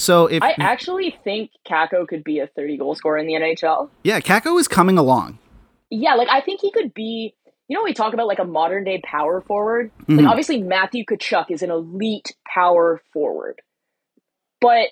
So 0.00 0.26
if 0.28 0.42
I 0.42 0.54
actually 0.58 1.14
think 1.24 1.50
Kakko 1.68 2.08
could 2.08 2.24
be 2.24 2.38
a 2.38 2.46
30 2.46 2.78
goal 2.78 2.94
scorer 2.94 3.18
in 3.18 3.26
the 3.26 3.34
NHL. 3.34 3.90
yeah, 4.02 4.20
Kakko 4.20 4.58
is 4.58 4.66
coming 4.66 4.96
along. 4.96 5.38
Yeah, 5.90 6.14
like 6.14 6.28
I 6.30 6.40
think 6.40 6.60
he 6.62 6.70
could 6.70 6.94
be. 6.94 7.34
You 7.68 7.76
know, 7.76 7.84
we 7.84 7.92
talk 7.92 8.14
about 8.14 8.26
like 8.26 8.38
a 8.38 8.44
modern 8.44 8.82
day 8.84 9.00
power 9.04 9.42
forward. 9.42 9.92
Mhm. 10.08 10.18
Like 10.18 10.26
obviously 10.26 10.62
Matthew 10.62 11.04
Tkachuk 11.04 11.50
is 11.50 11.62
an 11.62 11.70
elite 11.70 12.34
power 12.52 13.00
forward, 13.12 13.60
but 14.60 14.88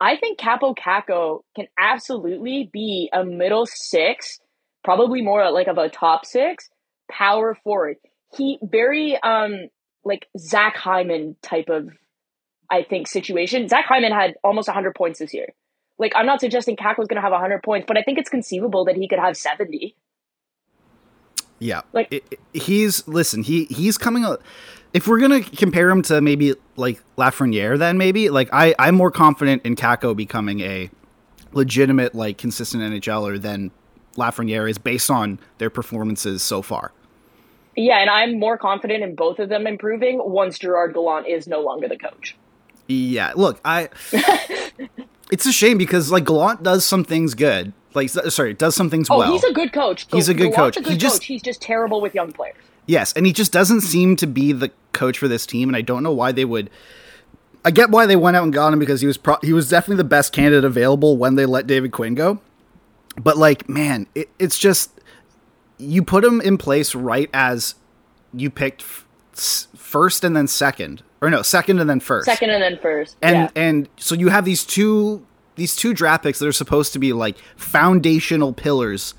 I 0.00 0.16
think 0.16 0.40
Kaapo 0.40 0.76
Kakko 0.76 1.42
can 1.54 1.68
absolutely 1.78 2.68
be 2.70 3.08
a 3.12 3.24
middle 3.24 3.66
six, 3.66 4.40
probably 4.82 5.22
more 5.22 5.48
like 5.52 5.68
of 5.68 5.78
a 5.78 5.88
top 5.88 6.26
six 6.26 6.68
power 7.08 7.56
forward. 7.62 7.96
He 8.36 8.58
very 8.60 9.16
um 9.22 9.68
like 10.04 10.26
Zach 10.36 10.76
Hyman 10.76 11.36
type 11.42 11.68
of 11.68 11.88
I 12.72 12.82
think 12.82 13.06
situation. 13.06 13.68
Zach 13.68 13.84
Hyman 13.86 14.10
had 14.12 14.34
almost 14.42 14.66
100 14.66 14.94
points 14.94 15.18
this 15.20 15.32
year. 15.34 15.48
Like 15.98 16.12
I'm 16.16 16.26
not 16.26 16.40
suggesting 16.40 16.74
Kakko's 16.76 17.06
going 17.06 17.16
to 17.16 17.20
have 17.20 17.32
100 17.32 17.62
points, 17.62 17.84
but 17.86 17.96
I 17.98 18.02
think 18.02 18.18
it's 18.18 18.30
conceivable 18.30 18.86
that 18.86 18.96
he 18.96 19.06
could 19.06 19.18
have 19.20 19.36
70. 19.36 19.94
Yeah, 21.58 21.82
Like- 21.92 22.08
It- 22.12 22.24
it- 22.32 22.40
he's 22.60 23.06
listen. 23.06 23.44
He 23.44 23.66
he's 23.66 23.96
coming. 23.96 24.24
out 24.24 24.42
If 24.92 25.06
we're 25.06 25.20
gonna 25.20 25.40
compare 25.42 25.88
him 25.90 26.02
to 26.02 26.20
maybe 26.20 26.54
like 26.76 27.00
Lafreniere, 27.16 27.78
then 27.78 27.96
maybe 27.98 28.30
like 28.30 28.48
I 28.52 28.74
I'm 28.80 28.94
more 28.96 29.10
confident 29.12 29.62
in 29.64 29.76
Kakko 29.76 30.16
becoming 30.16 30.60
a 30.60 30.90
legitimate 31.52 32.14
like 32.14 32.36
consistent 32.36 32.82
NHLer 32.82 33.40
than 33.40 33.70
Lafreniere 34.16 34.68
is 34.68 34.78
based 34.78 35.08
on 35.10 35.38
their 35.58 35.70
performances 35.70 36.42
so 36.42 36.62
far. 36.62 36.92
Yeah, 37.76 37.98
and 38.00 38.10
I'm 38.10 38.38
more 38.38 38.58
confident 38.58 39.02
in 39.02 39.14
both 39.14 39.38
of 39.38 39.48
them 39.48 39.66
improving 39.66 40.20
once 40.22 40.58
Gerard 40.58 40.92
Gallant 40.94 41.26
is 41.26 41.46
no 41.46 41.60
longer 41.60 41.88
the 41.88 41.96
coach. 41.96 42.36
Yeah, 42.92 43.32
look, 43.36 43.60
I. 43.64 43.88
it's 45.30 45.46
a 45.46 45.52
shame 45.52 45.78
because 45.78 46.10
like 46.10 46.24
Gallant 46.24 46.62
does 46.62 46.84
some 46.84 47.04
things 47.04 47.34
good. 47.34 47.72
Like 47.94 48.08
sorry, 48.08 48.54
does 48.54 48.74
some 48.74 48.88
things 48.90 49.10
well. 49.10 49.18
Oh, 49.18 49.22
well. 49.22 49.32
he's 49.32 49.44
a 49.44 49.52
good 49.52 49.72
coach. 49.72 50.06
He's 50.10 50.28
a 50.28 50.34
good 50.34 50.52
Gallant's 50.52 50.76
coach. 50.78 50.84
A 50.84 50.84
good 50.84 50.92
He 50.92 50.98
just- 50.98 51.16
coach. 51.20 51.26
He's 51.26 51.42
just 51.42 51.60
terrible 51.60 52.00
with 52.00 52.14
young 52.14 52.32
players. 52.32 52.56
Yes, 52.86 53.12
and 53.12 53.24
he 53.26 53.32
just 53.32 53.52
doesn't 53.52 53.82
seem 53.82 54.16
to 54.16 54.26
be 54.26 54.52
the 54.52 54.70
coach 54.92 55.16
for 55.18 55.28
this 55.28 55.46
team, 55.46 55.68
and 55.68 55.76
I 55.76 55.82
don't 55.82 56.02
know 56.02 56.12
why 56.12 56.32
they 56.32 56.44
would. 56.44 56.68
I 57.64 57.70
get 57.70 57.90
why 57.90 58.06
they 58.06 58.16
went 58.16 58.36
out 58.36 58.42
and 58.42 58.52
got 58.52 58.72
him 58.72 58.80
because 58.80 59.00
he 59.02 59.06
was 59.06 59.16
pro- 59.16 59.38
he 59.42 59.52
was 59.52 59.68
definitely 59.70 59.96
the 59.98 60.04
best 60.08 60.32
candidate 60.32 60.64
available 60.64 61.16
when 61.16 61.36
they 61.36 61.46
let 61.46 61.66
David 61.68 61.92
Quinn 61.92 62.14
go. 62.16 62.40
But 63.16 63.36
like, 63.36 63.68
man, 63.68 64.06
it, 64.16 64.30
it's 64.38 64.58
just 64.58 64.90
you 65.78 66.02
put 66.02 66.24
him 66.24 66.40
in 66.40 66.58
place 66.58 66.94
right 66.94 67.30
as 67.32 67.76
you 68.34 68.50
picked 68.50 68.82
f- 68.82 69.06
first 69.76 70.24
and 70.24 70.34
then 70.34 70.48
second, 70.48 71.02
or 71.22 71.30
no, 71.30 71.40
second 71.40 71.78
and 71.78 71.88
then 71.88 72.00
first 72.00 72.26
Second 72.26 72.50
and 72.50 72.62
then 72.62 72.78
first. 72.82 73.16
and 73.22 73.34
yeah. 73.36 73.48
and 73.54 73.88
so 73.96 74.14
you 74.14 74.28
have 74.28 74.44
these 74.44 74.64
two 74.64 75.24
these 75.56 75.74
two 75.76 75.94
draft 75.94 76.24
picks 76.24 76.38
that 76.40 76.46
are 76.48 76.52
supposed 76.52 76.92
to 76.92 76.98
be 76.98 77.12
like 77.12 77.36
foundational 77.56 78.52
pillars 78.52 79.14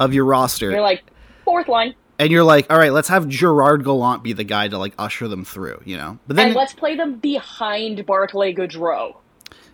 of 0.00 0.12
your 0.12 0.24
roster 0.24 0.70
You're 0.70 0.80
like 0.80 1.04
fourth 1.44 1.68
line, 1.68 1.94
and 2.18 2.30
you're 2.32 2.42
like 2.44 2.66
all 2.70 2.78
right 2.78 2.92
let's 2.92 3.08
have 3.08 3.28
gerard 3.28 3.84
gallant 3.84 4.22
be 4.22 4.32
the 4.32 4.44
guy 4.44 4.66
to 4.68 4.78
like 4.78 4.94
usher 4.98 5.28
them 5.28 5.44
through 5.44 5.80
you 5.84 5.96
know 5.96 6.18
but 6.26 6.36
then 6.36 6.48
and 6.48 6.56
let's 6.56 6.72
play 6.72 6.96
them 6.96 7.16
behind 7.16 8.04
Barclay 8.06 8.54
Goodrow. 8.54 9.16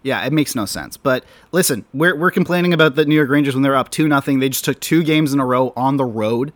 yeah 0.02 0.24
it 0.26 0.32
makes 0.32 0.54
no 0.54 0.64
sense 0.66 0.96
but 0.96 1.24
listen 1.52 1.84
we're, 1.94 2.16
we're 2.16 2.30
complaining 2.30 2.72
about 2.74 2.96
the 2.96 3.04
new 3.04 3.14
york 3.14 3.30
rangers 3.30 3.54
when 3.54 3.62
they're 3.62 3.76
up 3.76 3.90
two 3.90 4.08
nothing 4.08 4.40
they 4.40 4.48
just 4.48 4.64
took 4.64 4.80
two 4.80 5.02
games 5.02 5.32
in 5.32 5.38
a 5.40 5.46
row 5.46 5.72
on 5.76 5.96
the 5.96 6.04
road 6.04 6.52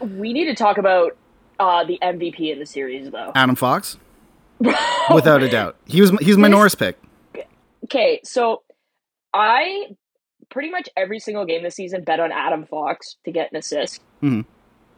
We 0.00 0.32
need 0.32 0.46
to 0.46 0.54
talk 0.54 0.78
about 0.78 1.16
uh, 1.58 1.84
the 1.84 1.98
MVP 2.02 2.52
in 2.52 2.58
the 2.58 2.66
series, 2.66 3.10
though. 3.10 3.32
adam 3.34 3.54
fox 3.56 3.96
without 5.14 5.42
a 5.42 5.48
doubt. 5.48 5.76
He 5.86 6.00
was 6.00 6.10
he's 6.20 6.36
my 6.36 6.48
This- 6.48 6.52
Norris 6.56 6.74
pick. 6.74 6.98
Okay, 7.84 8.20
so 8.24 8.62
I 9.32 9.86
pretty 10.50 10.70
much 10.70 10.88
every 10.96 11.18
single 11.20 11.44
game 11.44 11.62
this 11.62 11.74
season 11.76 12.02
bet 12.04 12.20
on 12.20 12.32
Adam 12.32 12.64
Fox 12.66 13.16
to 13.24 13.30
get 13.32 13.50
an 13.52 13.58
assist. 13.58 14.00
Mhm. 14.22 14.44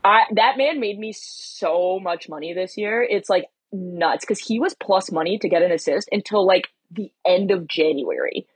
I 0.04 0.22
that 0.34 0.56
man 0.56 0.80
made 0.80 0.98
me 0.98 1.12
so 1.12 1.98
much 2.00 2.28
money 2.28 2.52
this 2.54 2.76
year. 2.78 3.02
It's 3.02 3.28
like 3.28 3.46
nuts 3.72 4.24
because 4.24 4.38
he 4.38 4.58
was 4.60 4.74
plus 4.74 5.10
money 5.12 5.38
to 5.38 5.48
get 5.48 5.62
an 5.62 5.72
assist 5.72 6.08
until 6.12 6.46
like 6.46 6.68
the 6.90 7.10
end 7.26 7.50
of 7.50 7.66
January, 7.68 8.46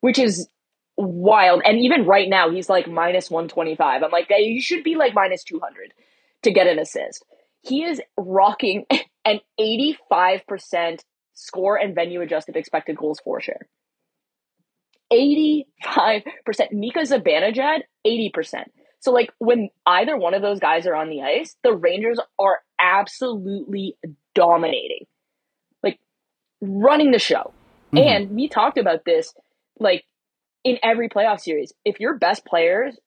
which 0.00 0.18
is 0.18 0.48
wild. 0.98 1.62
And 1.64 1.78
even 1.78 2.04
right 2.04 2.28
now, 2.28 2.50
he's 2.50 2.68
like 2.68 2.86
minus 2.88 3.30
one 3.30 3.48
twenty 3.48 3.76
five. 3.76 4.02
I'm 4.02 4.10
like, 4.10 4.26
you 4.36 4.60
should 4.60 4.84
be 4.84 4.96
like 4.96 5.14
minus 5.14 5.44
two 5.44 5.60
hundred 5.60 5.94
to 6.42 6.50
get 6.52 6.66
an 6.66 6.78
assist. 6.78 7.24
He 7.62 7.84
is 7.84 8.02
rocking 8.18 8.84
an 9.24 9.40
eighty 9.58 9.96
five 10.08 10.46
percent 10.46 11.04
score 11.34 11.76
and 11.76 11.94
venue 11.94 12.20
adjusted 12.20 12.56
expected 12.56 12.96
goals 12.96 13.20
for 13.24 13.40
share. 13.40 13.68
85%. 15.12 16.24
Mika 16.72 17.00
Zibanejad, 17.00 17.80
80%. 18.06 18.64
So, 19.00 19.10
like, 19.12 19.32
when 19.38 19.68
either 19.84 20.16
one 20.16 20.32
of 20.34 20.42
those 20.42 20.60
guys 20.60 20.86
are 20.86 20.94
on 20.94 21.10
the 21.10 21.22
ice, 21.22 21.56
the 21.62 21.74
Rangers 21.74 22.18
are 22.38 22.60
absolutely 22.80 23.96
dominating, 24.34 25.06
like, 25.82 25.98
running 26.60 27.10
the 27.10 27.18
show. 27.18 27.52
Mhm. 27.92 28.00
And 28.00 28.30
we 28.30 28.48
talked 28.48 28.78
about 28.78 29.04
this, 29.04 29.34
like, 29.78 30.06
in 30.64 30.78
every 30.82 31.08
playoff 31.08 31.40
series. 31.40 31.74
If 31.84 32.00
your 32.00 32.14
best 32.16 32.46
players 32.46 32.98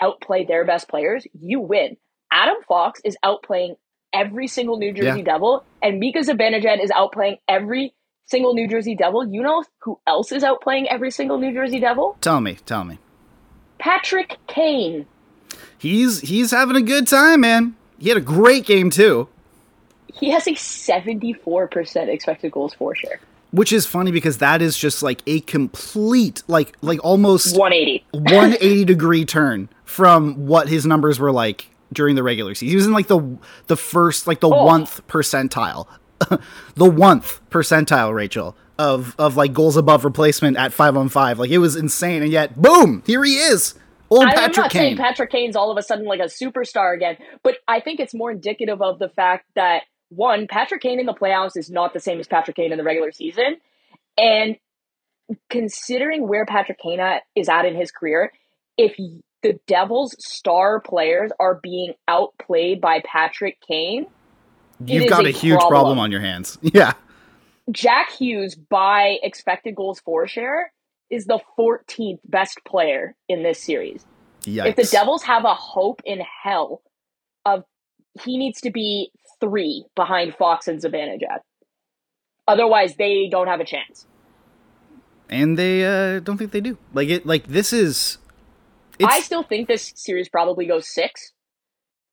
outplay 0.00 0.44
their 0.46 0.64
best 0.64 0.88
players, 0.88 1.26
you 1.38 1.60
win. 1.60 1.96
Adam 2.30 2.62
Fox 2.66 3.00
is 3.04 3.16
outplaying 3.24 3.76
every 4.16 4.46
single 4.46 4.78
New 4.78 4.92
Jersey 4.92 5.18
Yeah. 5.18 5.24
Devil, 5.24 5.64
and 5.82 5.98
Mika 6.00 6.20
Zibanejad 6.20 6.82
is 6.82 6.90
outplaying 6.90 7.38
every 7.48 7.92
single 8.24 8.54
New 8.54 8.66
Jersey 8.68 8.96
Devil. 8.96 9.28
You 9.28 9.42
know 9.42 9.62
who 9.82 9.98
else 10.06 10.32
is 10.32 10.42
outplaying 10.42 10.86
every 10.90 11.10
single 11.10 11.38
New 11.38 11.52
Jersey 11.52 11.78
Devil? 11.80 12.16
Tell 12.20 12.40
me, 12.40 12.54
tell 12.66 12.84
me. 12.84 12.98
Patrick 13.78 14.38
Kane. 14.46 15.06
He's 15.78 16.20
he's 16.20 16.50
having 16.50 16.76
a 16.76 16.82
good 16.82 17.06
time, 17.06 17.42
man. 17.42 17.76
He 17.98 18.08
had 18.08 18.18
a 18.18 18.22
great 18.22 18.64
game 18.66 18.90
too. 18.90 19.28
He 20.18 20.30
has 20.30 20.46
a 20.46 20.52
74% 20.52 22.08
expected 22.08 22.52
goals 22.52 22.74
for 22.74 22.94
share. 22.94 23.20
Which 23.52 23.72
is 23.72 23.86
funny 23.86 24.10
because 24.10 24.38
that 24.38 24.60
is 24.60 24.76
just 24.76 25.02
like 25.02 25.22
a 25.26 25.40
complete 25.40 26.42
like 26.48 26.76
like 26.82 27.02
almost 27.04 27.56
180. 27.56 28.04
180 28.12 28.84
degree 28.84 29.24
turn 29.24 29.68
from 29.84 30.46
what 30.46 30.68
his 30.68 30.84
numbers 30.84 31.18
were 31.20 31.32
like 31.32 31.68
during 31.92 32.14
the 32.16 32.22
regular 32.22 32.54
season. 32.54 32.70
He 32.70 32.76
was 32.76 32.86
in 32.86 32.92
like 32.92 33.06
the 33.08 33.38
the 33.66 33.76
first 33.76 34.26
like 34.26 34.40
the 34.40 34.48
Oh. 34.48 34.64
one 34.64 34.84
percentile. 34.86 35.86
the 36.74 36.88
one 36.88 37.20
percentile, 37.20 38.14
Rachel, 38.14 38.56
of 38.78 39.14
of 39.18 39.36
like 39.36 39.52
goals 39.52 39.76
above 39.76 40.04
replacement 40.04 40.56
at 40.56 40.72
5 40.72 40.96
on 40.96 41.08
5. 41.08 41.38
Like 41.38 41.50
it 41.50 41.58
was 41.58 41.76
insane 41.76 42.22
and 42.22 42.32
yet 42.32 42.60
boom, 42.60 43.02
here 43.06 43.22
he 43.24 43.36
is. 43.36 43.74
Old 44.08 44.22
I'm 44.22 44.34
Patrick 44.34 44.56
not 44.56 44.72
saying 44.72 44.96
Kane. 44.96 45.04
Patrick 45.04 45.30
Kane's 45.30 45.56
all 45.56 45.70
of 45.70 45.76
a 45.78 45.82
sudden 45.82 46.04
like 46.06 46.20
a 46.20 46.24
superstar 46.24 46.94
again, 46.94 47.16
but 47.42 47.56
I 47.66 47.80
think 47.80 47.98
it's 48.00 48.14
more 48.14 48.30
indicative 48.30 48.80
of 48.80 48.98
the 48.98 49.08
fact 49.08 49.46
that 49.56 49.82
one, 50.08 50.46
Patrick 50.48 50.80
Kane 50.82 51.00
in 51.00 51.06
the 51.06 51.12
playoffs 51.12 51.56
is 51.56 51.68
not 51.68 51.92
the 51.92 51.98
same 51.98 52.20
as 52.20 52.28
Patrick 52.28 52.56
Kane 52.56 52.70
in 52.70 52.78
the 52.78 52.84
regular 52.84 53.10
season. 53.10 53.56
And 54.16 54.56
considering 55.50 56.28
where 56.28 56.46
Patrick 56.46 56.78
Kane 56.78 57.00
is 57.34 57.48
at 57.48 57.64
in 57.64 57.74
his 57.74 57.90
career, 57.90 58.32
if 58.76 58.94
the 59.46 59.60
Devils' 59.66 60.16
star 60.18 60.80
players 60.80 61.30
are 61.38 61.60
being 61.62 61.94
outplayed 62.08 62.80
by 62.80 63.00
Patrick 63.04 63.58
Kane, 63.66 64.06
You've 64.84 65.08
got 65.08 65.24
a 65.24 65.28
a 65.28 65.32
huge 65.32 65.54
problem. 65.58 65.70
problem. 65.70 65.98
on 66.00 66.10
your 66.10 66.20
hands. 66.20 66.58
Yeah. 66.62 66.92
Jack 67.70 68.10
Hughes 68.12 68.54
by 68.54 69.18
expected 69.22 69.74
goals 69.74 70.00
for 70.00 70.26
share 70.28 70.72
is 71.10 71.24
the 71.26 71.40
14th 71.58 72.18
best 72.24 72.60
player 72.66 73.14
in 73.28 73.42
this 73.42 73.62
series. 73.62 74.04
Yikes. 74.42 74.66
If 74.68 74.76
the 74.76 74.84
Devils 74.84 75.22
have 75.24 75.44
a 75.44 75.54
hope 75.54 76.00
in 76.04 76.20
hell 76.42 76.82
of 77.44 77.64
he 78.22 78.38
needs 78.38 78.60
to 78.62 78.70
be 78.70 79.10
three 79.40 79.84
behind 79.94 80.34
Fox 80.36 80.68
and 80.68 80.80
Zibanejad. 80.80 81.40
Otherwise, 82.48 82.94
they 82.96 83.28
don't 83.30 83.48
have 83.48 83.60
a 83.60 83.64
chance. 83.64 84.06
and 85.28 85.58
they 85.58 85.84
uh 85.84 86.20
don't 86.20 86.38
think 86.38 86.52
they 86.52 86.60
do. 86.60 86.78
Like 86.94 87.08
it 87.08 87.26
like 87.26 87.46
this 87.48 87.72
is 87.72 88.18
it's 88.98 89.12
I 89.12 89.20
still 89.20 89.42
think 89.42 89.68
this 89.68 89.92
series 89.96 90.28
probably 90.28 90.66
goes 90.66 90.92
six, 90.92 91.32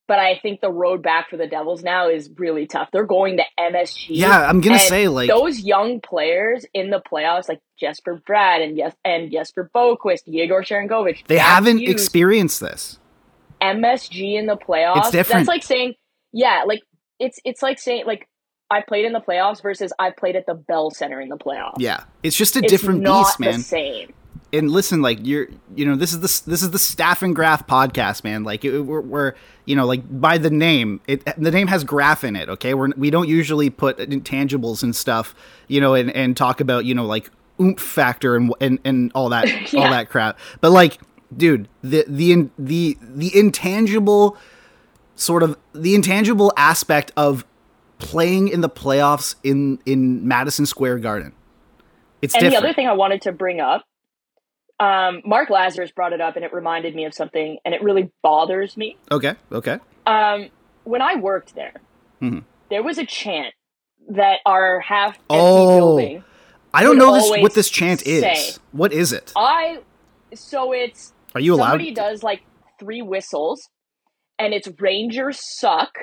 but 0.07 0.19
I 0.19 0.39
think 0.41 0.61
the 0.61 0.71
road 0.71 1.01
back 1.01 1.29
for 1.29 1.37
the 1.37 1.47
Devils 1.47 1.83
now 1.83 2.09
is 2.09 2.29
really 2.37 2.67
tough. 2.67 2.89
They're 2.91 3.05
going 3.05 3.37
to 3.37 3.43
MSG. 3.59 4.07
Yeah, 4.09 4.47
I'm 4.47 4.61
going 4.61 4.77
to 4.77 4.85
say 4.85 5.07
like 5.07 5.29
those 5.29 5.59
young 5.59 6.01
players 6.01 6.65
in 6.73 6.89
the 6.89 7.01
playoffs, 7.01 7.47
like 7.47 7.61
Jesper 7.79 8.21
Bratt 8.27 8.63
and 8.63 8.77
yes 8.77 8.95
and 9.03 9.31
Jesper 9.31 9.69
Boqvist, 9.73 10.23
Yegor 10.25 10.63
Sharangovich, 10.63 11.25
they 11.27 11.37
haven't 11.37 11.79
Hughes, 11.79 11.91
experienced 11.91 12.59
this. 12.59 12.99
MSG 13.61 14.37
in 14.37 14.45
the 14.45 14.57
playoffs. 14.57 14.97
It's 14.97 15.11
different. 15.11 15.45
That's 15.45 15.47
like 15.47 15.63
saying, 15.63 15.95
yeah, 16.31 16.63
like 16.67 16.81
it's 17.19 17.39
it's 17.45 17.61
like 17.61 17.79
saying 17.79 18.05
like 18.05 18.27
I 18.73 18.81
played 18.81 19.05
in 19.05 19.13
the 19.13 19.21
playoffs 19.21 19.61
versus 19.61 19.93
I 19.99 20.09
played 20.09 20.35
at 20.35 20.45
the 20.45 20.55
Bell 20.55 20.89
Center 20.89 21.21
in 21.21 21.29
the 21.29 21.37
playoffs. 21.37 21.75
Yeah. 21.77 22.03
It's 22.23 22.35
just 22.35 22.55
a 22.55 22.59
it's 22.59 22.71
different 22.71 23.03
beast, 23.03 23.39
man. 23.39 23.57
The 23.57 23.63
same. 23.63 24.13
And 24.53 24.71
listen 24.71 25.01
like 25.01 25.19
you're 25.23 25.47
you 25.75 25.85
know 25.85 25.95
this 25.95 26.13
is 26.13 26.19
the 26.19 26.49
this 26.49 26.61
is 26.61 26.71
the 26.71 26.79
staff 26.79 27.21
and 27.21 27.35
graph 27.35 27.67
podcast 27.67 28.23
man. 28.23 28.43
Like 28.43 28.63
it, 28.63 28.81
we're, 28.81 29.01
we're 29.01 29.33
you 29.65 29.75
know 29.75 29.85
like 29.85 30.03
by 30.21 30.37
the 30.37 30.49
name 30.49 31.01
it 31.07 31.25
the 31.37 31.51
name 31.51 31.67
has 31.67 31.83
graph 31.83 32.23
in 32.23 32.35
it 32.35 32.47
okay? 32.49 32.73
We're 32.73 32.89
we 32.95 33.09
don't 33.09 33.27
usually 33.27 33.69
put 33.69 33.97
intangibles 33.97 34.83
and 34.83 34.95
stuff 34.95 35.35
you 35.67 35.81
know 35.81 35.95
and 35.95 36.11
and 36.11 36.37
talk 36.37 36.61
about 36.61 36.85
you 36.85 36.93
know 36.95 37.05
like 37.05 37.29
oomph 37.59 37.81
factor 37.81 38.35
and 38.35 38.53
and, 38.61 38.79
and 38.85 39.11
all 39.15 39.29
that 39.29 39.47
all 39.75 39.89
that 39.89 40.09
crap. 40.09 40.39
But 40.61 40.71
like 40.71 40.99
dude 41.35 41.67
the 41.81 42.05
the 42.07 42.31
in- 42.31 42.51
the 42.57 42.97
the 43.01 43.37
intangible 43.37 44.37
sort 45.15 45.43
of 45.43 45.57
the 45.73 45.95
intangible 45.95 46.53
aspect 46.57 47.11
of 47.17 47.45
playing 47.99 48.49
in 48.49 48.61
the 48.61 48.69
playoffs 48.69 49.35
in 49.43 49.79
in 49.85 50.27
Madison 50.27 50.65
Square 50.65 50.99
Garden. 50.99 51.33
It's 52.21 52.33
And 52.35 52.41
different 52.41 52.61
the 52.63 52.67
other 52.69 52.73
thing 52.75 52.87
I 52.87 52.93
wanted 52.93 53.21
to 53.23 53.31
bring 53.31 53.59
up, 53.59 53.83
um, 54.79 55.21
Mark 55.25 55.49
Lazarus 55.49 55.91
brought 55.91 56.13
it 56.13 56.21
up, 56.21 56.35
and 56.35 56.43
it 56.43 56.53
reminded 56.53 56.95
me 56.95 57.05
of 57.05 57.13
something, 57.13 57.57
and 57.65 57.73
it 57.73 57.81
really 57.83 58.11
bothers 58.21 58.75
me. 58.77 58.97
okay 59.11 59.35
okay 59.51 59.79
Um, 60.05 60.49
when 60.83 61.01
I 61.01 61.15
worked 61.15 61.55
there, 61.55 61.73
Mhm. 62.21 62.43
there 62.69 62.83
was 62.83 62.97
a 62.97 63.05
chant 63.05 63.53
that 64.09 64.39
our 64.45 64.79
half 64.81 65.15
empty 65.15 65.25
Oh. 65.29 65.77
building. 65.97 66.23
I 66.73 66.83
don't 66.83 66.97
know 66.97 67.13
this 67.13 67.29
what 67.29 67.53
this 67.53 67.69
chant 67.69 68.05
is. 68.07 68.59
What 68.71 68.91
is 68.91 69.13
it? 69.13 69.31
I 69.35 69.79
so 70.33 70.71
it's 70.73 71.13
Are 71.35 71.41
you 71.41 71.53
allowed? 71.53 71.69
somebody 71.69 71.93
does 71.93 72.23
like 72.23 72.41
three 72.79 73.01
whistles, 73.03 73.69
and 74.39 74.53
it's 74.53 74.67
Rangers 74.79 75.39
suck, 75.59 75.93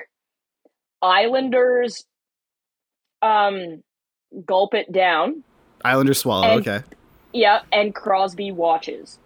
Islanders, 1.03 2.05
um, 3.23 3.83
gulp 4.47 4.75
it 4.75 4.91
down. 4.93 5.43
Islander 5.85 6.15
swallow. 6.15 6.59
okay. 6.59 6.81
Yeah, 7.33 7.61
and 7.73 7.95
Crosby 7.95 8.53
watches. 8.53 9.19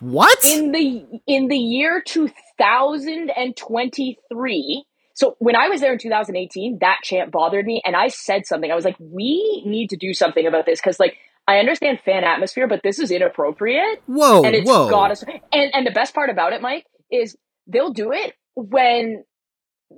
What? 0.00 0.44
in 0.44 0.72
the 0.72 1.06
in 1.28 1.46
the 1.46 1.56
year 1.56 2.02
2023 2.04 4.84
so 5.14 5.36
when 5.38 5.54
i 5.54 5.68
was 5.68 5.80
there 5.80 5.92
in 5.92 5.98
2018 6.00 6.78
that 6.80 6.98
chant 7.04 7.30
bothered 7.30 7.64
me 7.64 7.80
and 7.84 7.94
i 7.94 8.08
said 8.08 8.44
something 8.44 8.72
i 8.72 8.74
was 8.74 8.84
like 8.84 8.96
we 8.98 9.62
need 9.64 9.90
to 9.90 9.96
do 9.96 10.12
something 10.12 10.44
about 10.44 10.66
this 10.66 10.80
because 10.80 10.98
like 10.98 11.16
i 11.46 11.58
understand 11.58 12.00
fan 12.04 12.24
atmosphere 12.24 12.66
but 12.66 12.80
this 12.82 12.98
is 12.98 13.12
inappropriate 13.12 14.02
whoa! 14.06 14.42
and 14.42 14.56
it's 14.56 14.68
whoa! 14.68 14.90
got 14.90 15.12
us 15.12 15.22
and 15.52 15.72
and 15.72 15.86
the 15.86 15.92
best 15.92 16.14
part 16.14 16.30
about 16.30 16.52
it 16.52 16.60
mike 16.60 16.84
is 17.12 17.36
they'll 17.68 17.92
do 17.92 18.10
it 18.10 18.34
when 18.56 19.22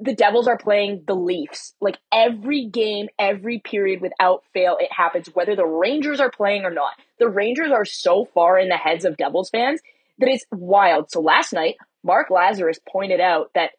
the 0.00 0.14
devils 0.14 0.46
are 0.48 0.58
playing 0.58 1.04
the 1.06 1.14
leafs. 1.14 1.74
Like 1.80 1.98
every 2.12 2.66
game 2.66 3.08
every 3.18 3.58
period 3.58 4.00
without 4.00 4.44
fail 4.52 4.76
it 4.80 4.92
happens 4.92 5.28
whether 5.34 5.56
the 5.56 5.66
rangers 5.66 6.20
are 6.20 6.30
playing 6.30 6.64
or 6.64 6.70
not. 6.70 6.92
The 7.18 7.28
rangers 7.28 7.70
are 7.72 7.84
so 7.84 8.24
far 8.34 8.58
in 8.58 8.68
the 8.68 8.76
heads 8.76 9.04
of 9.04 9.16
devils 9.16 9.50
fans 9.50 9.80
that 10.18 10.28
it's 10.28 10.44
wild. 10.52 11.10
So 11.10 11.20
last 11.20 11.52
night 11.52 11.76
mark 12.02 12.30
lazarus 12.30 12.78
pointed 12.88 13.20
out 13.20 13.50
that 13.54 13.70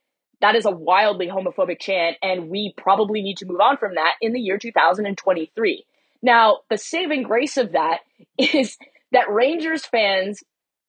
that 0.42 0.56
is 0.56 0.66
a 0.66 0.72
wildly 0.72 1.28
homophobic 1.28 1.80
chant 1.80 2.18
and 2.22 2.50
we 2.50 2.74
probably 2.78 3.22
need 3.22 3.38
to 3.38 3.46
move 3.46 3.62
on 3.62 3.78
from 3.78 3.96
that 3.96 4.14
in 4.22 4.34
the 4.34 4.40
year 4.40 4.58
2023 4.58 5.86
now 6.22 6.58
the 6.70 6.78
saving 6.78 7.24
grace 7.24 7.58
of 7.58 7.72
that 7.74 8.00
is 8.38 8.78
that 9.12 9.30
rangers 9.30 9.86
fans 9.86 10.44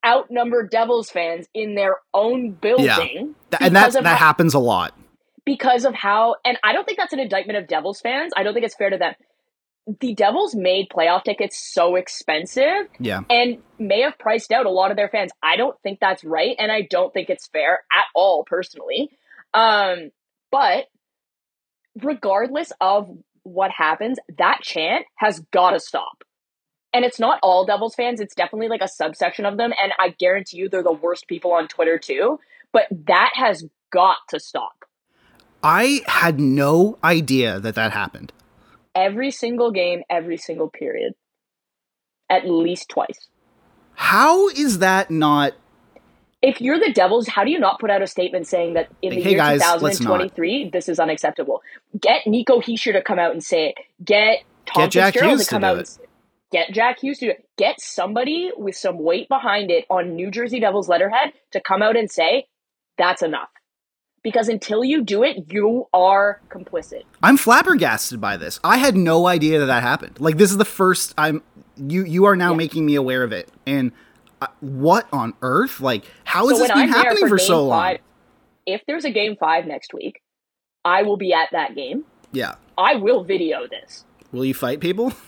outnumber 0.04 0.66
devils 0.66 1.10
fans 1.10 1.46
in 1.54 1.74
their 1.74 1.96
own 2.14 2.52
building 2.52 3.34
Th- 3.50 3.60
and 3.60 3.76
that 3.76 3.92
that 3.92 4.04
how- 4.04 4.16
happens 4.16 4.54
a 4.54 4.58
lot. 4.58 4.94
Because 5.46 5.86
of 5.86 5.94
how 5.94 6.36
and 6.44 6.58
I 6.62 6.74
don't 6.74 6.84
think 6.84 6.98
that's 6.98 7.14
an 7.14 7.20
indictment 7.20 7.58
of 7.58 7.66
Devils 7.66 8.00
fans. 8.02 8.32
I 8.36 8.42
don't 8.42 8.52
think 8.52 8.66
it's 8.66 8.74
fair 8.74 8.90
to 8.90 8.98
them. 8.98 9.14
The 10.00 10.14
Devils 10.14 10.54
made 10.54 10.88
playoff 10.90 11.22
tickets 11.24 11.56
so 11.72 11.94
expensive 11.94 12.88
Yeah. 12.98 13.20
and 13.30 13.62
may 13.78 14.02
have 14.02 14.18
priced 14.18 14.50
out 14.52 14.66
a 14.66 14.70
lot 14.70 14.90
of 14.90 14.96
their 14.98 15.08
fans. 15.08 15.30
I 15.42 15.56
don't 15.56 15.80
think 15.82 16.00
that's 16.00 16.24
right 16.24 16.54
and 16.58 16.70
I 16.70 16.82
don't 16.82 17.14
think 17.14 17.30
it's 17.30 17.46
fair 17.46 17.84
at 17.90 18.04
all 18.14 18.44
personally. 18.44 19.10
Um 19.54 20.10
but 20.50 20.86
regardless 22.02 22.72
of 22.80 23.08
what 23.42 23.70
happens, 23.70 24.18
that 24.38 24.58
chant 24.62 25.06
has 25.16 25.40
got 25.52 25.70
to 25.70 25.80
stop. 25.80 26.24
And 26.92 27.04
it's 27.04 27.20
not 27.20 27.38
all 27.42 27.66
Devils 27.66 27.94
fans, 27.94 28.20
it's 28.20 28.34
definitely 28.34 28.68
like 28.68 28.80
a 28.82 28.88
subsection 28.88 29.44
of 29.44 29.56
them. 29.56 29.72
And 29.82 29.92
I 29.98 30.10
guarantee 30.18 30.56
you 30.58 30.68
they're 30.68 30.82
the 30.82 30.92
worst 30.92 31.28
people 31.28 31.52
on 31.52 31.68
Twitter 31.68 31.98
too. 31.98 32.40
But 32.72 32.86
that 33.06 33.30
has 33.34 33.64
got 33.92 34.16
to 34.30 34.40
stop. 34.40 34.84
I 35.68 36.02
had 36.06 36.38
no 36.38 36.96
idea 37.02 37.58
that 37.58 37.74
that 37.74 37.90
happened. 37.90 38.32
Every 38.94 39.32
single 39.32 39.72
game, 39.72 40.04
every 40.08 40.36
single 40.36 40.70
period. 40.70 41.14
At 42.30 42.48
least 42.48 42.88
twice. 42.88 43.28
How 43.94 44.48
is 44.48 44.78
that 44.78 45.10
not? 45.10 45.54
If 46.40 46.60
you're 46.60 46.78
the 46.78 46.92
Devils, 46.92 47.26
how 47.26 47.42
do 47.42 47.50
you 47.50 47.58
not 47.58 47.80
put 47.80 47.90
out 47.90 48.00
a 48.00 48.06
statement 48.06 48.46
saying 48.46 48.74
that 48.74 48.92
in 49.02 49.16
the 49.16 49.20
Hey, 49.20 49.30
year 49.30 49.38
guys, 49.38 49.60
2023, 49.60 50.70
this 50.70 50.88
is 50.88 51.00
unacceptable? 51.00 51.62
Get 52.00 52.28
Nico 52.28 52.60
Hischier 52.60 52.92
to 52.92 53.02
come 53.02 53.18
out 53.18 53.32
and 53.32 53.42
say 53.42 53.70
it. 53.70 53.74
Get 54.04 54.44
Tom 54.66 54.84
Get 54.84 54.92
Jack 54.92 55.14
Fitzgerald 55.14 55.30
Hughes 55.32 55.40
to 55.40 55.44
to 55.46 55.50
come 55.50 55.62
do 55.62 55.66
out 55.66 55.78
and 55.78 55.88
say. 55.88 56.02
Get 56.52 56.72
Jack 56.72 57.00
Hughes 57.00 57.18
to 57.18 57.26
do 57.26 57.30
it. 57.32 57.48
Get 57.58 57.80
somebody 57.80 58.52
with 58.56 58.76
some 58.76 59.00
weight 59.00 59.28
behind 59.28 59.72
it 59.72 59.84
on 59.90 60.14
New 60.14 60.30
Jersey 60.30 60.60
Devils 60.60 60.88
letterhead 60.88 61.32
to 61.50 61.60
come 61.60 61.82
out 61.82 61.96
and 61.96 62.08
say, 62.08 62.46
that's 62.96 63.22
enough. 63.22 63.48
Because 64.26 64.48
until 64.48 64.82
you 64.82 65.04
do 65.04 65.22
it, 65.22 65.52
you 65.52 65.86
are 65.94 66.40
complicit. 66.48 67.04
I'm 67.22 67.36
flabbergasted 67.36 68.20
by 68.20 68.36
this. 68.36 68.58
I 68.64 68.78
had 68.78 68.96
no 68.96 69.28
idea 69.28 69.60
that 69.60 69.66
that 69.66 69.84
happened. 69.84 70.20
Like 70.20 70.36
this 70.36 70.50
is 70.50 70.56
the 70.56 70.64
first 70.64 71.14
I'm 71.16 71.44
you 71.76 72.04
you 72.04 72.24
are 72.24 72.34
now 72.34 72.50
Yeah. 72.50 72.56
making 72.56 72.84
me 72.84 72.96
aware 72.96 73.22
of 73.22 73.30
it. 73.30 73.48
And 73.68 73.92
uh, 74.42 74.48
what 74.58 75.06
on 75.12 75.34
earth? 75.42 75.78
Like 75.78 76.06
how 76.24 76.48
has 76.48 76.56
so 76.58 76.64
this 76.64 76.72
been 76.72 76.80
I'm 76.82 76.88
happening 76.88 77.18
for, 77.20 77.28
for 77.28 77.38
so 77.38 77.64
long? 77.66 77.78
five, 77.78 77.98
if 78.66 78.82
there's 78.88 79.04
a 79.04 79.12
game 79.12 79.36
five 79.38 79.64
next 79.64 79.94
week, 79.94 80.20
I 80.84 81.04
will 81.04 81.16
be 81.16 81.32
at 81.32 81.50
that 81.52 81.76
game. 81.76 82.04
Yeah. 82.32 82.56
I 82.76 82.96
will 82.96 83.22
video 83.22 83.68
this. 83.70 84.04
Will 84.32 84.44
you 84.44 84.54
fight 84.54 84.80
people? 84.80 85.12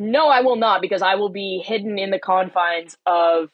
No, 0.00 0.28
I 0.28 0.42
will 0.42 0.54
not 0.54 0.80
because 0.80 1.02
I 1.02 1.16
will 1.16 1.28
be 1.28 1.60
hidden 1.64 1.98
in 1.98 2.10
the 2.10 2.20
confines 2.20 2.96
of 3.04 3.50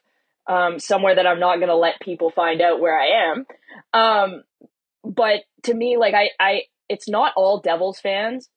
um, 0.46 0.78
somewhere 0.78 1.14
that 1.14 1.26
I'm 1.26 1.40
not 1.40 1.56
going 1.56 1.68
to 1.68 1.76
let 1.76 2.00
people 2.00 2.30
find 2.30 2.60
out 2.60 2.80
where 2.80 2.98
I 2.98 3.30
am. 3.30 3.46
Um, 3.92 4.42
but 5.04 5.40
to 5.64 5.74
me, 5.74 5.96
like 5.96 6.14
I, 6.14 6.30
I, 6.38 6.62
it's 6.88 7.08
not 7.08 7.32
all 7.36 7.60
Devils 7.60 8.00
fans, 8.00 8.48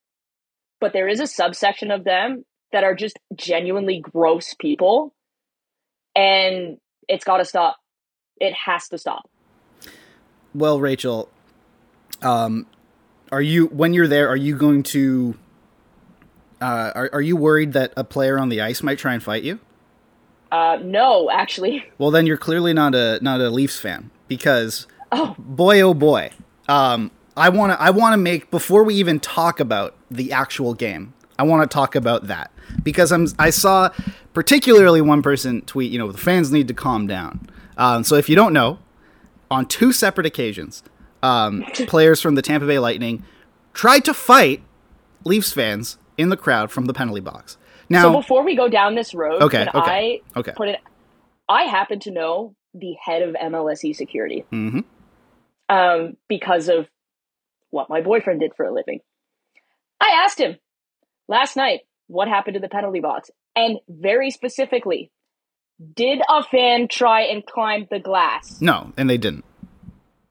but 0.79 0.93
there 0.93 1.07
is 1.07 1.19
a 1.19 1.27
subsection 1.27 1.91
of 1.91 2.03
them 2.03 2.43
that 2.71 2.83
are 2.83 2.95
just 2.95 3.17
genuinely 3.35 3.99
gross 3.99 4.53
people, 4.53 5.13
and 6.15 6.77
it's 7.07 7.23
got 7.23 7.37
to 7.37 7.45
stop. 7.45 7.77
It 8.39 8.53
has 8.53 8.87
to 8.89 8.97
stop. 8.97 9.29
Well, 10.53 10.79
Rachel, 10.79 11.29
um, 12.21 12.67
are 13.31 13.41
you 13.41 13.67
when 13.67 13.93
you're 13.93 14.07
there? 14.07 14.29
Are 14.29 14.37
you 14.37 14.55
going 14.55 14.83
to? 14.83 15.35
Uh, 16.59 16.91
are 16.95 17.09
are 17.13 17.21
you 17.21 17.35
worried 17.35 17.73
that 17.73 17.93
a 17.95 18.03
player 18.03 18.39
on 18.39 18.49
the 18.49 18.61
ice 18.61 18.83
might 18.83 18.97
try 18.97 19.13
and 19.13 19.23
fight 19.23 19.43
you? 19.43 19.59
Uh, 20.51 20.79
no, 20.81 21.29
actually, 21.29 21.85
Well, 21.97 22.11
then 22.11 22.25
you're 22.25 22.37
clearly 22.37 22.73
not 22.73 22.95
a 22.95 23.19
not 23.21 23.41
a 23.41 23.49
Leafs 23.49 23.79
fan 23.79 24.11
because 24.27 24.87
oh, 25.11 25.35
boy 25.37 25.81
oh 25.81 25.93
boy, 25.93 26.31
um, 26.67 27.11
I 27.35 27.49
want 27.49 27.73
to 27.73 27.81
I 27.81 27.89
want 27.89 28.13
to 28.13 28.17
make 28.17 28.49
before 28.51 28.83
we 28.83 28.95
even 28.95 29.19
talk 29.19 29.59
about 29.59 29.95
the 30.09 30.31
actual 30.31 30.73
game. 30.73 31.13
I 31.39 31.43
want 31.43 31.69
to 31.69 31.73
talk 31.73 31.95
about 31.95 32.27
that 32.27 32.51
because 32.83 33.11
I'm 33.11 33.27
I 33.37 33.49
saw 33.49 33.89
particularly 34.33 35.01
one 35.01 35.21
person 35.21 35.61
tweet. 35.61 35.91
You 35.91 35.99
know, 35.99 36.11
the 36.11 36.17
fans 36.17 36.51
need 36.51 36.67
to 36.69 36.73
calm 36.73 37.07
down. 37.07 37.49
Um, 37.77 38.03
so 38.03 38.15
if 38.15 38.27
you 38.27 38.35
don't 38.35 38.53
know, 38.53 38.79
on 39.51 39.67
two 39.67 39.91
separate 39.91 40.25
occasions, 40.25 40.83
um, 41.21 41.63
players 41.87 42.21
from 42.21 42.35
the 42.35 42.41
Tampa 42.41 42.65
Bay 42.65 42.79
Lightning 42.79 43.23
tried 43.73 44.03
to 44.05 44.13
fight 44.13 44.63
Leafs 45.23 45.53
fans 45.53 45.97
in 46.17 46.29
the 46.29 46.37
crowd 46.37 46.71
from 46.71 46.85
the 46.85 46.93
penalty 46.93 47.21
box. 47.21 47.57
Now, 47.89 48.03
so 48.03 48.13
before 48.13 48.43
we 48.43 48.55
go 48.55 48.67
down 48.67 48.95
this 48.95 49.13
road, 49.13 49.41
Okay, 49.41 49.61
okay, 49.61 50.21
I 50.35 50.39
okay. 50.39 50.51
put 50.55 50.69
it? 50.69 50.79
I 51.47 51.63
happen 51.63 51.99
to 52.01 52.11
know 52.11 52.55
the 52.73 52.95
head 53.03 53.21
of 53.21 53.35
MLSE 53.35 53.95
security 53.95 54.45
mm-hmm. 54.51 54.79
um, 55.69 56.17
because 56.27 56.67
of 56.67 56.87
what 57.69 57.89
my 57.89 58.01
boyfriend 58.01 58.41
did 58.41 58.51
for 58.55 58.65
a 58.65 58.73
living. 58.73 58.99
I 60.01 60.23
asked 60.25 60.39
him 60.39 60.57
last 61.27 61.55
night 61.55 61.81
what 62.07 62.27
happened 62.27 62.55
to 62.55 62.59
the 62.59 62.69
penalty 62.69 62.99
box, 62.99 63.31
and 63.55 63.79
very 63.87 64.31
specifically, 64.31 65.11
did 65.93 66.19
a 66.29 66.43
fan 66.43 66.87
try 66.87 67.21
and 67.21 67.45
climb 67.45 67.87
the 67.89 67.99
glass? 67.99 68.61
no, 68.61 68.91
and 68.97 69.09
they 69.09 69.17
didn't. 69.17 69.45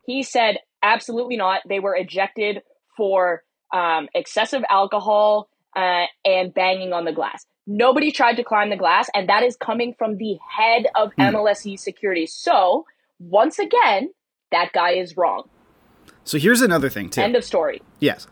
He 0.04 0.22
said 0.22 0.58
absolutely 0.82 1.36
not. 1.36 1.62
They 1.68 1.80
were 1.80 1.96
ejected 1.96 2.62
for 2.96 3.42
um, 3.72 4.08
excessive 4.14 4.62
alcohol 4.70 5.48
uh, 5.76 6.06
and 6.24 6.52
banging 6.54 6.92
on 6.92 7.04
the 7.04 7.12
glass. 7.12 7.44
Nobody 7.68 8.10
tried 8.12 8.34
to 8.36 8.44
climb 8.44 8.70
the 8.70 8.76
glass, 8.76 9.08
and 9.14 9.28
that 9.28 9.42
is 9.42 9.56
coming 9.56 9.94
from 9.98 10.16
the 10.16 10.38
head 10.56 10.86
of 10.96 11.12
Hmm. 11.14 11.22
MLSE 11.36 11.78
security. 11.78 12.26
So, 12.26 12.84
once 13.18 13.58
again, 13.58 14.10
that 14.52 14.72
guy 14.72 14.92
is 14.92 15.16
wrong. 15.16 15.44
So 16.24 16.38
here's 16.38 16.60
another 16.62 16.88
thing 16.88 17.10
too. 17.10 17.20
End 17.20 17.36
of 17.36 17.44
story. 17.44 17.82
Yes. 18.00 18.26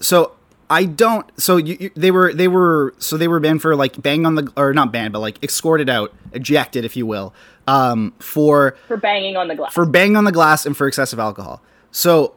So 0.00 0.32
I 0.70 0.84
don't. 0.84 1.26
So 1.40 1.56
you, 1.56 1.76
you, 1.78 1.90
they 1.96 2.10
were 2.10 2.32
they 2.32 2.48
were 2.48 2.94
so 2.98 3.16
they 3.16 3.28
were 3.28 3.40
banned 3.40 3.62
for 3.62 3.74
like 3.76 4.00
bang 4.00 4.24
on 4.26 4.34
the 4.36 4.52
or 4.56 4.72
not 4.72 4.92
banned 4.92 5.12
but 5.12 5.20
like 5.20 5.42
escorted 5.42 5.88
out, 5.88 6.12
ejected 6.32 6.84
if 6.84 6.96
you 6.96 7.06
will, 7.06 7.34
um, 7.66 8.12
for 8.18 8.76
For 8.88 8.96
banging 8.96 9.36
on 9.36 9.48
the 9.48 9.54
glass. 9.56 9.72
for 9.74 9.84
bang 9.86 10.16
on 10.16 10.24
the 10.24 10.32
glass 10.32 10.64
and 10.66 10.76
for 10.76 10.86
excessive 10.88 11.18
alcohol. 11.18 11.60
So 11.90 12.34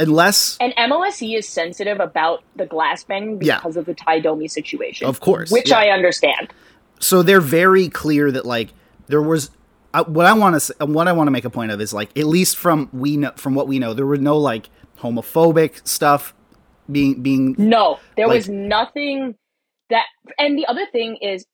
unless 0.00 0.56
and 0.60 0.74
MLSE 0.76 1.36
is 1.38 1.48
sensitive 1.48 2.00
about 2.00 2.42
the 2.56 2.66
glass 2.66 3.04
banging 3.04 3.40
Yeah. 3.42 3.56
because 3.58 3.76
of 3.76 3.84
the 3.86 3.94
Ty 3.94 4.20
Domi 4.20 4.48
situation. 4.48 5.06
Of 5.06 5.20
course, 5.20 5.50
Which 5.52 5.70
yeah. 5.70 5.78
I 5.78 5.88
understand. 5.90 6.52
so 6.98 7.22
they're 7.22 7.40
very 7.40 7.88
clear 7.88 8.32
that 8.32 8.44
like 8.44 8.70
there 9.06 9.22
was 9.22 9.50
uh, 9.94 10.04
what 10.04 10.26
I 10.26 10.32
want 10.32 10.60
to 10.60 10.86
what 10.86 11.06
I 11.08 11.12
want 11.12 11.26
to 11.28 11.32
make 11.32 11.44
a 11.44 11.50
point 11.50 11.70
of 11.72 11.80
is 11.80 11.92
like 11.92 12.16
at 12.18 12.26
least 12.26 12.56
from 12.56 12.88
we 12.92 13.16
know 13.16 13.32
from 13.36 13.54
what 13.54 13.68
we 13.68 13.78
know 13.78 13.94
there 13.94 14.06
were 14.06 14.16
no 14.18 14.36
like 14.38 14.68
homophobic 14.98 15.86
stuff 15.86 16.34
being 16.90 17.22
being 17.22 17.54
No, 17.58 17.98
there 18.16 18.26
Like- 18.26 18.36
was 18.36 18.48
nothing 18.48 19.36
that. 19.90 20.06
And 20.38 20.56
the 20.58 20.66
other 20.66 20.86
thing 20.92 21.16
is, 21.22 21.44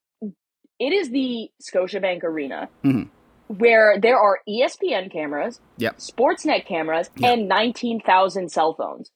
it 0.79 0.93
is 0.93 1.11
the 1.11 1.51
Scotiabank 1.63 2.23
Arena 2.25 2.69
Mhm. 2.85 3.09
Where 3.49 3.99
there 4.01 4.19
are 4.19 4.41
ESPN 4.49 5.11
cameras, 5.13 5.61
Yep. 5.79 5.99
Sportsnet 5.99 6.67
cameras, 6.67 7.11
Yeah. 7.17 7.33
and 7.33 7.49
19,000 7.49 8.51
cell 8.51 8.75
phones. 8.75 9.11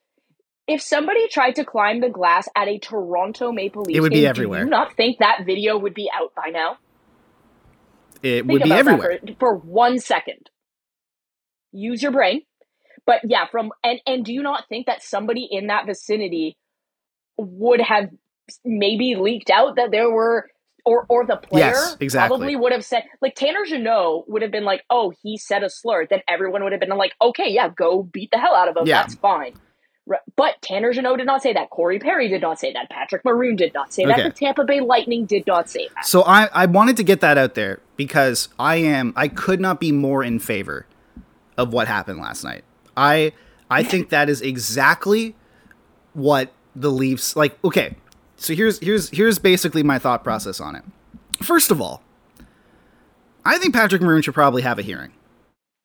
If 0.66 0.80
somebody 0.82 1.26
tried 1.28 1.56
to 1.56 1.64
climb 1.64 2.00
the 2.00 2.08
glass 2.10 2.48
at 2.54 2.68
a 2.68 2.78
Toronto 2.78 3.50
Maple 3.50 3.82
Leafs 3.82 3.96
It 3.98 4.00
would 4.00 4.12
be 4.12 4.20
game, 4.20 4.28
everywhere. 4.28 4.60
Do 4.60 4.66
you 4.66 4.70
not 4.70 4.94
think 4.96 5.18
that 5.18 5.42
video 5.44 5.76
would 5.76 5.94
be 5.94 6.08
out 6.14 6.32
by 6.34 6.50
now? 6.50 6.78
it 8.22 8.40
Think 8.46 8.52
would 8.52 8.62
be 8.62 8.72
everywhere. 8.72 9.18
for, 9.26 9.34
for 9.38 9.56
one 9.56 9.98
second. 9.98 10.50
Use 11.72 12.02
your 12.02 12.12
brain. 12.12 12.42
But 13.06 13.20
yeah, 13.24 13.46
from 13.50 13.72
and 13.82 13.98
and 14.06 14.24
do 14.24 14.32
you 14.32 14.42
not 14.42 14.68
think 14.68 14.86
that 14.86 15.02
somebody 15.02 15.48
in 15.50 15.68
that 15.68 15.86
vicinity 15.86 16.56
would 17.38 17.80
have 17.80 18.10
maybe 18.64 19.16
leaked 19.18 19.50
out 19.50 19.76
that 19.76 19.90
there 19.90 20.10
were 20.10 20.48
or 20.84 21.06
or 21.08 21.26
the 21.26 21.36
player 21.36 21.66
Yes, 21.66 21.96
exactly. 22.00 22.36
probably 22.36 22.56
would 22.56 22.72
have 22.72 22.84
said 22.84 23.04
like 23.20 23.34
Tanner 23.34 23.64
Jeannot 23.66 24.28
would 24.28 24.42
have 24.42 24.50
been 24.50 24.64
like, 24.64 24.84
oh, 24.90 25.12
he 25.22 25.36
said 25.36 25.62
a 25.62 25.70
slur. 25.70 26.06
Then 26.06 26.20
everyone 26.28 26.62
would 26.64 26.72
have 26.72 26.80
been 26.80 26.90
like, 26.90 27.12
okay, 27.20 27.48
yeah, 27.50 27.68
go 27.68 28.02
beat 28.02 28.30
the 28.30 28.38
hell 28.38 28.54
out 28.54 28.68
of 28.68 28.76
him. 28.76 28.86
Yeah. 28.86 29.02
That's 29.02 29.14
fine. 29.16 29.54
But 30.36 30.60
Tanner 30.60 30.92
Jeannot 30.92 31.18
did 31.18 31.26
not 31.26 31.40
say 31.42 31.52
that. 31.52 31.70
Corey 31.70 32.00
Perry 32.00 32.28
did 32.28 32.40
not 32.42 32.58
say 32.58 32.72
that. 32.72 32.90
Patrick 32.90 33.24
Maroon 33.24 33.54
did 33.54 33.72
not 33.74 33.92
say 33.92 34.02
Okay. 34.04 34.22
that. 34.22 34.34
The 34.34 34.44
Tampa 34.46 34.64
Bay 34.64 34.80
Lightning 34.80 35.24
did 35.24 35.46
not 35.46 35.70
say 35.70 35.88
that. 35.94 36.04
So 36.04 36.22
I, 36.22 36.48
I 36.52 36.66
wanted 36.66 36.96
to 36.96 37.04
get 37.04 37.20
that 37.20 37.38
out 37.38 37.54
there 37.54 37.78
because 37.96 38.48
I 38.58 38.76
am 38.76 39.12
I 39.14 39.28
could 39.28 39.60
not 39.60 39.78
be 39.78 39.92
more 39.92 40.24
in 40.24 40.40
favor 40.40 40.86
of 41.56 41.72
what 41.72 41.86
happened 41.86 42.18
last 42.18 42.42
night. 42.42 42.64
I 42.96 43.32
I 43.70 43.84
think 43.84 44.08
that 44.08 44.28
is 44.28 44.40
exactly 44.40 45.36
what 46.14 46.52
the 46.74 46.90
Leafs 46.90 47.36
like 47.36 47.56
okay. 47.64 47.94
So 48.40 48.54
here's 48.54 48.78
here's 48.78 49.10
here's 49.10 49.38
basically 49.38 49.82
my 49.82 49.98
thought 49.98 50.24
process 50.24 50.60
on 50.60 50.74
it. 50.74 50.82
First 51.42 51.70
of 51.70 51.78
all, 51.78 52.02
I 53.44 53.58
think 53.58 53.74
Patrick 53.74 54.00
Maroon 54.00 54.22
should 54.22 54.32
probably 54.32 54.62
have 54.62 54.78
a 54.78 54.82
hearing. 54.82 55.12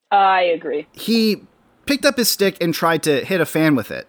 I 0.09 0.43
agree. 0.43 0.87
He 0.93 1.43
picked 1.85 2.05
up 2.05 2.15
his 2.17 2.29
stick 2.29 2.55
and 2.61 2.73
tried 2.73 3.03
to 3.03 3.25
hit 3.25 3.41
a 3.41 3.45
fan 3.45 3.75
with 3.75 3.91
it. 3.91 4.07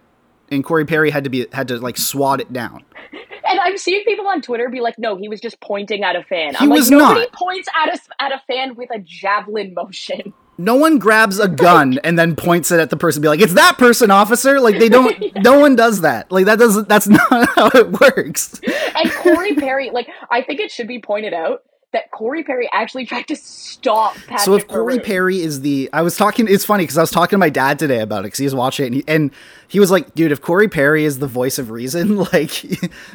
And 0.49 0.63
Corey 0.63 0.85
Perry 0.85 1.09
had 1.09 1.25
to 1.25 1.29
be 1.29 1.45
had 1.51 1.67
to 1.67 1.77
like 1.77 1.97
swat 1.97 2.39
it 2.41 2.51
down. 2.51 2.83
And 3.49 3.61
I'm 3.61 3.77
seeing 3.77 4.03
people 4.03 4.27
on 4.27 4.41
Twitter 4.41 4.67
be 4.67 4.81
like, 4.81 4.99
"No, 4.99 5.15
he 5.15 5.29
was 5.29 5.39
just 5.39 5.61
pointing 5.61 6.03
at 6.03 6.17
a 6.17 6.23
fan." 6.23 6.49
He 6.49 6.57
I'm 6.65 6.67
like, 6.69 6.79
was 6.79 6.91
nobody 6.91 7.21
not. 7.21 7.31
points 7.31 7.69
at 7.81 7.95
a 7.95 8.21
at 8.21 8.33
a 8.33 8.41
fan 8.45 8.75
with 8.75 8.89
a 8.93 8.99
javelin 8.99 9.73
motion. 9.73 10.33
no 10.57 10.75
one 10.75 10.97
grabs 10.99 11.39
a 11.39 11.47
gun 11.47 11.99
and 12.03 12.17
then 12.17 12.35
points 12.35 12.71
it 12.71 12.79
at 12.79 12.89
the 12.89 12.97
person 12.97 13.19
and 13.19 13.23
be 13.23 13.27
like 13.29 13.39
it's 13.41 13.53
that 13.53 13.77
person 13.77 14.09
officer 14.11 14.59
like 14.59 14.79
they 14.79 14.89
don't 14.89 15.15
no 15.43 15.59
one 15.59 15.75
does 15.75 16.01
that 16.01 16.31
like 16.31 16.45
that 16.45 16.57
doesn't 16.59 16.87
that's 16.89 17.07
not 17.07 17.29
how 17.55 17.69
it 17.75 17.91
works 17.99 18.59
And 18.95 19.11
Corey 19.11 19.53
Perry, 19.55 19.91
like, 19.91 20.07
I 20.31 20.41
think 20.41 20.59
it 20.59 20.71
should 20.71 20.87
be 20.87 20.99
pointed 20.99 21.33
out 21.33 21.63
that 21.93 22.11
Corey 22.11 22.43
Perry 22.43 22.69
actually 22.73 23.05
tried 23.05 23.27
to 23.27 23.35
stop 23.35 24.15
Patrick 24.15 24.39
So 24.41 24.55
if 24.55 24.67
Corey 24.67 24.95
Maroon. 24.95 25.05
Perry 25.05 25.39
is 25.39 25.61
the, 25.61 25.89
I 25.93 26.01
was 26.01 26.17
talking. 26.17 26.47
It's 26.49 26.65
funny 26.65 26.83
because 26.83 26.97
I 26.97 27.01
was 27.01 27.11
talking 27.11 27.31
to 27.31 27.37
my 27.37 27.49
dad 27.49 27.79
today 27.79 27.99
about 28.01 28.19
it 28.19 28.23
because 28.23 28.39
he 28.39 28.45
was 28.45 28.55
watching 28.55 28.83
it 28.83 28.87
and 28.87 28.95
he, 28.95 29.03
and 29.07 29.31
he 29.69 29.79
was 29.79 29.89
like, 29.89 30.13
"Dude, 30.13 30.31
if 30.33 30.41
Corey 30.41 30.67
Perry 30.67 31.05
is 31.05 31.19
the 31.19 31.27
voice 31.27 31.57
of 31.59 31.71
reason, 31.71 32.17
like 32.33 32.63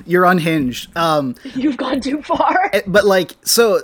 you're 0.07 0.25
unhinged." 0.25 0.97
Um, 0.97 1.35
you've 1.55 1.77
gone 1.77 2.01
too 2.01 2.23
far. 2.23 2.71
eh, 2.73 2.81
but 2.87 3.05
like, 3.05 3.35
so 3.45 3.83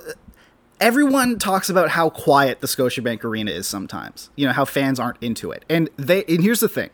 everyone 0.80 1.38
talks 1.38 1.68
about 1.68 1.90
how 1.90 2.10
quiet 2.10 2.60
the 2.60 2.66
Scotiabank 2.66 3.24
Arena 3.24 3.50
is 3.50 3.66
sometimes. 3.66 4.30
You 4.36 4.46
know 4.46 4.52
how 4.52 4.64
fans 4.64 5.00
aren't 5.00 5.22
into 5.22 5.50
it, 5.50 5.64
and 5.68 5.88
they. 5.96 6.24
And 6.24 6.42
here's 6.42 6.60
the 6.60 6.68
thing, 6.68 6.90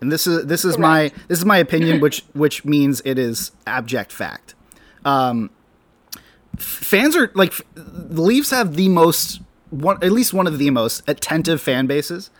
and 0.00 0.10
this 0.10 0.26
is 0.26 0.46
this 0.46 0.64
is 0.64 0.78
my 0.78 1.12
this 1.28 1.38
is 1.38 1.44
my 1.44 1.58
opinion, 1.58 2.00
which 2.02 2.24
which 2.34 2.64
means 2.64 3.02
it 3.04 3.18
is 3.18 3.52
abject 3.66 4.12
fact. 4.12 4.54
Um, 5.04 5.50
fans 6.56 7.16
are 7.16 7.30
like 7.34 7.54
the 7.74 8.22
Leafs 8.22 8.50
have 8.50 8.76
the 8.76 8.88
most 8.88 9.40
one 9.70 9.98
at 10.02 10.12
least 10.12 10.32
one 10.32 10.46
of 10.46 10.58
the 10.58 10.70
most 10.70 11.08
attentive 11.08 11.60
fan 11.60 11.86
bases. 11.86 12.30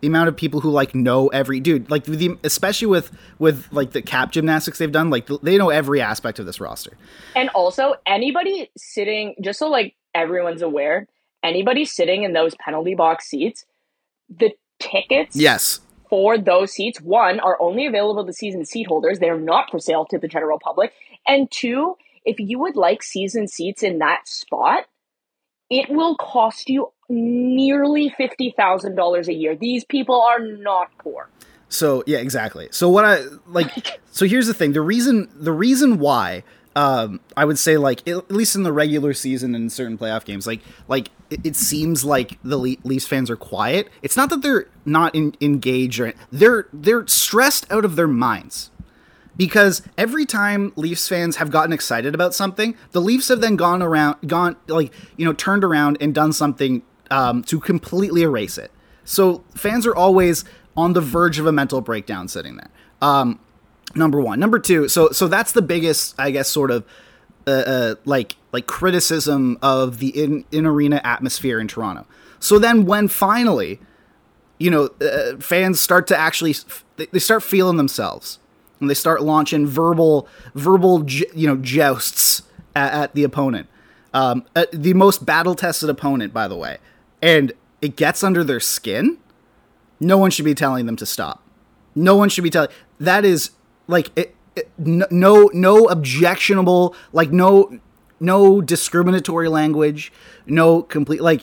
The 0.00 0.08
amount 0.08 0.28
of 0.28 0.36
people 0.36 0.60
who 0.60 0.70
like 0.70 0.94
know 0.94 1.28
every 1.28 1.60
dude, 1.60 1.90
like 1.90 2.04
the 2.04 2.36
especially 2.44 2.88
with 2.88 3.16
with 3.38 3.66
like 3.72 3.92
the 3.92 4.02
cap 4.02 4.32
gymnastics 4.32 4.78
they've 4.78 4.92
done, 4.92 5.08
like 5.08 5.26
they 5.42 5.56
know 5.56 5.70
every 5.70 6.02
aspect 6.02 6.38
of 6.38 6.44
this 6.44 6.60
roster. 6.60 6.98
And 7.34 7.48
also, 7.50 7.94
anybody 8.04 8.70
sitting, 8.76 9.34
just 9.42 9.58
so 9.58 9.70
like 9.70 9.94
everyone's 10.14 10.62
aware, 10.62 11.06
anybody 11.42 11.84
sitting 11.84 12.22
in 12.22 12.32
those 12.32 12.54
penalty 12.56 12.94
box 12.94 13.28
seats, 13.28 13.64
the 14.28 14.52
tickets 14.78 15.36
Yes, 15.36 15.80
for 16.08 16.38
those 16.38 16.72
seats, 16.72 17.00
one, 17.00 17.40
are 17.40 17.60
only 17.60 17.86
available 17.86 18.24
to 18.24 18.32
season 18.32 18.64
seat 18.64 18.86
holders. 18.86 19.18
They 19.18 19.30
are 19.30 19.40
not 19.40 19.70
for 19.70 19.78
sale 19.78 20.06
to 20.10 20.18
the 20.18 20.28
general 20.28 20.58
public. 20.58 20.92
And 21.26 21.50
two, 21.50 21.96
if 22.24 22.38
you 22.38 22.58
would 22.60 22.76
like 22.76 23.02
season 23.02 23.48
seats 23.48 23.82
in 23.82 23.98
that 23.98 24.28
spot, 24.28 24.84
it 25.70 25.90
will 25.90 26.16
cost 26.16 26.68
you 26.68 26.92
nearly 27.08 28.14
$50,000 28.18 29.26
a 29.26 29.34
year. 29.34 29.56
These 29.56 29.84
people 29.84 30.22
are 30.22 30.38
not 30.38 30.90
poor. 30.98 31.30
So 31.68 32.04
yeah, 32.06 32.18
exactly. 32.18 32.68
So 32.70 32.88
what 32.88 33.04
I 33.04 33.22
like. 33.46 34.00
So 34.14 34.26
here's 34.26 34.46
the 34.46 34.54
thing: 34.54 34.74
the 34.74 34.80
reason 34.80 35.28
the 35.34 35.50
reason 35.50 35.98
why 35.98 36.44
um, 36.76 37.20
I 37.36 37.44
would 37.44 37.58
say 37.58 37.76
like 37.76 38.06
at 38.08 38.30
least 38.30 38.56
in 38.56 38.62
the 38.64 38.72
regular 38.72 39.14
season 39.14 39.54
and 39.54 39.70
certain 39.70 39.96
playoff 39.96 40.24
games, 40.24 40.46
like 40.46 40.60
like 40.88 41.10
it, 41.30 41.40
it 41.44 41.56
seems 41.56 42.04
like 42.04 42.38
the 42.42 42.56
Le- 42.56 42.76
Leafs 42.82 43.06
fans 43.06 43.30
are 43.30 43.36
quiet. 43.36 43.88
It's 44.02 44.16
not 44.16 44.30
that 44.30 44.42
they're 44.42 44.66
not 44.84 45.14
in, 45.14 45.34
engaged 45.40 46.00
or 46.00 46.14
they're 46.32 46.68
they're 46.72 47.06
stressed 47.06 47.70
out 47.70 47.84
of 47.84 47.96
their 47.96 48.08
minds. 48.08 48.70
Because 49.36 49.82
every 49.98 50.26
time 50.26 50.72
Leafs 50.76 51.08
fans 51.08 51.36
have 51.36 51.50
gotten 51.50 51.72
excited 51.72 52.14
about 52.14 52.34
something, 52.34 52.76
the 52.92 53.00
Leafs 53.00 53.28
have 53.28 53.40
then 53.40 53.56
gone 53.56 53.82
around, 53.82 54.16
gone 54.28 54.56
like 54.68 54.92
you 55.16 55.24
know, 55.24 55.32
turned 55.32 55.64
around 55.64 55.98
and 56.00 56.14
done 56.14 56.32
something 56.32 56.82
um, 57.10 57.42
to 57.44 57.58
completely 57.58 58.22
erase 58.22 58.58
it. 58.58 58.70
So 59.04 59.42
fans 59.54 59.86
are 59.86 59.94
always 59.94 60.44
on 60.76 60.92
the 60.92 61.00
verge 61.00 61.38
of 61.38 61.46
a 61.46 61.52
mental 61.52 61.80
breakdown 61.80 62.28
sitting 62.28 62.56
there. 62.56 62.70
Um, 63.02 63.40
number 63.94 64.20
one, 64.20 64.40
number 64.40 64.58
two. 64.58 64.88
So 64.88 65.10
so 65.10 65.28
that's 65.28 65.52
the 65.52 65.62
biggest, 65.62 66.14
I 66.18 66.30
guess, 66.30 66.48
sort 66.48 66.70
of 66.70 66.84
uh, 67.46 67.50
uh, 67.50 67.94
like 68.04 68.36
like 68.52 68.66
criticism 68.66 69.58
of 69.62 69.98
the 69.98 70.08
in 70.08 70.44
in 70.50 70.66
arena 70.66 71.00
atmosphere 71.04 71.60
in 71.60 71.68
Toronto. 71.68 72.06
So 72.38 72.58
then 72.58 72.86
when 72.86 73.08
finally, 73.08 73.80
you 74.58 74.70
know, 74.70 74.90
uh, 75.00 75.36
fans 75.38 75.80
start 75.80 76.06
to 76.08 76.16
actually 76.16 76.54
they, 76.96 77.18
start 77.18 77.42
feeling 77.42 77.76
themselves 77.76 78.38
and 78.80 78.88
they 78.88 78.94
start 78.94 79.22
launching 79.22 79.66
verbal 79.66 80.28
verbal 80.54 81.08
you 81.08 81.46
know 81.46 81.56
jousts 81.56 82.42
at, 82.74 82.92
at 82.92 83.14
the 83.14 83.24
opponent. 83.24 83.68
Um, 84.12 84.44
uh, 84.54 84.66
the 84.72 84.94
most 84.94 85.26
battle 85.26 85.54
tested 85.54 85.90
opponent, 85.90 86.32
by 86.32 86.46
the 86.46 86.56
way, 86.56 86.78
and 87.20 87.52
it 87.82 87.96
gets 87.96 88.22
under 88.22 88.44
their 88.44 88.60
skin. 88.60 89.18
No 90.00 90.18
one 90.18 90.30
should 90.30 90.44
be 90.44 90.54
telling 90.54 90.86
them 90.86 90.96
to 90.96 91.06
stop. 91.06 91.42
No 91.94 92.16
one 92.16 92.28
should 92.28 92.44
be 92.44 92.50
telling. 92.50 92.70
That 92.98 93.24
is 93.24 93.50
like 93.86 94.10
it, 94.18 94.34
it, 94.56 94.70
no 94.78 95.50
no 95.52 95.86
objectionable 95.86 96.94
like 97.12 97.30
no 97.30 97.78
no 98.20 98.60
discriminatory 98.60 99.48
language. 99.48 100.12
No 100.46 100.82
complete 100.82 101.20
like 101.20 101.42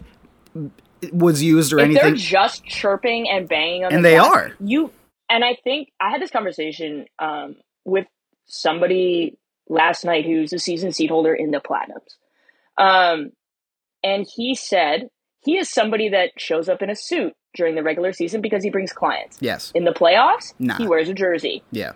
was 1.11 1.41
used 1.41 1.73
or 1.73 1.79
if 1.79 1.85
anything. 1.85 2.03
they're 2.03 2.15
just 2.15 2.63
chirping 2.65 3.27
and 3.29 3.47
banging 3.49 3.83
on 3.85 3.91
And 3.93 4.05
the 4.05 4.09
they 4.09 4.15
glass, 4.17 4.31
are. 4.35 4.51
you 4.59 4.91
and 5.29 5.43
i 5.43 5.57
think 5.63 5.89
i 5.99 6.11
had 6.11 6.21
this 6.21 6.29
conversation 6.29 7.05
um, 7.17 7.55
with 7.85 8.05
somebody 8.45 9.35
last 9.67 10.05
night 10.05 10.25
who's 10.25 10.53
a 10.53 10.59
season 10.59 10.91
seat 10.91 11.09
holder 11.09 11.33
in 11.33 11.49
the 11.49 11.59
platinums 11.59 12.17
um, 12.77 13.31
and 14.03 14.27
he 14.35 14.53
said 14.53 15.07
he 15.43 15.57
is 15.57 15.69
somebody 15.69 16.09
that 16.09 16.31
shows 16.37 16.69
up 16.69 16.83
in 16.83 16.91
a 16.91 16.95
suit 16.95 17.33
during 17.55 17.73
the 17.73 17.81
regular 17.81 18.13
season 18.13 18.39
because 18.39 18.63
he 18.63 18.69
brings 18.69 18.93
clients 18.93 19.37
yes. 19.41 19.71
in 19.73 19.85
the 19.85 19.91
playoffs 19.93 20.53
Nah. 20.59 20.77
he 20.77 20.85
wears 20.87 21.09
a 21.09 21.15
jersey 21.15 21.63
Yeah. 21.71 21.93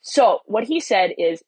So 0.00 0.40
what 0.46 0.64
he 0.64 0.80
said 0.80 1.10
is 1.18 1.42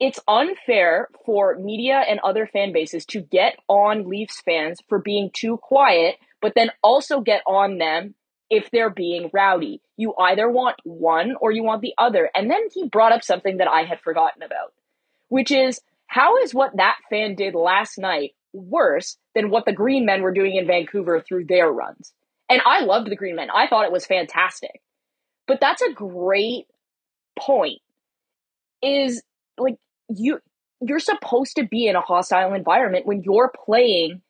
it's 0.00 0.20
unfair 0.26 1.08
for 1.24 1.56
media 1.58 2.02
and 2.08 2.20
other 2.20 2.46
fan 2.46 2.72
bases 2.72 3.06
to 3.06 3.20
get 3.20 3.56
on 3.68 4.08
Leafs 4.08 4.40
fans 4.40 4.80
for 4.88 4.98
being 4.98 5.30
too 5.32 5.56
quiet, 5.56 6.16
but 6.42 6.54
then 6.54 6.70
also 6.82 7.20
get 7.20 7.42
on 7.46 7.78
them 7.78 8.14
if 8.50 8.70
they're 8.70 8.90
being 8.90 9.30
rowdy. 9.32 9.80
You 9.96 10.14
either 10.18 10.50
want 10.50 10.76
one 10.84 11.36
or 11.40 11.52
you 11.52 11.62
want 11.62 11.80
the 11.80 11.94
other. 11.96 12.30
And 12.34 12.50
then 12.50 12.68
he 12.72 12.88
brought 12.88 13.12
up 13.12 13.22
something 13.22 13.58
that 13.58 13.68
I 13.68 13.84
had 13.84 14.00
forgotten 14.00 14.42
about, 14.42 14.72
which 15.28 15.50
is 15.50 15.80
how 16.06 16.38
is 16.38 16.52
what 16.52 16.76
that 16.76 16.96
fan 17.08 17.34
did 17.34 17.54
last 17.54 17.96
night 17.96 18.32
worse 18.52 19.16
than 19.34 19.50
what 19.50 19.64
the 19.64 19.72
Green 19.72 20.04
Men 20.04 20.22
were 20.22 20.34
doing 20.34 20.56
in 20.56 20.66
Vancouver 20.66 21.20
through 21.20 21.46
their 21.46 21.70
runs? 21.70 22.12
And 22.50 22.60
I 22.66 22.80
loved 22.80 23.10
the 23.10 23.16
Green 23.16 23.36
Men. 23.36 23.48
I 23.50 23.68
thought 23.68 23.86
it 23.86 23.92
was 23.92 24.06
fantastic. 24.06 24.82
But 25.46 25.60
that's 25.60 25.82
a 25.82 25.92
great 25.92 26.66
point 27.38 27.80
is 28.82 29.22
like 29.58 29.76
you 30.08 30.40
you're 30.80 30.98
supposed 30.98 31.56
to 31.56 31.64
be 31.64 31.86
in 31.86 31.96
a 31.96 32.00
hostile 32.00 32.52
environment 32.54 33.06
when 33.06 33.22
you're 33.22 33.52
playing 33.64 34.20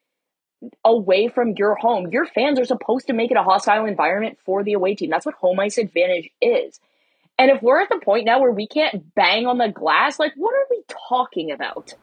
away 0.85 1.29
from 1.29 1.55
your 1.57 1.75
home. 1.75 2.11
Your 2.11 2.27
fans 2.27 2.59
are 2.59 2.65
supposed 2.65 3.07
to 3.09 3.13
make 3.13 3.31
it 3.31 3.37
a 3.37 3.43
hostile 3.43 3.87
environment 3.87 4.39
for 4.45 4.63
the 4.63 4.73
away 4.73 4.95
team. 4.95 5.11
That's 5.11 5.27
what 5.27 5.35
home 5.35 5.61
ice 5.61 5.79
advantage 5.79 6.31
is. 6.41 6.81
And 7.39 7.51
if 7.51 7.63
we're 7.63 7.81
at 7.81 7.89
the 7.89 7.99
point 7.99 8.27
now 8.27 8.41
where 8.41 8.53
we 8.53 8.67
can't 8.67 9.15
bang 9.15 9.47
on 9.47 9.59
the 9.59 9.69
glass, 9.69 10.19
like 10.19 10.33
what 10.37 10.55
are 10.55 10.67
we 10.71 10.83
talking 11.09 11.51
about? 11.51 11.95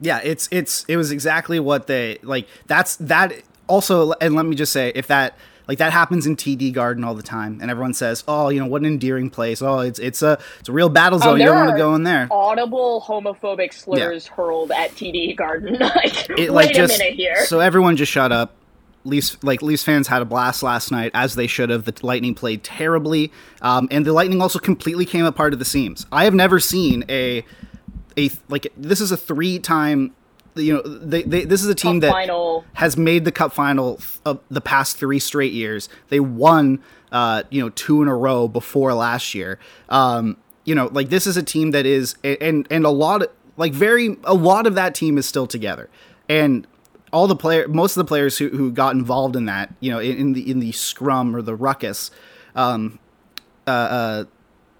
Yeah, 0.00 0.20
it's 0.22 0.48
it's 0.50 0.84
it 0.86 0.96
was 0.96 1.10
exactly 1.10 1.58
what 1.58 1.86
they 1.86 2.18
like. 2.22 2.46
That's 2.66 2.96
that 2.96 3.32
also, 3.66 4.12
and 4.20 4.34
let 4.34 4.44
me 4.44 4.56
just 4.56 4.72
say, 4.72 4.92
if 4.94 5.06
that 5.06 5.36
like 5.68 5.78
that 5.78 5.92
happens 5.92 6.26
in 6.26 6.36
TD 6.36 6.72
Garden 6.72 7.04
all 7.04 7.14
the 7.14 7.22
time, 7.22 7.58
and 7.62 7.70
everyone 7.70 7.94
says, 7.94 8.22
"Oh, 8.28 8.48
you 8.50 8.60
know 8.60 8.66
what 8.66 8.82
an 8.82 8.86
endearing 8.86 9.30
place. 9.30 9.62
Oh, 9.62 9.80
it's 9.80 9.98
it's 9.98 10.22
a 10.22 10.38
it's 10.60 10.68
a 10.68 10.72
real 10.72 10.88
battle 10.88 11.18
zone. 11.18 11.38
you 11.38 11.44
Oh, 11.44 11.46
there 11.46 11.54
don't 11.54 11.66
want 11.66 11.76
to 11.76 11.82
go 11.82 11.94
in 11.94 12.02
there." 12.04 12.28
Audible 12.30 13.04
homophobic 13.06 13.72
slurs 13.72 14.26
hurled 14.26 14.70
at 14.72 14.90
TD 14.92 15.36
Garden. 15.36 15.74
like, 15.80 16.30
It, 16.30 16.38
wait 16.38 16.50
like 16.50 16.76
a 16.76 16.86
minute 16.88 17.14
here. 17.14 17.44
so 17.46 17.60
everyone 17.60 17.96
just 17.96 18.12
shut 18.12 18.30
up. 18.32 18.52
Leafs 19.06 19.36
like 19.42 19.60
Leafs 19.60 19.82
fans 19.82 20.08
had 20.08 20.22
a 20.22 20.24
blast 20.24 20.62
last 20.62 20.90
night, 20.90 21.10
as 21.14 21.34
they 21.34 21.46
should 21.46 21.68
have. 21.70 21.84
The 21.84 21.94
Lightning 22.02 22.34
played 22.34 22.64
terribly, 22.64 23.30
um, 23.60 23.86
and 23.90 24.06
the 24.06 24.12
Lightning 24.14 24.40
also 24.40 24.58
completely 24.58 25.04
came 25.04 25.26
apart 25.26 25.52
at 25.52 25.58
the 25.58 25.64
seams. 25.66 26.06
I 26.10 26.24
have 26.24 26.32
never 26.34 26.58
seen 26.58 27.04
a 27.10 27.44
a 28.16 28.30
like 28.48 28.66
this 28.76 29.00
is 29.02 29.12
a 29.12 29.16
three 29.16 29.58
time. 29.58 30.14
You 30.56 30.74
know, 30.74 30.82
they, 30.82 31.22
they 31.22 31.44
this 31.44 31.62
is 31.62 31.68
a 31.68 31.74
team 31.74 32.00
Cup 32.00 32.08
that 32.08 32.12
final. 32.12 32.64
has 32.74 32.96
made 32.96 33.24
the 33.24 33.32
cup 33.32 33.52
final 33.52 34.00
of 34.24 34.40
the 34.50 34.60
past 34.60 34.96
three 34.96 35.18
straight 35.18 35.52
years. 35.52 35.88
They 36.08 36.20
won, 36.20 36.80
uh, 37.10 37.42
you 37.50 37.60
know, 37.60 37.70
two 37.70 38.02
in 38.02 38.08
a 38.08 38.14
row 38.14 38.46
before 38.46 38.94
last 38.94 39.34
year. 39.34 39.58
Um, 39.88 40.36
you 40.64 40.74
know, 40.74 40.88
like 40.92 41.08
this 41.08 41.26
is 41.26 41.36
a 41.36 41.42
team 41.42 41.72
that 41.72 41.86
is, 41.86 42.14
and 42.22 42.66
and 42.70 42.86
a 42.86 42.90
lot 42.90 43.22
of 43.22 43.30
like 43.56 43.72
very 43.72 44.16
a 44.24 44.34
lot 44.34 44.66
of 44.66 44.74
that 44.76 44.94
team 44.94 45.18
is 45.18 45.26
still 45.26 45.46
together, 45.46 45.90
and 46.28 46.66
all 47.14 47.28
the 47.28 47.36
player, 47.36 47.68
most 47.68 47.96
of 47.96 48.04
the 48.04 48.08
players 48.08 48.38
who, 48.38 48.48
who 48.48 48.72
got 48.72 48.94
involved 48.96 49.36
in 49.36 49.44
that, 49.44 49.72
you 49.78 49.90
know, 49.90 50.00
in, 50.00 50.16
in 50.16 50.32
the 50.32 50.50
in 50.50 50.58
the 50.58 50.72
scrum 50.72 51.34
or 51.34 51.42
the 51.42 51.54
ruckus, 51.54 52.10
um, 52.56 52.98
uh, 53.68 53.70
uh, 53.70 54.24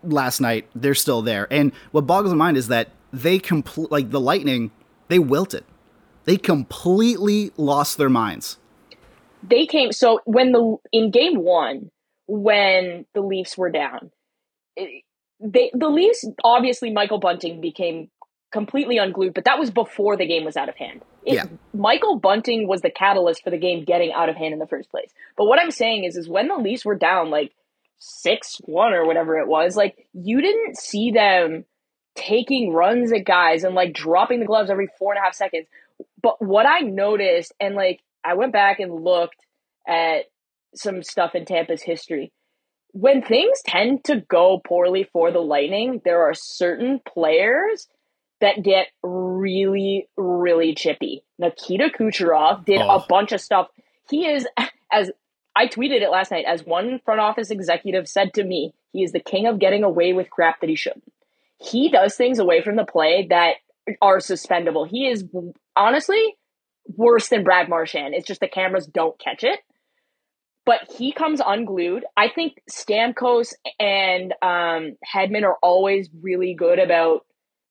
last 0.03 0.41
night, 0.41 0.69
they're 0.75 0.97
still 0.97 1.23
there. 1.23 1.47
And 1.53 1.73
what 1.93 2.03
boggles 2.03 2.35
my 2.35 2.47
mind 2.47 2.57
is 2.57 2.69
that 2.69 2.89
they 3.13 3.39
complete 3.39 3.93
like 3.93 4.11
the 4.11 4.21
Lightning, 4.21 4.73
they 5.09 5.19
wilted. 5.19 5.65
They 6.25 6.37
completely 6.37 7.53
lost 7.57 7.99
their 7.99 8.09
minds. 8.09 8.59
they 9.47 9.67
came 9.67 9.93
so 9.93 10.21
when 10.25 10.53
the 10.53 10.77
in 10.93 11.11
game 11.11 11.37
one 11.39 11.91
when 12.27 13.05
the 13.13 13.21
leafs 13.21 13.59
were 13.59 13.69
down 13.71 14.11
it- 14.77 15.03
they 15.41 15.71
the 15.75 15.89
leafs 15.89 16.25
obviously 16.43 16.91
michael 16.91 17.19
bunting 17.19 17.61
became 17.61 18.11
completely 18.51 18.97
unglued 18.97 19.35
but 19.35 19.45
that 19.45 19.59
was 19.59 19.71
before 19.71 20.17
the 20.17 20.25
game 20.25 20.45
was 20.47 20.57
out 20.57 20.71
of 20.71 20.77
hand 20.77 21.03
It- 21.27 21.35
Yeah. 21.35 21.45
michael 21.75 22.17
bunting 22.19 22.67
was 22.67 22.81
the 22.81 22.89
catalyst 22.91 23.43
for 23.45 23.51
the 23.51 23.59
game 23.59 23.85
getting 23.85 24.13
out 24.15 24.31
of 24.31 24.37
hand 24.37 24.55
in 24.55 24.59
the 24.59 24.67
first 24.67 24.91
place 24.91 25.11
but 25.37 25.45
what 25.45 25.61
i'm 25.61 25.71
saying 25.71 26.05
is 26.05 26.17
is 26.17 26.27
when 26.27 26.49
the 26.49 26.57
leafs 26.57 26.85
were 26.87 26.95
down 26.95 27.29
like 27.29 27.53
six 27.99 28.57
one 28.65 28.95
or 28.95 29.05
whatever 29.05 29.39
it 29.39 29.47
was 29.47 29.77
like 29.77 30.07
you 30.15 30.41
didn't 30.41 30.79
see 30.79 31.11
them 31.11 31.67
taking 32.15 32.73
runs 32.73 33.13
at 33.13 33.25
guys 33.25 33.65
and 33.65 33.75
like 33.75 33.93
dropping 33.93 34.41
the 34.41 34.47
gloves 34.47 34.71
every 34.71 34.89
four 34.99 35.13
and 35.13 35.19
a 35.21 35.23
half 35.23 35.35
seconds 35.35 35.67
But 36.23 36.41
what 36.43 36.67
I 36.67 36.81
noticed, 36.81 37.53
and 37.61 37.75
like 37.75 38.01
I 38.25 38.35
went 38.35 38.53
back 38.53 38.81
and 38.81 39.05
looked 39.05 39.37
at 39.87 40.25
some 40.75 41.03
stuff 41.03 41.35
in 41.35 41.45
Tampa's 41.45 41.83
history. 41.83 42.33
When 42.93 43.23
things 43.23 43.61
tend 43.67 44.05
to 44.05 44.21
go 44.29 44.61
poorly 44.65 45.09
for 45.13 45.31
the 45.33 45.41
Lightning, 45.41 46.01
there 46.05 46.23
are 46.23 46.35
certain 46.35 47.01
players 47.07 47.89
that 48.41 48.63
get 48.63 48.89
really, 49.03 50.09
really 50.17 50.75
chippy. 50.75 51.23
Nikita 51.39 51.91
Kucherov 51.99 52.65
did 52.65 52.81
Oh. 52.81 52.97
a 52.97 53.07
bunch 53.09 53.33
of 53.33 53.41
stuff. 53.41 53.69
He 54.09 54.27
is, 54.27 54.47
as 54.93 55.11
I 55.57 55.67
tweeted 55.69 56.03
it 56.03 56.11
last 56.11 56.31
night, 56.31 56.45
as 56.47 56.65
one 56.65 57.01
front 57.05 57.21
office 57.21 57.51
executive 57.51 58.09
said 58.09 58.35
to 58.35 58.45
me, 58.45 58.73
he 58.93 59.03
is 59.03 59.13
the 59.13 59.21
king 59.21 59.47
of 59.47 59.59
getting 59.59 59.85
away 59.85 60.13
with 60.13 60.31
crap 60.31 60.61
that 60.61 60.71
he 60.71 60.77
shouldn't. 60.77 61.05
He 61.59 61.91
does 61.91 62.17
things 62.17 62.39
away 62.39 62.63
from 62.63 62.77
the 62.77 62.85
play 62.85 63.27
that 63.31 63.55
are 64.01 64.19
suspendable. 64.19 64.89
He 64.89 65.09
is 65.09 65.25
honestly 65.77 66.35
worse 66.87 67.29
than 67.29 67.45
Brad 67.45 67.69
Marchand. 67.69 68.15
It's 68.15 68.27
just 68.27 68.41
the 68.41 68.49
cameras 68.49 68.87
don't 68.87 69.19
catch 69.19 69.45
it. 69.45 69.61
But 70.67 70.91
he 70.97 71.13
comes 71.13 71.43
unglued. 71.47 72.05
I 72.17 72.29
think 72.29 72.55
Stamkos 72.71 73.53
and 73.79 74.33
um, 74.41 74.97
Hedman 75.15 75.45
are 75.45 75.59
always 75.63 76.09
really 76.23 76.55
good 76.55 76.79
about 76.79 77.27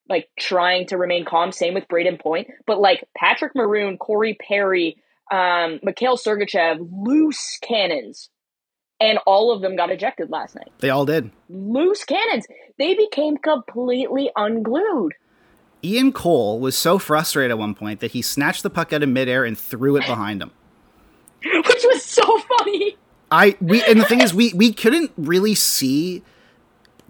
like 0.08 0.30
trying 0.38 0.88
to 0.88 0.98
remain 0.98 1.26
calm. 1.26 1.52
Same 1.52 1.74
with 1.74 1.88
Brayden 1.88 2.22
Point. 2.22 2.50
But 2.68 2.80
like 2.80 3.08
Patrick 3.18 3.54
Maroon, 3.56 3.98
Corey 3.98 4.38
Perry, 4.40 4.98
um, 5.32 5.80
Mikhail 5.82 6.18
Sergachev, 6.18 6.88
loose 6.92 7.58
cannons. 7.64 8.30
And 9.04 9.20
all 9.26 9.52
of 9.52 9.60
them 9.60 9.76
got 9.76 9.92
ejected 9.92 10.30
last 10.30 10.56
night. 10.56 10.72
They 10.80 10.90
all 10.90 11.06
did. 11.06 11.30
Loose 11.50 12.06
cannons. 12.06 12.48
They 12.78 12.94
became 12.94 13.36
completely 13.36 14.32
unglued. 14.34 15.14
Ian 15.84 16.14
Cole 16.14 16.58
was 16.62 16.78
so 16.78 16.98
frustrated 16.98 17.52
at 17.52 17.58
one 17.58 17.76
point 17.76 18.00
that 18.00 18.12
he 18.12 18.22
snatched 18.22 18.64
the 18.64 18.70
puck 18.70 18.94
out 18.94 19.04
of 19.04 19.10
midair 19.10 19.44
and 19.44 19.58
threw 19.58 19.98
it 19.98 20.08
behind 20.08 20.42
him. 20.42 20.52
Which 21.44 21.84
was 21.84 22.06
so 22.06 22.24
funny. 22.58 22.96
I 23.30 23.58
we 23.60 23.84
and 23.84 24.00
the 24.00 24.06
thing 24.06 24.22
is 24.22 24.34
we 24.34 24.54
we 24.54 24.72
couldn't 24.72 25.12
really 25.18 25.54
see 25.54 26.24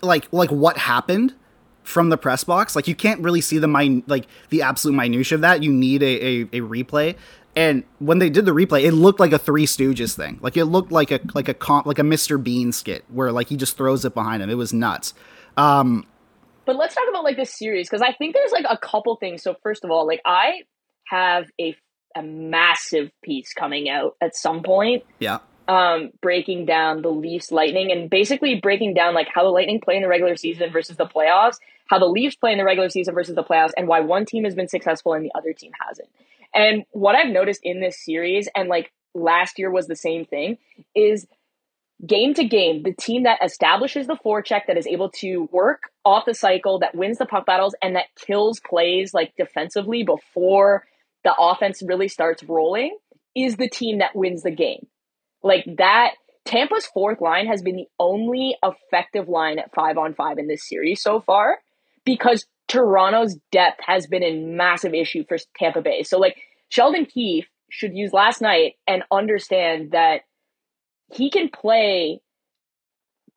like 0.01 0.27
like 0.31 0.49
what 0.49 0.79
happened 0.79 1.35
from 1.83 2.09
the 2.09 2.17
press 2.17 2.43
box. 2.43 2.75
Like 2.75 2.87
you 2.87 2.95
can't 2.95 3.21
really 3.21 3.41
see 3.41 3.59
the 3.59 3.67
min 3.67 4.01
like 4.07 4.25
the 4.49 4.63
absolute 4.63 4.95
minutia 4.95 5.35
of 5.35 5.41
that. 5.41 5.61
You 5.61 5.71
need 5.71 6.01
a, 6.01 6.25
a, 6.25 6.41
a 6.41 6.61
replay. 6.61 7.15
And 7.55 7.83
when 7.99 8.19
they 8.19 8.29
did 8.29 8.45
the 8.45 8.51
replay, 8.51 8.83
it 8.83 8.93
looked 8.93 9.19
like 9.19 9.31
a 9.31 9.37
Three 9.37 9.65
Stooges 9.65 10.15
thing. 10.15 10.39
Like 10.41 10.57
it 10.57 10.65
looked 10.65 10.91
like 10.91 11.11
a 11.11 11.19
like 11.35 11.47
a 11.47 11.53
comp 11.53 11.85
like 11.85 11.99
a 11.99 12.03
Mr. 12.03 12.41
Bean 12.41 12.71
skit 12.71 13.05
where 13.09 13.31
like 13.31 13.49
he 13.49 13.57
just 13.57 13.77
throws 13.77 14.05
it 14.05 14.13
behind 14.13 14.41
him. 14.41 14.49
It 14.49 14.55
was 14.55 14.73
nuts. 14.73 15.13
Um, 15.55 16.05
But 16.65 16.77
let's 16.77 16.95
talk 16.95 17.03
about 17.09 17.23
like 17.23 17.37
this 17.37 17.57
series 17.57 17.89
because 17.89 18.01
I 18.01 18.13
think 18.13 18.33
there's 18.33 18.51
like 18.51 18.65
a 18.67 18.77
couple 18.77 19.15
things. 19.17 19.43
So 19.43 19.55
first 19.61 19.83
of 19.83 19.91
all, 19.91 20.07
like 20.07 20.21
I 20.25 20.63
have 21.07 21.45
a 21.59 21.75
a 22.15 22.23
massive 22.23 23.11
piece 23.23 23.53
coming 23.53 23.89
out 23.89 24.15
at 24.21 24.35
some 24.35 24.61
point, 24.63 25.03
yeah. 25.19 25.39
um, 25.67 26.11
breaking 26.21 26.65
down 26.65 27.01
the 27.01 27.09
Leafs 27.09 27.51
Lightning 27.51 27.91
and 27.91 28.09
basically 28.09 28.59
breaking 28.61 28.93
down 28.93 29.13
like 29.15 29.27
how 29.33 29.43
the 29.43 29.49
Lightning 29.49 29.81
play 29.81 29.95
in 29.95 30.03
the 30.03 30.07
regular 30.07 30.35
season 30.35 30.71
versus 30.71 30.97
the 30.97 31.07
playoffs, 31.07 31.57
how 31.87 31.97
the 31.99 32.05
Leafs 32.05 32.35
play 32.35 32.51
in 32.51 32.57
the 32.57 32.63
regular 32.63 32.89
season 32.89 33.13
versus 33.13 33.35
the 33.35 33.43
playoffs, 33.43 33.71
and 33.77 33.87
why 33.87 33.99
one 33.99 34.25
team 34.25 34.43
has 34.43 34.53
been 34.55 34.67
successful 34.67 35.13
and 35.13 35.25
the 35.25 35.31
other 35.35 35.53
team 35.53 35.71
hasn't. 35.87 36.09
And 36.53 36.83
what 36.91 37.15
I've 37.15 37.31
noticed 37.31 37.61
in 37.63 37.79
this 37.79 38.03
series, 38.03 38.47
and 38.55 38.69
like 38.69 38.91
last 39.13 39.59
year 39.59 39.71
was 39.71 39.87
the 39.87 39.95
same 39.95 40.25
thing, 40.25 40.57
is 40.95 41.27
game 42.05 42.33
to 42.33 42.43
game, 42.43 42.83
the 42.83 42.93
team 42.93 43.23
that 43.23 43.43
establishes 43.43 44.07
the 44.07 44.17
forecheck, 44.23 44.61
that 44.67 44.77
is 44.77 44.87
able 44.87 45.09
to 45.09 45.49
work 45.51 45.83
off 46.03 46.25
the 46.25 46.33
cycle, 46.33 46.79
that 46.79 46.95
wins 46.95 47.17
the 47.17 47.25
puck 47.25 47.45
battles, 47.45 47.75
and 47.81 47.95
that 47.95 48.07
kills 48.15 48.59
plays 48.59 49.13
like 49.13 49.33
defensively 49.37 50.03
before 50.03 50.83
the 51.23 51.33
offense 51.39 51.81
really 51.85 52.07
starts 52.07 52.43
rolling, 52.43 52.97
is 53.35 53.55
the 53.55 53.69
team 53.69 53.99
that 53.99 54.15
wins 54.15 54.43
the 54.43 54.51
game. 54.51 54.87
Like 55.41 55.65
that, 55.77 56.11
Tampa's 56.45 56.85
fourth 56.85 57.21
line 57.21 57.47
has 57.47 57.61
been 57.61 57.77
the 57.77 57.87
only 57.99 58.57
effective 58.63 59.29
line 59.29 59.59
at 59.59 59.73
five 59.73 59.97
on 59.97 60.13
five 60.13 60.37
in 60.37 60.47
this 60.47 60.67
series 60.67 61.01
so 61.01 61.21
far 61.21 61.59
because 62.05 62.45
Toronto's 62.73 63.37
depth 63.51 63.81
has 63.85 64.07
been 64.07 64.23
a 64.23 64.35
massive 64.35 64.95
issue 64.95 65.23
for 65.27 65.37
Tampa 65.57 65.81
Bay. 65.81 66.01
So, 66.01 66.17
like, 66.17 66.37
Sheldon 66.69 67.05
Keefe 67.05 67.45
should 67.69 67.95
use 67.95 68.11
last 68.13 68.41
night 68.41 68.73
and 68.87 69.03
understand 69.11 69.91
that 69.91 70.21
he 71.13 71.29
can 71.29 71.49
play 71.49 72.19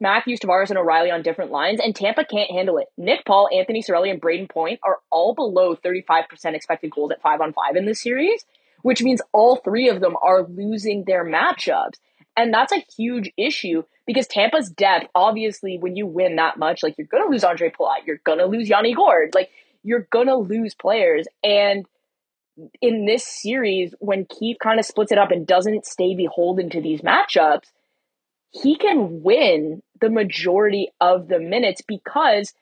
Matthews, 0.00 0.40
Tavares, 0.40 0.70
and 0.70 0.78
O'Reilly 0.78 1.10
on 1.10 1.20
different 1.20 1.50
lines, 1.50 1.80
and 1.82 1.94
Tampa 1.94 2.24
can't 2.24 2.50
handle 2.50 2.78
it. 2.78 2.86
Nick 2.96 3.26
Paul, 3.26 3.50
Anthony 3.52 3.82
Cirelli, 3.82 4.10
and 4.10 4.22
Brayden 4.22 4.48
Point 4.48 4.80
are 4.82 5.00
all 5.10 5.34
below 5.34 5.76
35% 5.76 6.54
expected 6.54 6.90
goals 6.90 7.10
at 7.10 7.20
5 7.20 7.42
on 7.42 7.52
5 7.52 7.76
in 7.76 7.84
this 7.84 8.00
series, 8.00 8.42
which 8.80 9.02
means 9.02 9.20
all 9.34 9.56
three 9.56 9.90
of 9.90 10.00
them 10.00 10.16
are 10.22 10.46
losing 10.46 11.04
their 11.04 11.26
matchups. 11.26 11.98
And 12.38 12.54
that's 12.54 12.72
a 12.72 12.84
huge 12.96 13.30
issue 13.36 13.82
because 14.06 14.26
Tampa's 14.26 14.70
depth, 14.70 15.08
obviously, 15.14 15.78
when 15.78 15.96
you 15.96 16.06
win 16.06 16.36
that 16.36 16.58
much, 16.58 16.82
like 16.82 16.94
you're 16.96 17.06
to 17.06 17.28
lose 17.28 17.42
Ondrej 17.42 17.74
Palat, 17.74 18.06
you're 18.06 18.18
to 18.24 18.46
lose 18.46 18.68
Yanni 18.68 18.94
Gourde, 18.94 19.34
like 19.34 19.50
you're 19.82 20.06
to 20.12 20.36
lose 20.36 20.74
players. 20.74 21.26
And 21.42 21.86
in 22.80 23.04
this 23.04 23.26
series, 23.26 23.94
when 23.98 24.26
Keefe 24.26 24.58
kind 24.62 24.78
of 24.78 24.86
splits 24.86 25.12
it 25.12 25.18
up 25.18 25.30
and 25.30 25.46
doesn't 25.46 25.86
stay 25.86 26.14
beholden 26.14 26.70
to 26.70 26.80
these 26.80 27.02
matchups, 27.02 27.66
he 28.50 28.76
can 28.76 29.22
win 29.22 29.82
the 30.00 30.10
majority 30.10 30.88
of 31.00 31.28
the 31.28 31.40
minutes 31.40 31.82
because 31.86 32.54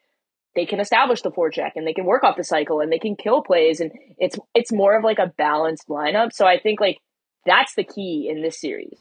they 0.57 0.67
can 0.67 0.81
establish 0.81 1.23
the 1.23 1.31
forecheck 1.31 1.73
and 1.77 1.87
they 1.87 1.93
can 1.93 2.05
work 2.05 2.25
off 2.25 2.37
the 2.37 2.45
cycle 2.45 2.81
and 2.81 2.91
they 2.91 2.99
can 2.99 3.17
kill 3.17 3.43
plays 3.43 3.81
and 3.81 3.91
it's 4.19 4.39
it's 4.55 4.73
more 4.73 4.97
of 4.97 5.05
like 5.05 5.19
a 5.19 5.33
balanced 5.37 5.89
lineup. 5.89 6.33
So 6.33 6.47
I 6.47 6.59
think 6.59 6.81
like 6.81 6.99
that's 7.45 7.75
the 7.75 7.85
key 7.85 8.29
in 8.31 8.41
this 8.41 8.61
series. 8.61 8.99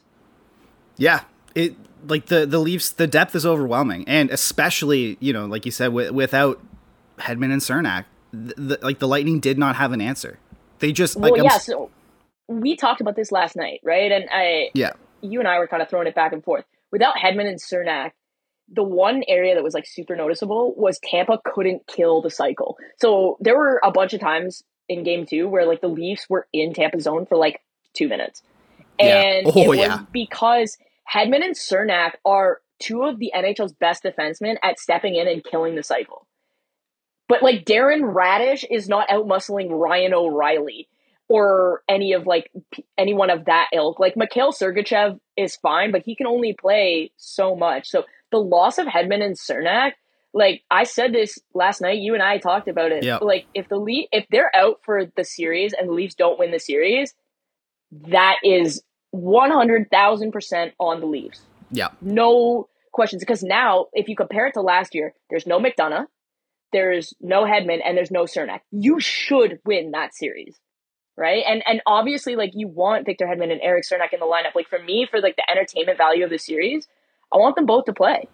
Yeah, 0.96 1.22
it 1.54 1.74
like 2.06 2.26
the 2.26 2.46
the 2.46 2.58
Leafs. 2.58 2.90
The 2.90 3.06
depth 3.06 3.34
is 3.34 3.46
overwhelming, 3.46 4.04
and 4.06 4.30
especially 4.30 5.16
you 5.20 5.32
know, 5.32 5.46
like 5.46 5.64
you 5.64 5.72
said, 5.72 5.92
with, 5.92 6.10
without 6.12 6.60
Hedman 7.18 7.52
and 7.52 7.60
Cernak, 7.60 8.04
the, 8.32 8.54
the, 8.54 8.78
like 8.82 8.98
the 8.98 9.08
Lightning 9.08 9.40
did 9.40 9.58
not 9.58 9.76
have 9.76 9.92
an 9.92 10.00
answer. 10.00 10.38
They 10.80 10.92
just 10.92 11.16
like 11.16 11.32
well, 11.32 11.40
I'm 11.40 11.44
yeah. 11.46 11.58
So 11.58 11.90
we 12.48 12.76
talked 12.76 13.00
about 13.00 13.16
this 13.16 13.32
last 13.32 13.56
night, 13.56 13.80
right? 13.82 14.10
And 14.12 14.28
I, 14.30 14.70
yeah, 14.74 14.92
you 15.20 15.38
and 15.38 15.48
I 15.48 15.58
were 15.58 15.66
kind 15.66 15.82
of 15.82 15.88
throwing 15.88 16.06
it 16.06 16.14
back 16.14 16.32
and 16.32 16.42
forth. 16.44 16.64
Without 16.90 17.16
Hedman 17.16 17.46
and 17.46 17.58
Cernak, 17.60 18.12
the 18.72 18.82
one 18.82 19.22
area 19.28 19.54
that 19.54 19.64
was 19.64 19.74
like 19.74 19.86
super 19.86 20.16
noticeable 20.16 20.74
was 20.76 20.98
Tampa 20.98 21.40
couldn't 21.44 21.86
kill 21.86 22.22
the 22.22 22.30
cycle. 22.30 22.76
So 23.00 23.36
there 23.40 23.56
were 23.56 23.80
a 23.82 23.90
bunch 23.90 24.14
of 24.14 24.20
times 24.20 24.62
in 24.88 25.02
game 25.04 25.26
two 25.26 25.48
where 25.48 25.66
like 25.66 25.80
the 25.80 25.88
Leafs 25.88 26.28
were 26.28 26.46
in 26.52 26.72
Tampa 26.72 27.00
zone 27.00 27.26
for 27.26 27.36
like 27.36 27.60
two 27.94 28.08
minutes. 28.08 28.42
Yeah. 28.98 29.20
And 29.20 29.46
Oh, 29.48 29.62
it 29.62 29.68
was 29.68 29.78
yeah. 29.78 30.04
because 30.12 30.76
Hedman 31.12 31.44
and 31.44 31.54
Cernak 31.54 32.12
are 32.24 32.60
two 32.78 33.02
of 33.02 33.18
the 33.18 33.32
NHL's 33.34 33.72
best 33.72 34.04
defensemen 34.04 34.56
at 34.62 34.78
stepping 34.78 35.14
in 35.14 35.28
and 35.28 35.44
killing 35.44 35.74
the 35.74 35.82
cycle. 35.82 36.26
But 37.28 37.42
like 37.42 37.64
Darren 37.64 38.14
Raddysh 38.14 38.64
is 38.70 38.88
not 38.88 39.10
out 39.10 39.26
muscling 39.26 39.70
Ryan 39.70 40.12
O'Reilly 40.12 40.88
or 41.28 41.82
any 41.88 42.12
of 42.12 42.26
like 42.26 42.50
anyone 42.98 43.30
of 43.30 43.46
that 43.46 43.68
ilk. 43.72 43.98
Like 43.98 44.16
Mikhail 44.16 44.52
Sergachev 44.52 45.18
is 45.36 45.56
fine, 45.56 45.90
but 45.92 46.02
he 46.04 46.14
can 46.14 46.26
only 46.26 46.52
play 46.52 47.12
so 47.16 47.56
much. 47.56 47.88
So 47.88 48.04
the 48.30 48.38
loss 48.38 48.78
of 48.78 48.86
Hedman 48.86 49.22
and 49.22 49.36
Cernak, 49.36 49.92
like 50.34 50.62
I 50.70 50.84
said 50.84 51.12
this 51.12 51.38
last 51.54 51.80
night, 51.80 51.98
you 51.98 52.14
and 52.14 52.22
I 52.22 52.38
talked 52.38 52.68
about 52.68 52.92
it. 52.92 53.04
Yep. 53.04 53.22
Like 53.22 53.46
if 53.54 53.68
the 53.68 53.76
Le- 53.76 54.08
if 54.12 54.26
they're 54.30 54.54
out 54.54 54.80
for 54.84 55.06
the 55.16 55.24
series 55.24 55.72
and 55.72 55.88
the 55.88 55.92
Leafs 55.92 56.14
don't 56.14 56.38
win 56.38 56.50
the 56.50 56.58
series, 56.58 57.14
that 58.08 58.36
is 58.42 58.82
one 59.14 59.50
hundred 59.50 59.90
thousand 59.90 60.32
percent 60.32 60.74
on 60.78 61.00
the 61.00 61.06
Leafs 61.06 61.40
yeah, 61.70 61.88
no 62.00 62.68
questions. 62.92 63.22
Because 63.22 63.42
now, 63.42 63.86
if 63.92 64.08
you 64.08 64.16
compare 64.16 64.46
it 64.46 64.54
to 64.54 64.60
last 64.60 64.94
year, 64.94 65.12
there's 65.30 65.46
no 65.46 65.58
McDonagh, 65.58 66.06
there's 66.72 67.14
no 67.20 67.44
Hedman, 67.44 67.80
and 67.84 67.96
there's 67.96 68.10
no 68.10 68.24
Cernak. 68.24 68.60
You 68.70 69.00
should 69.00 69.58
win 69.64 69.90
that 69.92 70.14
series, 70.14 70.58
right? 71.16 71.42
And 71.48 71.62
and 71.66 71.80
obviously, 71.86 72.36
like 72.36 72.52
you 72.54 72.68
want 72.68 73.06
Victor 73.06 73.26
Hedman 73.26 73.50
and 73.50 73.60
Erik 73.60 73.84
Cernak 73.84 74.12
in 74.12 74.20
the 74.20 74.26
lineup. 74.26 74.54
Like 74.54 74.68
for 74.68 74.78
me, 74.78 75.06
for 75.10 75.20
like 75.20 75.36
the 75.36 75.50
entertainment 75.50 75.98
value 75.98 76.24
of 76.24 76.30
the 76.30 76.38
series, 76.38 76.86
I 77.32 77.38
want 77.38 77.56
them 77.56 77.66
both 77.66 77.86
to 77.86 77.92
play. 77.92 78.28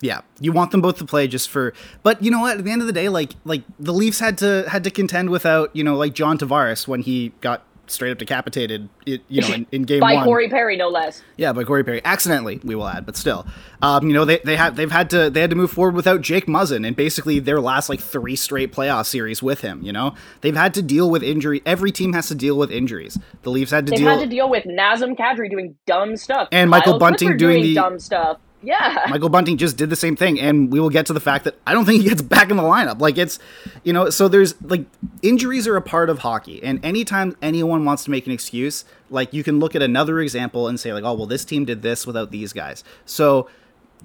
yeah. 0.00 0.20
You 0.40 0.52
want 0.52 0.70
them 0.70 0.80
both 0.80 0.98
to 0.98 1.04
play 1.04 1.26
just 1.28 1.48
for, 1.50 1.74
but 2.02 2.22
you 2.22 2.30
know 2.30 2.40
what? 2.40 2.58
At 2.58 2.64
the 2.64 2.70
end 2.70 2.80
of 2.80 2.86
the 2.86 2.92
day, 2.92 3.08
like 3.08 3.32
like 3.44 3.62
the 3.78 3.92
Leafs 3.92 4.20
had 4.20 4.38
to 4.38 4.64
had 4.68 4.84
to 4.84 4.90
contend 4.90 5.30
without 5.30 5.74
you 5.74 5.84
know 5.84 5.96
like 5.96 6.14
John 6.14 6.38
Tavares 6.38 6.86
when 6.88 7.02
he 7.02 7.32
got 7.40 7.64
straight 7.90 8.10
up 8.12 8.18
decapitated. 8.18 8.88
It, 9.06 9.22
you 9.28 9.40
know 9.42 9.48
in, 9.54 9.66
in 9.72 9.82
game 9.84 10.00
By 10.00 10.14
one. 10.14 10.24
Corey 10.24 10.48
Perry, 10.48 10.76
no 10.76 10.88
less. 10.88 11.22
Yeah, 11.36 11.52
by 11.52 11.64
Corey 11.64 11.84
Perry, 11.84 12.00
accidentally, 12.04 12.60
we 12.64 12.74
will 12.74 12.86
add, 12.88 13.06
but 13.06 13.16
still, 13.16 13.46
um, 13.82 14.06
you 14.08 14.12
know, 14.14 14.24
they 14.24 14.38
they 14.44 14.56
have 14.56 14.76
they've 14.76 14.90
had 14.90 15.10
to 15.10 15.30
they 15.30 15.40
had 15.40 15.50
to 15.50 15.56
move 15.56 15.70
forward 15.70 15.94
without 15.94 16.20
Jake 16.20 16.46
Muzzin 16.46 16.86
and 16.86 16.94
basically 16.96 17.38
their 17.38 17.60
last 17.60 17.88
like 17.88 18.00
three 18.00 18.36
straight 18.36 18.72
playoff 18.72 19.06
series 19.06 19.42
with 19.42 19.60
him. 19.60 19.82
You 19.82 19.92
know, 19.92 20.14
they've 20.40 20.56
had 20.56 20.74
to 20.74 20.82
deal 20.82 21.10
with 21.10 21.22
injury. 21.22 21.62
Every 21.66 21.92
team 21.92 22.12
has 22.12 22.28
to 22.28 22.34
deal 22.34 22.56
with 22.58 22.70
injuries. 22.70 23.18
The 23.42 23.50
Leafs 23.50 23.70
had 23.70 23.86
to 23.86 23.90
They've 23.90 24.00
deal. 24.00 24.08
had 24.10 24.20
to 24.20 24.26
deal 24.26 24.48
with 24.50 24.64
Nazem 24.64 25.16
Kadri 25.16 25.50
doing 25.50 25.76
dumb 25.86 26.16
stuff 26.16 26.48
And 26.52 26.70
Michael 26.70 26.98
Bunting 26.98 27.28
Clifford 27.28 27.38
doing 27.38 27.62
the- 27.62 27.74
dumb 27.74 27.98
stuff. 27.98 28.38
Yeah. 28.62 29.06
Michael 29.08 29.28
Bunting 29.28 29.56
just 29.56 29.76
did 29.76 29.88
the 29.90 29.96
same 29.96 30.16
thing, 30.16 30.40
and 30.40 30.72
we 30.72 30.80
will 30.80 30.90
get 30.90 31.06
to 31.06 31.12
the 31.12 31.20
fact 31.20 31.44
that 31.44 31.56
I 31.66 31.72
don't 31.72 31.84
think 31.84 32.02
he 32.02 32.08
gets 32.08 32.22
back 32.22 32.50
in 32.50 32.56
the 32.56 32.62
lineup. 32.62 33.00
Like 33.00 33.16
it's, 33.16 33.38
you 33.84 33.92
know, 33.92 34.10
so 34.10 34.28
there's 34.28 34.60
like 34.62 34.84
injuries 35.22 35.66
are 35.68 35.76
a 35.76 35.82
part 35.82 36.10
of 36.10 36.20
hockey, 36.20 36.62
and 36.62 36.84
anytime 36.84 37.36
anyone 37.40 37.84
wants 37.84 38.04
to 38.04 38.10
make 38.10 38.26
an 38.26 38.32
excuse, 38.32 38.84
like 39.10 39.32
you 39.32 39.44
can 39.44 39.60
look 39.60 39.76
at 39.76 39.82
another 39.82 40.20
example 40.20 40.66
and 40.66 40.78
say 40.80 40.92
like, 40.92 41.04
oh 41.04 41.14
well, 41.14 41.26
this 41.26 41.44
team 41.44 41.64
did 41.64 41.82
this 41.82 42.06
without 42.06 42.30
these 42.30 42.52
guys. 42.52 42.82
So 43.04 43.48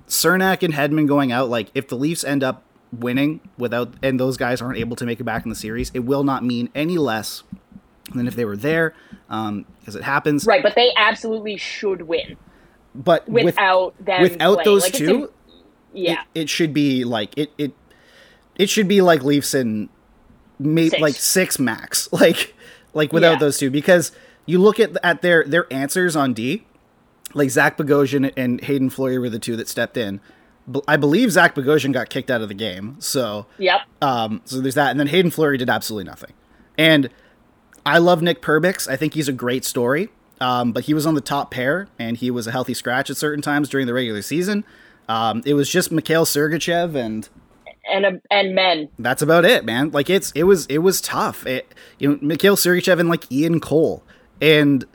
Cernak 0.08 0.62
and 0.62 0.74
Hedman 0.74 1.08
going 1.08 1.32
out, 1.32 1.50
like 1.50 1.70
if 1.74 1.88
the 1.88 1.96
Leafs 1.96 2.24
end 2.24 2.44
up 2.44 2.64
winning 2.92 3.40
without 3.58 3.92
and 4.04 4.20
those 4.20 4.38
guys 4.38 4.62
aren't 4.62 4.78
able 4.78 4.96
to 4.98 5.06
make 5.06 5.20
it 5.20 5.24
back 5.24 5.44
in 5.46 5.50
the 5.50 5.56
series, 5.56 5.90
it 5.96 6.00
will 6.00 6.24
not 6.24 6.44
mean 6.44 6.70
any 6.76 7.00
less 7.00 7.44
than 8.14 8.28
if 8.28 8.36
they 8.36 8.46
were 8.46 8.58
there, 8.58 8.94
um, 9.30 9.66
because 9.80 9.96
it 9.96 10.04
happens. 10.04 10.46
Right, 10.46 10.62
but 10.62 10.76
they 10.76 10.92
absolutely 10.96 11.58
should 11.58 12.04
win 12.04 12.38
But 12.96 13.28
with- 13.28 13.46
without 13.46 13.94
them. 14.04 14.22
without 14.22 14.54
playing. 14.56 14.66
those 14.66 14.84
Like, 14.84 14.94
two, 14.94 15.32
yeah. 15.94 16.22
it, 16.34 16.42
it 16.42 16.50
should 16.50 16.74
be 16.74 17.04
like 17.04 17.38
it 17.38 17.52
it 17.58 17.72
it 18.56 18.70
should 18.70 18.88
be 18.88 19.02
like 19.02 19.24
Leafs 19.24 19.54
and 19.54 19.90
maybe 20.60 20.98
like 21.00 21.16
six 21.16 21.58
max 21.60 22.08
like 22.14 22.54
like 22.94 23.12
without 23.12 23.34
Yeah. 23.34 23.40
those 23.40 23.58
two 23.58 23.72
because 23.72 24.12
you 24.46 24.60
look 24.60 24.80
at 24.80 24.92
at 25.04 25.22
their 25.22 25.44
their 25.46 25.72
answers 25.74 26.16
on 26.16 26.34
D 26.34 26.66
like 27.34 27.50
Zach 27.50 27.78
Bogosian 27.78 28.32
and 28.38 28.62
Haydn 28.64 28.90
Fleury 28.92 29.18
were 29.18 29.30
the 29.30 29.40
two 29.40 29.56
that 29.56 29.68
stepped 29.68 29.98
in. 29.98 30.20
I 30.88 30.96
believe 30.98 31.32
Zach 31.32 31.56
Bogosian 31.56 31.92
got 31.92 32.10
kicked 32.10 32.30
out 32.32 32.42
of 32.42 32.48
the 32.48 32.54
game, 32.54 32.96
so 33.00 33.48
Yep. 33.58 33.82
um, 34.02 34.42
so 34.46 34.62
there's 34.62 34.76
that, 34.76 34.92
and 34.92 35.00
then 35.00 35.08
Haydn 35.08 35.32
Fleury 35.32 35.58
did 35.58 35.70
absolutely 35.70 36.06
nothing. 36.10 36.32
And 36.78 37.10
I 37.86 37.98
love 37.98 38.22
Nick 38.22 38.42
Perbix. 38.42 38.88
I 38.88 38.96
think 38.96 39.14
he's 39.16 39.28
a 39.28 39.34
great 39.34 39.66
story. 39.66 40.10
Um, 40.44 40.72
but 40.74 40.84
he 40.86 40.94
was 40.94 41.06
on 41.06 41.16
the 41.16 41.22
top 41.22 41.52
pair, 41.52 41.88
and 41.98 42.18
he 42.18 42.30
was 42.30 42.48
a 42.48 42.52
healthy 42.52 42.74
scratch 42.74 43.10
at 43.10 43.18
certain 43.18 43.42
times 43.42 43.70
during 43.70 43.88
the 43.88 43.94
regular 43.94 44.22
season. 44.22 44.66
Um, 45.08 45.42
it 45.46 45.54
was 45.54 45.70
just 45.70 45.92
Mikhail 45.92 46.26
Sergachev, 46.26 46.96
and 46.96 47.30
And 47.90 48.06
a, 48.06 48.22
and 48.32 48.54
men. 48.56 48.90
that's 49.00 49.22
about 49.22 49.46
it, 49.46 49.64
man. 49.66 49.92
Like 49.92 50.10
it's 50.10 50.32
it 50.36 50.44
was 50.44 50.66
it 50.68 50.80
was 50.80 51.00
tough. 51.02 51.46
It, 51.46 51.74
you 52.00 52.10
know, 52.10 52.18
Mikhail 52.22 52.56
Sergachev 52.58 53.00
and 53.00 53.10
like 53.10 53.32
Ian 53.32 53.60
Cole, 53.60 54.04
and 54.42 54.86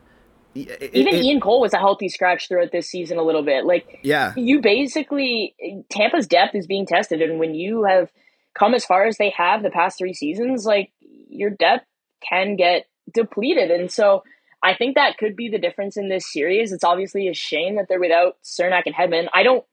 it- 0.54 0.90
Even 0.94 1.14
it- 1.14 1.24
Ian 1.24 1.40
Cole 1.40 1.60
was 1.60 1.72
a 1.72 1.78
healthy 1.78 2.08
scratch 2.08 2.48
throughout 2.48 2.72
this 2.72 2.88
season 2.88 3.16
a 3.18 3.22
little 3.22 3.42
bit. 3.42 3.64
Like 3.64 4.00
yeah, 4.02 4.32
you 4.36 4.60
basically 4.60 5.54
Tampa's 5.90 6.26
depth 6.26 6.54
is 6.54 6.66
being 6.66 6.86
tested, 6.86 7.22
and 7.22 7.38
when 7.38 7.54
you 7.54 7.84
have 7.84 8.10
come 8.54 8.74
as 8.74 8.84
far 8.84 9.06
as 9.06 9.16
they 9.18 9.30
have 9.30 9.62
the 9.62 9.70
past 9.70 9.98
three 9.98 10.14
seasons, 10.14 10.64
like 10.66 10.90
your 11.30 11.50
depth 11.50 11.84
can 12.28 12.56
get 12.56 12.86
depleted, 13.14 13.70
and 13.70 13.90
so 13.90 14.22
I 14.62 14.74
think 14.74 14.96
that 14.96 15.18
could 15.18 15.36
be 15.36 15.48
the 15.48 15.58
difference 15.58 15.96
in 15.96 16.08
this 16.08 16.30
series. 16.30 16.72
It's 16.72 16.84
obviously 16.84 17.28
a 17.28 17.34
shame 17.34 17.76
that 17.76 17.86
they're 17.88 18.00
without 18.00 18.36
Cernak 18.44 18.82
and 18.86 18.94
Hedman. 18.94 19.28
I 19.32 19.42
don't 19.42 19.64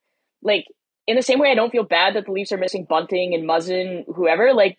like 0.44 0.66
in 1.08 1.16
the 1.16 1.22
same 1.22 1.40
way 1.40 1.52
I 1.52 1.56
don't 1.56 1.72
feel 1.72 1.84
bad 1.84 2.16
that 2.16 2.26
the 2.26 2.32
Leafs 2.32 2.52
are 2.52 2.58
missing 2.58 2.86
Bunting 2.88 3.34
and 3.34 3.48
Muzzin, 3.48 4.04
whoever. 4.16 4.54
Like 4.54 4.78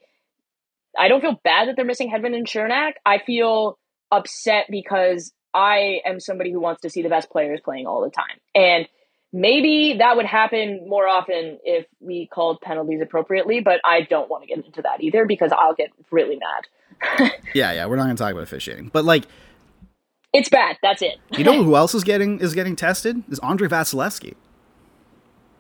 I 0.97 1.09
don't 1.09 1.21
feel 1.21 1.41
bad 1.43 1.69
that 1.69 1.77
they're 1.77 1.85
missing 1.85 2.11
Hedman 2.11 2.35
and 2.35 2.47
Cernak. 2.47 2.93
I 3.05 3.19
feel 3.19 3.79
upset 4.11 4.67
because 4.71 5.33
I 5.53 6.01
am 6.05 6.21
somebody 6.21 6.53
who 6.53 6.61
wants 6.61 6.83
to 6.83 6.91
see 6.91 7.03
the 7.03 7.09
best 7.09 7.31
players 7.31 7.61
playing 7.65 7.87
all 7.87 8.03
the 8.03 8.11
time. 8.11 8.39
And 8.55 8.87
maybe 9.33 9.97
that 9.99 10.17
would 10.17 10.27
happen 10.27 10.87
more 10.89 11.09
often 11.09 11.59
if 11.65 11.87
we 12.01 12.29
called 12.33 12.61
penalties 12.61 13.01
appropriately, 13.03 13.61
but 13.61 13.81
I 13.85 14.03
don't 14.03 14.31
want 14.31 14.43
to 14.43 14.49
get 14.49 14.65
into 14.65 14.83
that 14.83 15.01
either 15.01 15.27
because 15.27 15.53
I'll 15.53 15.75
get 15.75 15.91
really 16.11 16.39
mad. 16.39 17.33
yeah, 17.55 17.73
yeah. 17.73 17.87
We're 17.87 17.97
not 17.97 18.05
gonna 18.05 18.15
talk 18.15 18.33
about 18.33 18.45
officiating, 18.45 18.91
but 18.93 19.05
like 19.05 19.25
It's 20.37 20.49
bad. 20.49 20.77
That's 20.83 21.03
it. 21.03 21.19
you 21.33 21.45
know 21.45 21.63
who 21.65 21.77
else 21.77 21.95
is 21.95 22.05
getting 22.05 22.41
is 22.41 22.55
getting 22.55 22.77
tested 22.77 23.23
is 23.31 23.39
Andrei 23.41 23.69
Vasilevskiy. 23.69 24.35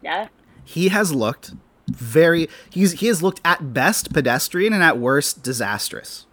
yeah. 0.03 0.29
he 0.65 0.89
has 0.89 1.13
looked 1.13 1.53
very 1.89 2.49
he's 2.71 2.93
he 3.01 3.07
has 3.07 3.23
looked 3.23 3.41
at 3.45 3.73
best 3.73 4.13
pedestrian 4.13 4.73
and 4.73 4.83
at 4.83 4.99
worst 4.99 5.43
disastrous 5.43 6.27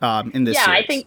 um 0.00 0.30
in 0.34 0.44
this 0.44 0.56
yeah, 0.56 0.64
series. 0.64 0.84
I 0.84 0.86
think 0.86 1.06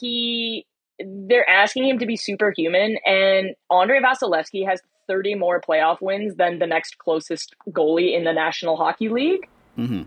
he 0.00 0.66
they're 1.00 1.48
asking 1.48 1.88
him 1.88 1.98
to 1.98 2.06
be 2.06 2.16
superhuman 2.16 2.96
and 3.04 3.54
Andrei 3.70 4.00
Vasilevskiy 4.00 4.66
has 4.68 4.80
30 5.08 5.34
more 5.34 5.60
playoff 5.60 6.00
wins 6.00 6.36
than 6.36 6.58
the 6.58 6.66
next 6.66 6.98
closest 6.98 7.54
goalie 7.70 8.16
in 8.16 8.24
the 8.24 8.32
National 8.32 8.76
Hockey 8.76 9.08
League. 9.08 9.48
Mhm. 9.78 10.06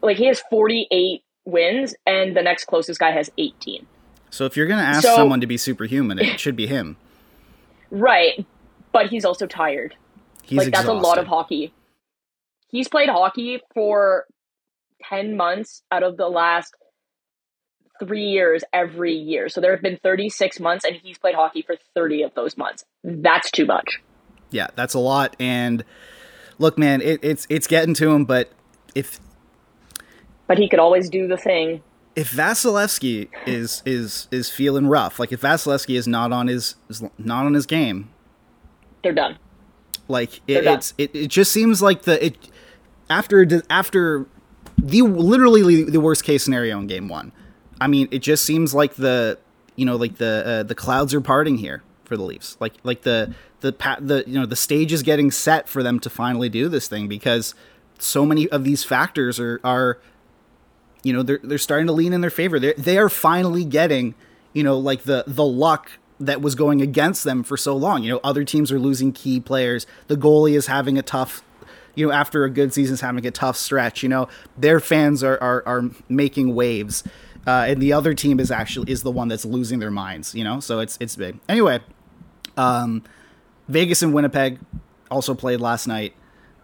Like 0.00 0.16
he 0.16 0.26
has 0.26 0.40
48 0.50 1.22
wins 1.44 1.94
and 2.06 2.36
the 2.36 2.42
next 2.42 2.64
closest 2.66 3.00
guy 3.00 3.10
has 3.10 3.30
18. 3.36 3.86
So 4.32 4.44
if 4.46 4.56
you're 4.56 4.66
gonna 4.66 4.82
ask 4.82 5.02
So- 5.02 5.14
someone 5.14 5.40
to 5.40 5.46
be 5.46 5.56
superhuman 5.56 6.18
it 6.18 6.40
should 6.44 6.56
be 6.56 6.66
him 6.66 6.96
Right. 7.94 8.44
But 8.90 9.08
he's 9.10 9.24
also 9.26 9.46
tired. 9.46 9.94
he's 10.42 10.58
like 10.58 10.72
that's 10.72 10.88
a 10.88 10.92
lot 10.94 11.18
of 11.18 11.26
hockey. 11.26 11.72
He's 12.68 12.88
played 12.88 13.08
hockey 13.10 13.60
for 13.74 14.24
10 15.10 15.36
months 15.36 15.82
out 15.90 16.02
of 16.02 16.16
the 16.16 16.28
last 16.28 16.74
3 18.00 18.24
years 18.24 18.64
every 18.72 19.14
year. 19.14 19.48
So 19.50 19.60
there 19.60 19.72
have 19.72 19.82
been 19.82 19.98
36 20.02 20.58
months 20.58 20.84
and 20.86 20.96
he's 20.96 21.18
played 21.18 21.34
hockey 21.34 21.62
for 21.62 21.76
30 21.94 22.22
of 22.22 22.34
those 22.34 22.56
months. 22.56 22.84
That's 23.04 23.50
too 23.50 23.66
much. 23.66 24.00
yeah 24.50 24.68
that's 24.74 24.94
a 24.94 24.98
lot 24.98 25.36
and 25.40 25.84
look 26.58 26.76
man 26.78 27.00
it, 27.02 27.20
it's 27.22 27.46
it's 27.50 27.66
getting 27.66 27.94
to 27.94 28.10
him 28.10 28.24
but 28.26 28.50
if 28.94 29.20
But 30.46 30.58
he 30.58 30.68
could 30.68 30.78
always 30.80 31.08
do 31.10 31.26
the 31.28 31.36
thing. 31.38 31.82
If 32.14 32.32
Vasilevskiy 32.32 33.28
is 33.46 33.82
is 33.86 34.28
is 34.30 34.50
feeling 34.50 34.86
rough 34.86 35.18
like 35.18 35.32
if 35.32 35.40
Vasilevskiy 35.40 35.96
is 35.96 36.06
not 36.06 36.32
on 36.32 36.48
his 36.48 36.76
is 36.88 37.02
not 37.18 37.46
on 37.46 37.54
his 37.54 37.66
game 37.66 38.10
They're 39.02 39.12
done. 39.12 39.38
Like 40.08 40.40
it, 40.46 40.62
done. 40.62 40.74
it's 40.74 40.94
it, 40.98 41.14
it 41.14 41.28
just 41.28 41.52
seems 41.52 41.80
like 41.80 42.02
the 42.02 42.24
it 42.26 42.36
after 43.08 43.46
after 43.70 44.26
the 44.78 45.02
literally 45.02 45.84
the 45.84 46.00
worst 46.00 46.24
case 46.24 46.42
scenario 46.42 46.78
in 46.78 46.86
game 46.86 47.08
one. 47.08 47.32
I 47.80 47.86
mean, 47.86 48.08
it 48.10 48.20
just 48.20 48.44
seems 48.44 48.74
like 48.74 48.94
the 48.94 49.38
you 49.76 49.84
know 49.86 49.96
like 49.96 50.16
the 50.16 50.44
uh, 50.46 50.62
the 50.62 50.74
clouds 50.74 51.14
are 51.14 51.20
parting 51.20 51.58
here 51.58 51.82
for 52.04 52.16
the 52.16 52.22
Leafs. 52.24 52.56
Like 52.60 52.74
like 52.82 53.02
the 53.02 53.34
the 53.60 53.72
the 54.00 54.24
you 54.26 54.38
know 54.38 54.46
the 54.46 54.56
stage 54.56 54.92
is 54.92 55.02
getting 55.02 55.30
set 55.30 55.68
for 55.68 55.82
them 55.82 55.98
to 56.00 56.10
finally 56.10 56.48
do 56.48 56.68
this 56.68 56.88
thing 56.88 57.08
because 57.08 57.54
so 57.98 58.26
many 58.26 58.48
of 58.48 58.64
these 58.64 58.84
factors 58.84 59.38
are 59.38 59.60
are 59.64 59.98
you 61.02 61.12
know 61.12 61.22
they're 61.22 61.40
they're 61.42 61.58
starting 61.58 61.86
to 61.86 61.92
lean 61.92 62.12
in 62.12 62.20
their 62.20 62.30
favor. 62.30 62.58
They 62.58 62.74
they 62.74 62.98
are 62.98 63.08
finally 63.08 63.64
getting 63.64 64.14
you 64.52 64.62
know 64.62 64.78
like 64.78 65.02
the 65.02 65.24
the 65.26 65.44
luck 65.44 65.92
that 66.20 66.40
was 66.40 66.54
going 66.54 66.80
against 66.80 67.24
them 67.24 67.42
for 67.42 67.56
so 67.56 67.76
long. 67.76 68.02
You 68.02 68.12
know, 68.12 68.20
other 68.22 68.44
teams 68.44 68.70
are 68.70 68.78
losing 68.78 69.12
key 69.12 69.40
players. 69.40 69.86
The 70.06 70.16
goalie 70.16 70.54
is 70.56 70.66
having 70.66 70.96
a 70.96 71.02
tough 71.02 71.42
you 71.94 72.06
know 72.06 72.12
after 72.12 72.44
a 72.44 72.50
good 72.50 72.72
season 72.72 72.94
is 72.94 73.00
having 73.00 73.26
a 73.26 73.30
tough 73.30 73.56
stretch. 73.56 74.02
You 74.02 74.08
know, 74.08 74.28
their 74.56 74.80
fans 74.80 75.22
are 75.22 75.38
are, 75.42 75.62
are 75.66 75.90
making 76.08 76.54
waves. 76.54 77.04
Uh, 77.44 77.64
and 77.66 77.82
the 77.82 77.92
other 77.92 78.14
team 78.14 78.38
is 78.38 78.52
actually 78.52 78.92
is 78.92 79.02
the 79.02 79.10
one 79.10 79.26
that's 79.26 79.44
losing 79.44 79.80
their 79.80 79.90
minds, 79.90 80.32
you 80.32 80.44
know. 80.44 80.60
So 80.60 80.78
it's 80.78 80.96
it's 81.00 81.16
big. 81.16 81.40
Anyway, 81.48 81.80
um, 82.56 83.02
Vegas 83.68 84.00
and 84.00 84.14
Winnipeg 84.14 84.60
also 85.10 85.34
played 85.34 85.60
last 85.60 85.88
night, 85.88 86.14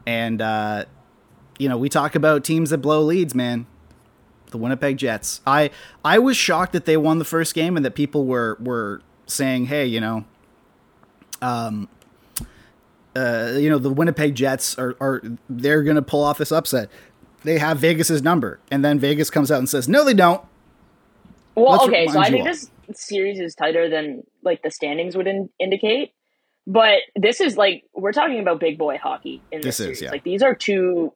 and 0.06 0.40
uh, 0.40 0.84
you 1.58 1.68
know 1.68 1.76
we 1.76 1.88
talk 1.88 2.14
about 2.14 2.44
teams 2.44 2.70
that 2.70 2.78
blow 2.78 3.02
leads, 3.02 3.34
man 3.34 3.66
the 4.50 4.58
Winnipeg 4.58 4.96
Jets. 4.98 5.40
I 5.46 5.70
I 6.04 6.18
was 6.18 6.36
shocked 6.36 6.72
that 6.72 6.84
they 6.84 6.96
won 6.96 7.18
the 7.18 7.24
first 7.24 7.54
game 7.54 7.76
and 7.76 7.84
that 7.84 7.94
people 7.94 8.24
were 8.26 8.56
were 8.60 9.00
saying, 9.26 9.66
"Hey, 9.66 9.86
you 9.86 10.00
know, 10.00 10.24
um 11.42 11.88
uh 13.16 13.54
you 13.56 13.68
know, 13.70 13.78
the 13.78 13.90
Winnipeg 13.92 14.34
Jets 14.34 14.78
are 14.78 14.96
are 15.00 15.22
they're 15.48 15.82
going 15.82 15.96
to 15.96 16.02
pull 16.02 16.22
off 16.22 16.38
this 16.38 16.52
upset. 16.52 16.90
They 17.44 17.58
have 17.58 17.78
Vegas's 17.78 18.22
number." 18.22 18.60
And 18.70 18.84
then 18.84 18.98
Vegas 18.98 19.30
comes 19.30 19.50
out 19.50 19.58
and 19.58 19.68
says, 19.68 19.88
"No, 19.88 20.04
they 20.04 20.14
don't." 20.14 20.42
Well, 21.54 21.72
Let's 21.72 21.84
okay, 21.84 22.06
so 22.06 22.20
I 22.20 22.30
think 22.30 22.40
all. 22.40 22.44
this 22.46 22.70
series 22.94 23.40
is 23.40 23.54
tighter 23.54 23.88
than 23.88 24.22
like 24.42 24.62
the 24.62 24.70
standings 24.70 25.16
would 25.16 25.26
in- 25.26 25.50
indicate. 25.58 26.12
But 26.66 26.98
this 27.16 27.40
is 27.40 27.56
like 27.56 27.84
we're 27.94 28.12
talking 28.12 28.40
about 28.40 28.60
big 28.60 28.78
boy 28.78 28.98
hockey 28.98 29.42
in 29.50 29.60
this, 29.62 29.78
This 29.78 29.80
is, 29.80 29.84
series. 29.84 30.02
yeah. 30.02 30.10
Like 30.10 30.22
these 30.24 30.42
are 30.42 30.54
two. 30.54 31.12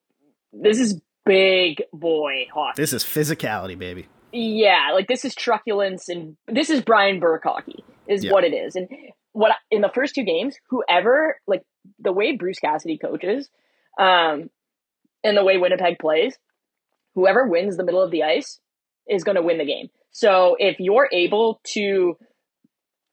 This 0.52 0.80
is 0.80 1.00
big 1.24 1.82
boy 1.92 2.46
hockey. 2.52 2.80
This 2.80 2.92
is 2.92 3.04
physicality, 3.04 3.78
baby. 3.78 4.08
Yeah, 4.32 4.90
like 4.94 5.08
this 5.08 5.24
is 5.24 5.34
truculence 5.34 6.08
and 6.08 6.36
this 6.46 6.70
is 6.70 6.80
Brian 6.80 7.20
Burke 7.20 7.44
hockey 7.44 7.84
is 8.06 8.24
Yeah. 8.24 8.32
what 8.32 8.44
it 8.44 8.54
is. 8.54 8.76
And 8.76 8.88
what 9.32 9.52
in 9.70 9.82
the 9.82 9.90
first 9.94 10.14
two 10.14 10.24
games, 10.24 10.56
whoever 10.70 11.38
like 11.46 11.62
the 11.98 12.12
way 12.12 12.36
Bruce 12.36 12.58
Cassidy 12.58 12.98
coaches, 12.98 13.50
um, 13.98 14.50
and 15.24 15.36
the 15.36 15.44
way 15.44 15.58
Winnipeg 15.58 15.98
plays, 15.98 16.36
whoever 17.14 17.46
wins 17.46 17.76
the 17.76 17.84
middle 17.84 18.02
of 18.02 18.10
the 18.10 18.22
ice 18.22 18.58
is 19.08 19.24
going 19.24 19.36
to 19.36 19.42
win 19.42 19.58
the 19.58 19.64
game. 19.64 19.90
So 20.10 20.56
if 20.58 20.80
you're 20.80 21.08
able 21.12 21.60
to 21.74 22.16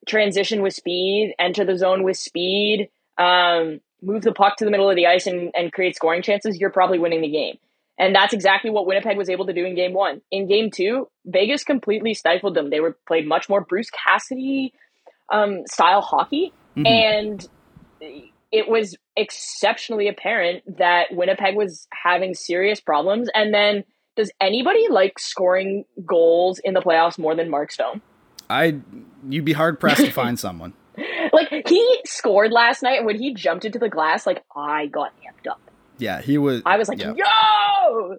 transition 0.06 0.62
with 0.62 0.74
speed, 0.74 1.34
enter 1.38 1.64
the 1.64 1.76
zone 1.76 2.02
with 2.02 2.16
speed, 2.16 2.88
um, 3.18 3.80
move 4.02 4.22
the 4.22 4.32
puck 4.32 4.56
to 4.56 4.64
the 4.64 4.70
middle 4.70 4.88
of 4.88 4.96
the 4.96 5.06
ice 5.06 5.26
and, 5.26 5.50
and 5.54 5.72
create 5.72 5.96
scoring 5.96 6.22
chances, 6.22 6.58
you're 6.58 6.70
probably 6.70 6.98
winning 6.98 7.20
the 7.20 7.30
game. 7.30 7.58
And 8.00 8.14
that's 8.14 8.32
exactly 8.32 8.70
what 8.70 8.86
Winnipeg 8.86 9.18
was 9.18 9.28
able 9.28 9.44
to 9.46 9.52
do 9.52 9.66
in 9.66 9.74
game 9.74 9.92
one. 9.92 10.22
In 10.30 10.48
game 10.48 10.70
two, 10.70 11.08
Vegas 11.26 11.64
completely 11.64 12.14
stifled 12.14 12.54
them. 12.54 12.70
They 12.70 12.80
were 12.80 12.96
played 13.06 13.28
much 13.28 13.50
more 13.50 13.60
Bruce 13.60 13.90
Cassidy 13.90 14.72
um, 15.30 15.66
style 15.66 16.00
hockey, 16.00 16.50
and 16.86 17.46
it 18.50 18.68
was 18.68 18.96
exceptionally 19.16 20.08
apparent 20.08 20.78
that 20.78 21.08
Winnipeg 21.12 21.54
was 21.54 21.86
having 21.92 22.32
serious 22.32 22.80
problems. 22.80 23.28
And 23.34 23.52
then, 23.52 23.84
does 24.16 24.32
anybody 24.40 24.88
like 24.88 25.18
scoring 25.18 25.84
goals 26.06 26.58
in 26.64 26.72
the 26.72 26.80
playoffs 26.80 27.18
more 27.18 27.36
than 27.36 27.50
Mark 27.50 27.70
Stone? 27.70 28.00
I 28.48 28.80
you'd 29.28 29.44
be 29.44 29.52
hard 29.52 29.78
pressed 29.78 30.04
to 30.04 30.10
find 30.10 30.38
someone. 30.38 30.72
Like 31.32 31.68
he 31.68 32.00
scored 32.04 32.50
last 32.50 32.82
night, 32.82 32.98
and 32.98 33.06
when 33.06 33.16
he 33.16 33.32
jumped 33.32 33.64
into 33.64 33.78
the 33.78 33.88
glass, 33.88 34.26
like 34.26 34.42
I 34.54 34.86
got 34.86 35.12
amped 35.20 35.48
up. 35.48 35.69
Yeah, 36.00 36.20
he 36.20 36.38
was. 36.38 36.62
I 36.64 36.78
was 36.78 36.88
like, 36.88 37.00
yeah. 37.00 37.12
yo, 37.14 38.16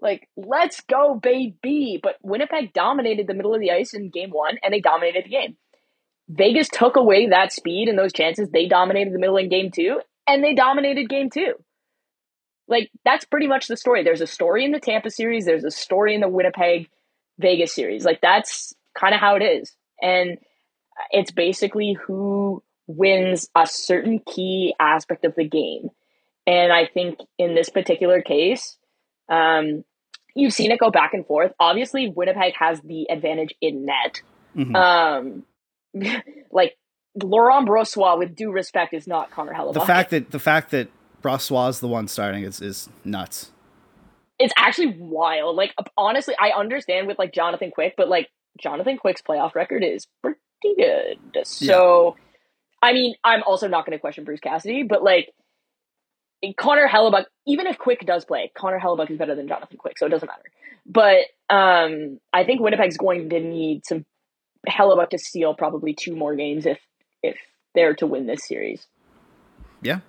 like 0.00 0.28
let's 0.36 0.80
go, 0.82 1.14
baby. 1.14 2.00
But 2.02 2.16
Winnipeg 2.22 2.72
dominated 2.72 3.26
the 3.26 3.34
middle 3.34 3.54
of 3.54 3.60
the 3.60 3.72
ice 3.72 3.94
in 3.94 4.10
game 4.10 4.30
one, 4.30 4.58
and 4.62 4.72
they 4.72 4.80
dominated 4.80 5.24
the 5.24 5.30
game. 5.30 5.56
Vegas 6.28 6.68
took 6.68 6.96
away 6.96 7.28
that 7.28 7.52
speed 7.52 7.88
and 7.88 7.98
those 7.98 8.12
chances. 8.12 8.50
They 8.50 8.66
dominated 8.66 9.14
the 9.14 9.18
middle 9.18 9.38
in 9.38 9.48
game 9.48 9.70
two, 9.70 10.00
and 10.26 10.44
they 10.44 10.54
dominated 10.54 11.08
game 11.08 11.30
two. 11.30 11.54
Like 12.68 12.90
that's 13.04 13.24
pretty 13.24 13.48
much 13.48 13.66
the 13.66 13.76
story. 13.76 14.04
There's 14.04 14.20
a 14.20 14.26
story 14.26 14.64
in 14.64 14.72
the 14.72 14.80
Tampa 14.80 15.10
series. 15.10 15.46
There's 15.46 15.64
a 15.64 15.70
story 15.70 16.14
in 16.14 16.20
the 16.20 16.28
Winnipeg 16.28 16.88
Vegas 17.38 17.74
series. 17.74 18.04
Like 18.04 18.20
that's 18.20 18.74
kind 18.96 19.14
of 19.14 19.20
how 19.20 19.36
it 19.36 19.42
is, 19.42 19.74
and 20.00 20.38
it's 21.10 21.30
basically 21.30 21.96
who 22.06 22.62
wins 22.86 23.48
a 23.54 23.66
certain 23.66 24.20
key 24.20 24.74
aspect 24.78 25.24
of 25.24 25.34
the 25.34 25.48
game. 25.48 25.90
And 26.48 26.72
I 26.72 26.86
think 26.86 27.18
in 27.36 27.54
this 27.54 27.68
particular 27.68 28.22
case, 28.22 28.78
um, 29.28 29.84
you've 30.34 30.54
seen 30.54 30.70
it 30.72 30.78
go 30.80 30.90
back 30.90 31.12
and 31.12 31.26
forth. 31.26 31.52
Obviously, 31.60 32.08
Winnipeg 32.08 32.54
has 32.58 32.80
the 32.80 33.06
advantage 33.10 33.54
in 33.60 33.84
net. 33.84 34.22
Mhm. 34.56 34.74
Um, 34.74 35.42
like 36.50 36.78
Laurent 37.22 37.68
Brossoit, 37.68 38.18
with 38.18 38.34
due 38.34 38.50
respect, 38.50 38.94
is 38.94 39.06
not 39.06 39.30
Connor 39.30 39.52
Hellebuyck. 39.52 39.74
the 39.74 39.80
fact 39.80 40.10
that 40.10 40.30
the 40.30 40.38
fact 40.38 40.70
that 40.70 40.88
Brossois 41.22 41.68
is 41.68 41.80
the 41.80 41.88
one 41.88 42.08
starting 42.08 42.44
is 42.44 42.62
is 42.62 42.88
nuts. 43.04 43.52
it's 44.38 44.54
actually 44.56 44.96
wild. 44.98 45.54
Like 45.56 45.74
honestly, 45.98 46.34
I 46.40 46.50
understand 46.58 47.08
with 47.08 47.18
like 47.18 47.34
Jonathan 47.34 47.70
Quick, 47.72 47.94
but 47.96 48.08
like 48.08 48.28
Jonathan 48.58 48.96
Quick's 48.96 49.20
playoff 49.20 49.54
record 49.54 49.84
is 49.84 50.06
pretty 50.22 50.38
good. 50.76 51.18
So, 51.44 52.16
I 52.80 52.92
mean, 52.92 53.14
I'm 53.24 53.42
also 53.42 53.66
not 53.68 53.84
going 53.84 53.98
to 53.98 54.00
question 54.00 54.24
Bruce 54.24 54.40
Cassidy, 54.40 54.84
but 54.84 55.02
like 55.02 55.28
Connor 56.58 56.88
Hellebuyck, 56.88 57.24
even 57.46 57.66
if 57.66 57.78
Quick 57.78 58.04
does 58.06 58.24
play, 58.24 58.50
Connor 58.56 58.78
Hellebuyck 58.78 59.10
is 59.10 59.18
better 59.18 59.34
than 59.34 59.48
Jonathan 59.48 59.76
Quick, 59.76 59.98
so 59.98 60.06
it 60.06 60.10
doesn't 60.10 60.28
matter. 60.28 60.42
But 60.86 61.26
um, 61.54 62.20
I 62.32 62.44
think 62.44 62.60
Winnipeg's 62.60 62.96
going 62.96 63.30
to 63.30 63.40
need 63.40 63.84
some 63.84 64.04
Hellebuyck 64.68 65.10
to 65.10 65.18
steal 65.18 65.54
probably 65.54 65.94
two 65.94 66.14
more 66.16 66.34
games 66.34 66.66
if 66.66 66.78
if 67.22 67.36
they're 67.74 67.94
to 67.94 68.06
win 68.06 68.26
this 68.26 68.46
series. 68.46 68.86
Yeah, 69.82 70.00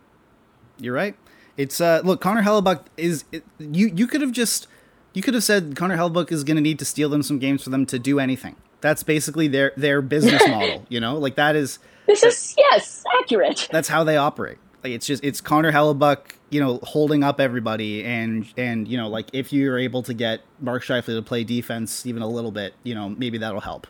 you're 0.77 0.93
right. 0.93 1.15
It's 1.57 1.81
uh 1.81 2.01
look, 2.03 2.21
Connor 2.21 2.41
Hellebuyck 2.41 2.85
is 2.97 3.25
it, 3.31 3.43
you 3.59 3.91
you 3.93 4.07
could 4.07 4.21
have 4.21 4.31
just 4.31 4.67
you 5.13 5.21
could 5.21 5.33
have 5.33 5.43
said 5.43 5.75
Connor 5.75 5.97
Hellebuyck 5.97 6.31
is 6.31 6.43
going 6.43 6.55
to 6.55 6.61
need 6.61 6.79
to 6.79 6.85
steal 6.85 7.09
them 7.09 7.23
some 7.23 7.39
games 7.39 7.63
for 7.63 7.69
them 7.69 7.85
to 7.87 7.99
do 7.99 8.19
anything. 8.19 8.55
That's 8.81 9.03
basically 9.03 9.47
their 9.47 9.73
their 9.75 10.01
business 10.01 10.41
model, 10.47 10.85
you 10.89 10.99
know? 10.99 11.17
Like 11.17 11.35
that 11.35 11.55
is 11.55 11.79
This 12.07 12.23
is 12.23 12.55
yes, 12.57 13.03
accurate. 13.21 13.67
that's 13.71 13.89
how 13.89 14.03
they 14.03 14.17
operate. 14.17 14.57
Like 14.83 14.93
it's 14.93 15.05
just 15.05 15.23
it's 15.23 15.41
Connor 15.41 15.71
Hellebuyck, 15.71 16.35
you 16.49 16.61
know, 16.61 16.79
holding 16.83 17.23
up 17.23 17.39
everybody 17.39 18.03
and 18.05 18.47
and 18.57 18.87
you 18.87 18.97
know, 18.97 19.09
like 19.09 19.27
if 19.33 19.51
you're 19.51 19.77
able 19.77 20.03
to 20.03 20.13
get 20.13 20.41
Mark 20.61 20.83
Scheifele 20.83 21.17
to 21.17 21.21
play 21.21 21.43
defense 21.43 22.05
even 22.05 22.21
a 22.21 22.27
little 22.27 22.51
bit, 22.51 22.73
you 22.83 22.95
know, 22.95 23.09
maybe 23.09 23.37
that'll 23.39 23.59
help. 23.61 23.87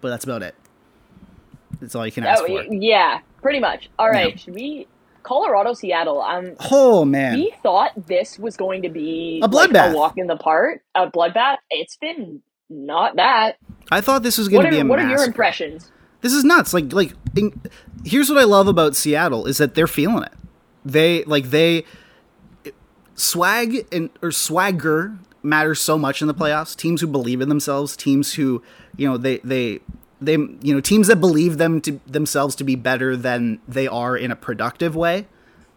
But 0.00 0.10
that's 0.10 0.24
about 0.24 0.42
it. 0.42 0.54
That's 1.80 1.94
all 1.94 2.06
you 2.06 2.12
can 2.12 2.24
ask 2.24 2.42
Oh, 2.42 2.46
for. 2.46 2.62
yeah, 2.72 3.20
pretty 3.42 3.60
much. 3.60 3.90
All 3.98 4.08
right, 4.08 4.30
Yeah. 4.30 4.36
should 4.36 4.54
we 4.54 4.86
Colorado 5.22 5.74
Seattle? 5.74 6.20
Um 6.22 6.52
Oh 6.70 7.04
man. 7.04 7.34
we 7.38 7.52
thought 7.62 7.92
this 8.06 8.38
was 8.38 8.56
going 8.56 8.82
to 8.82 8.88
be 8.88 9.40
A 9.42 9.46
like, 9.46 9.70
bloodbath. 9.70 9.92
a 9.92 9.96
walk 9.96 10.16
in 10.16 10.26
the 10.26 10.36
park, 10.36 10.82
a 10.94 11.10
bloodbath. 11.10 11.56
It's 11.70 11.96
been 11.96 12.40
not 12.70 13.16
that. 13.16 13.56
I 13.90 14.00
thought 14.00 14.22
this 14.22 14.38
was 14.38 14.48
going 14.48 14.64
What 14.64 14.70
to 14.70 14.76
be 14.76 14.80
are, 14.80 14.86
what 14.86 14.98
are 14.98 15.08
your 15.08 15.22
impressions? 15.24 15.90
This 16.24 16.32
is 16.32 16.42
nuts. 16.42 16.72
Like 16.72 16.90
like 16.94 17.12
in, 17.36 17.52
here's 18.02 18.30
what 18.30 18.38
I 18.38 18.44
love 18.44 18.66
about 18.66 18.96
Seattle 18.96 19.44
is 19.44 19.58
that 19.58 19.74
they're 19.74 19.86
feeling 19.86 20.24
it. 20.24 20.32
They 20.82 21.22
like 21.24 21.50
they 21.50 21.84
swag 23.14 23.86
and 23.92 24.08
or 24.22 24.32
swagger 24.32 25.18
matters 25.42 25.82
so 25.82 25.98
much 25.98 26.22
in 26.22 26.26
the 26.26 26.32
playoffs. 26.32 26.74
Teams 26.74 27.02
who 27.02 27.06
believe 27.06 27.42
in 27.42 27.50
themselves, 27.50 27.94
teams 27.94 28.36
who, 28.36 28.62
you 28.96 29.06
know, 29.06 29.18
they 29.18 29.36
they 29.44 29.80
they 30.18 30.32
you 30.32 30.74
know, 30.74 30.80
teams 30.80 31.08
that 31.08 31.16
believe 31.16 31.58
them 31.58 31.82
to 31.82 32.00
themselves 32.06 32.56
to 32.56 32.64
be 32.64 32.74
better 32.74 33.18
than 33.18 33.60
they 33.68 33.86
are 33.86 34.16
in 34.16 34.30
a 34.30 34.36
productive 34.36 34.96
way. 34.96 35.26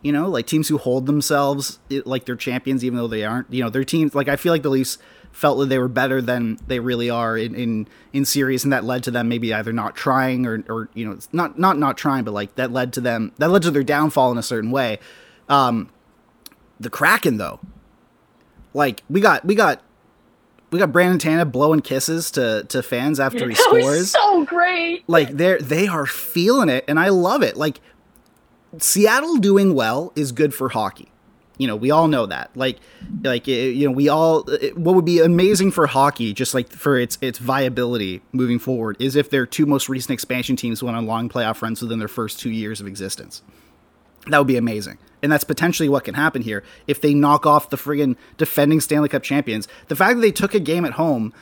You 0.02 0.14
know, 0.14 0.30
like 0.30 0.48
teams 0.48 0.70
who 0.70 0.78
hold 0.78 1.08
themselves 1.08 1.80
like 1.90 2.24
they're 2.24 2.38
champions 2.38 2.86
even 2.86 2.98
though 2.98 3.10
they 3.10 3.26
aren't. 3.26 3.52
You 3.52 3.66
know, 3.66 3.70
their 3.70 3.84
teams 3.84 4.16
like 4.16 4.30
I 4.30 4.38
feel 4.38 4.54
like 4.54 4.64
the 4.64 4.70
Leafs 4.70 4.98
felt 5.32 5.60
that 5.60 5.68
they 5.70 5.78
were 5.78 5.88
better 5.88 6.22
than 6.22 6.58
they 6.68 6.80
really 6.80 7.10
are 7.10 7.38
in 7.38 7.54
in, 7.56 7.88
in 8.14 8.26
series 8.26 8.64
and 8.64 8.74
that 8.74 8.84
led 8.84 9.04
to 9.04 9.12
them 9.12 9.28
maybe 9.30 9.54
either 9.54 9.72
not 9.72 9.96
trying 9.96 10.46
or 10.46 10.64
or 10.70 10.90
you 10.94 11.06
know, 11.06 11.18
not 11.32 11.60
not 11.60 11.78
not 11.78 11.98
trying 11.98 12.24
but 12.24 12.34
like 12.34 12.56
that 12.56 12.72
led 12.72 12.92
to 12.94 13.02
them 13.02 13.32
that 13.38 13.50
led 13.50 13.62
to 13.62 13.72
their 13.72 13.84
downfall 13.84 14.32
in 14.32 14.38
a 14.38 14.44
certain 14.44 14.72
way. 14.72 15.00
Um 15.50 15.90
the 16.80 16.90
Kraken 16.90 17.38
though. 17.38 17.60
Like 18.74 19.04
we 19.10 19.22
got 19.22 19.46
we 19.46 19.56
got 19.56 19.82
we 20.72 20.80
got 20.80 20.92
Brandon 20.92 21.18
Tanev 21.18 21.52
blowing 21.52 21.82
kisses 21.82 22.30
to 22.32 22.64
to 22.70 22.84
fans 22.84 23.20
after 23.20 23.48
he 23.48 23.56
That 23.56 23.64
scores 23.64 24.12
so 24.12 24.44
great. 24.46 25.08
like 25.08 25.30
they're 25.30 25.60
they 25.60 25.88
are 25.88 26.06
feeling 26.06 26.68
it 26.70 26.84
and 26.88 27.00
i 27.00 27.08
love 27.10 27.42
it 27.42 27.56
like 27.56 27.80
seattle 28.78 29.38
doing 29.38 29.74
well 29.74 30.12
is 30.16 30.32
good 30.32 30.54
for 30.54 30.70
hockey 30.70 31.10
you 31.58 31.68
know 31.68 31.76
we 31.76 31.92
all 31.92 32.08
know 32.08 32.26
that 32.26 32.50
like 32.56 32.78
like 33.24 33.48
you 33.48 33.88
know 33.88 33.92
we 33.92 34.10
all 34.10 34.50
eh, 34.62 34.70
what 34.76 34.96
would 34.96 35.06
be 35.06 35.20
amazing 35.20 35.72
for 35.72 35.88
hockey 35.88 36.34
just 36.34 36.54
like 36.54 36.70
for 36.70 36.98
its 37.00 37.18
its 37.22 37.40
viability 37.40 38.22
moving 38.32 38.60
forward 38.60 38.96
is 39.00 39.16
if 39.16 39.30
their 39.30 39.46
two 39.46 39.66
most 39.66 39.90
recent 39.90 40.12
expansion 40.12 40.56
teams 40.56 40.84
went 40.84 40.96
on 40.96 41.06
long 41.06 41.30
playoff 41.30 41.62
runs 41.62 41.82
within 41.82 42.00
their 42.00 42.08
first 42.08 42.40
two 42.40 42.52
years 42.52 42.80
of 42.80 42.88
existence 42.88 43.42
that 44.30 44.38
would 44.38 44.48
be 44.48 44.58
amazing. 44.58 44.98
And 45.22 45.32
that's 45.32 45.44
potentially 45.44 45.90
what 45.90 46.04
can 46.04 46.14
happen 46.14 46.42
here 46.42 46.64
if 46.86 47.02
they 47.02 47.14
knock 47.14 47.46
off 47.46 47.70
the 47.70 47.78
friggin' 47.78 48.16
defending 48.38 48.80
Stanley 48.80 49.10
Cup 49.10 49.24
champions. 49.24 49.68
The 49.88 49.96
fact 49.96 50.16
that 50.16 50.22
they 50.22 50.32
took 50.32 50.54
a 50.54 50.60
game 50.60 50.86
at 50.86 50.94
home 50.94 51.34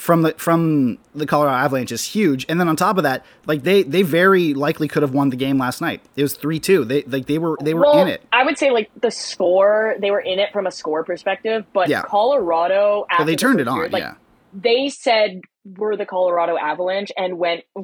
from 0.00 0.22
the 0.22 0.32
from 0.38 0.96
the 1.14 1.26
Colorado 1.26 1.56
Avalanche 1.56 1.92
is 1.92 2.02
huge. 2.04 2.46
And 2.48 2.58
then 2.58 2.68
on 2.68 2.76
top 2.76 2.96
of 2.96 3.02
that, 3.02 3.24
like 3.46 3.62
they 3.64 3.82
they 3.82 4.00
very 4.02 4.54
likely 4.54 4.88
could 4.88 5.02
have 5.02 5.12
won 5.12 5.28
the 5.28 5.36
game 5.36 5.58
last 5.58 5.80
night. 5.82 6.00
It 6.16 6.22
was 6.22 6.34
three 6.34 6.58
two. 6.58 6.84
They 6.84 7.02
like 7.02 7.26
they 7.26 7.38
were 7.38 7.56
they 7.62 7.74
were 7.74 7.82
well, 7.82 8.00
in 8.02 8.08
it. 8.08 8.22
I 8.32 8.44
would 8.44 8.56
say 8.58 8.70
like 8.70 8.90
the 9.00 9.10
score, 9.10 9.96
they 10.00 10.10
were 10.10 10.20
in 10.20 10.38
it 10.38 10.52
from 10.52 10.66
a 10.66 10.70
score 10.70 11.04
perspective, 11.04 11.66
but 11.74 11.88
Yeah. 11.88 12.02
Colorado. 12.02 13.04
After 13.10 13.20
Well, 13.20 13.26
they 13.26 13.32
the 13.32 13.36
turned 13.38 13.60
it 13.60 13.68
on. 13.68 13.76
period, 13.76 13.92
like, 13.92 14.02
yeah. 14.02 14.14
they 14.54 14.88
said 14.88 15.42
we're 15.64 15.96
the 15.96 16.06
Colorado 16.06 16.56
Avalanche 16.56 17.12
and 17.18 17.38
went 17.38 17.64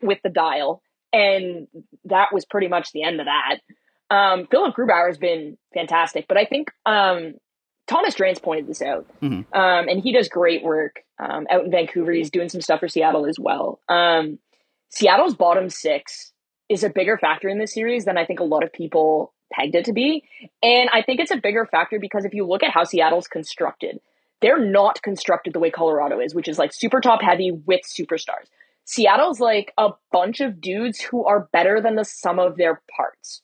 with 0.00 0.18
the 0.22 0.30
dial, 0.30 0.80
and 1.12 1.66
that 2.04 2.28
was 2.32 2.44
pretty 2.44 2.68
much 2.68 2.92
the 2.92 3.02
end 3.02 3.18
of 3.20 3.26
that. 3.26 3.58
Um, 4.14 4.46
Philipp 4.50 4.74
Grubauer 4.76 5.08
has 5.08 5.18
been 5.18 5.56
fantastic, 5.74 6.26
but 6.28 6.36
I 6.36 6.44
think 6.44 6.70
um, 6.86 7.34
Thomas 7.88 8.14
Drance 8.14 8.40
pointed 8.42 8.66
this 8.68 8.82
out, 8.82 9.06
Mhm. 9.20 9.44
um, 9.52 9.88
and 9.88 10.00
he 10.00 10.12
does 10.12 10.28
great 10.28 10.62
work 10.62 11.00
um, 11.22 11.46
out 11.50 11.64
in 11.64 11.70
Vancouver. 11.70 12.12
He's 12.12 12.30
doing 12.30 12.48
some 12.48 12.60
stuff 12.60 12.80
for 12.80 12.88
Seattle 12.88 13.26
as 13.26 13.38
well. 13.38 13.80
Um, 13.88 14.38
Seattle's 14.90 15.34
bottom 15.34 15.70
six 15.70 16.32
is 16.68 16.84
a 16.84 16.90
bigger 16.90 17.18
factor 17.18 17.48
in 17.48 17.58
this 17.58 17.74
series 17.74 18.04
than 18.04 18.18
I 18.18 18.24
think 18.24 18.40
a 18.40 18.44
lot 18.44 18.64
of 18.64 18.72
people 18.72 19.32
pegged 19.52 19.74
it 19.74 19.84
to 19.86 19.92
be, 19.92 20.24
and 20.62 20.88
I 20.92 21.02
think 21.02 21.20
it's 21.20 21.30
a 21.30 21.36
bigger 21.36 21.66
factor 21.66 21.98
because 21.98 22.24
if 22.24 22.34
you 22.34 22.46
look 22.46 22.62
at 22.62 22.70
how 22.70 22.84
Seattle's 22.84 23.28
constructed, 23.28 24.00
they're 24.40 24.64
not 24.64 25.02
constructed 25.02 25.52
the 25.52 25.60
way 25.60 25.70
Colorado 25.70 26.20
is, 26.20 26.34
which 26.34 26.48
is 26.48 26.58
like 26.58 26.72
super 26.72 27.00
top 27.00 27.22
heavy 27.22 27.52
with 27.52 27.82
superstars. 27.82 28.46
Seattle's 28.84 29.40
like 29.40 29.72
a 29.78 29.90
bunch 30.10 30.40
of 30.40 30.60
dudes 30.60 31.00
who 31.00 31.24
are 31.24 31.48
better 31.52 31.80
than 31.80 31.94
the 31.94 32.04
sum 32.04 32.38
of 32.38 32.56
their 32.56 32.82
parts, 32.94 33.42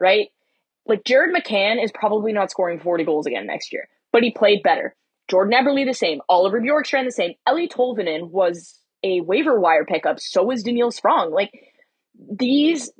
right? 0.00 0.28
Like 0.86 1.04
Jared 1.04 1.34
McCann 1.34 1.82
is 1.82 1.92
probably 1.92 2.32
not 2.32 2.50
scoring 2.50 2.80
40 2.80 3.04
goals 3.04 3.26
again 3.26 3.46
next 3.46 3.72
year, 3.72 3.88
but 4.12 4.22
he 4.22 4.32
played 4.32 4.62
better. 4.62 4.96
Jordan 5.30 5.54
Eberle 5.54 5.86
the 5.86 5.94
same. 5.94 6.20
Oliver 6.28 6.60
Bjorkstrand 6.60 7.06
the 7.06 7.12
same. 7.12 7.34
Eeli 7.48 7.70
Tolvanen 7.70 8.30
was 8.30 8.78
a 9.04 9.20
waiver 9.20 9.58
wire 9.58 9.84
pickup. 9.84 10.18
So 10.20 10.42
was 10.42 10.64
Daniel 10.64 10.90
Sprong. 10.90 11.32
Like 11.32 11.50
these, 12.14 12.90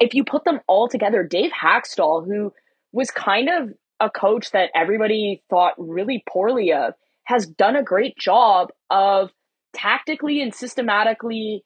if 0.00 0.12
you 0.14 0.24
put 0.24 0.44
them 0.44 0.60
all 0.66 0.88
together, 0.88 1.22
Dave 1.22 1.52
Hakstol, 1.52 2.26
who 2.26 2.52
was 2.92 3.10
kind 3.10 3.48
of 3.48 3.72
a 4.00 4.10
coach 4.10 4.50
that 4.50 4.70
everybody 4.74 5.42
thought 5.48 5.74
really 5.78 6.22
poorly 6.28 6.72
of, 6.72 6.94
has 7.24 7.46
done 7.46 7.76
a 7.76 7.82
great 7.82 8.16
job 8.18 8.68
of 8.90 9.30
tactically 9.74 10.42
and 10.42 10.54
systematically 10.54 11.62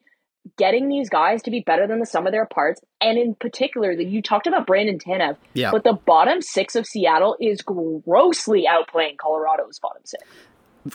getting 0.57 0.87
these 0.89 1.09
guys 1.09 1.41
to 1.43 1.51
be 1.51 1.59
better 1.61 1.85
than 1.87 1.99
the 1.99 2.05
sum 2.05 2.25
of 2.25 2.31
their 2.31 2.45
parts. 2.47 2.81
And 2.99 3.17
in 3.17 3.35
particular, 3.35 3.95
that 3.95 4.05
you 4.05 4.21
talked 4.21 4.47
about 4.47 4.65
Brandon 4.65 4.97
Tanev, 4.99 5.37
Yeah. 5.53 5.71
but 5.71 5.83
the 5.83 5.93
bottom 5.93 6.41
six 6.41 6.75
of 6.75 6.85
Seattle 6.87 7.37
is 7.39 7.61
grossly 7.61 8.65
outplaying 8.69 9.17
Colorado's 9.17 9.79
bottom 9.79 10.01
six. 10.03 10.23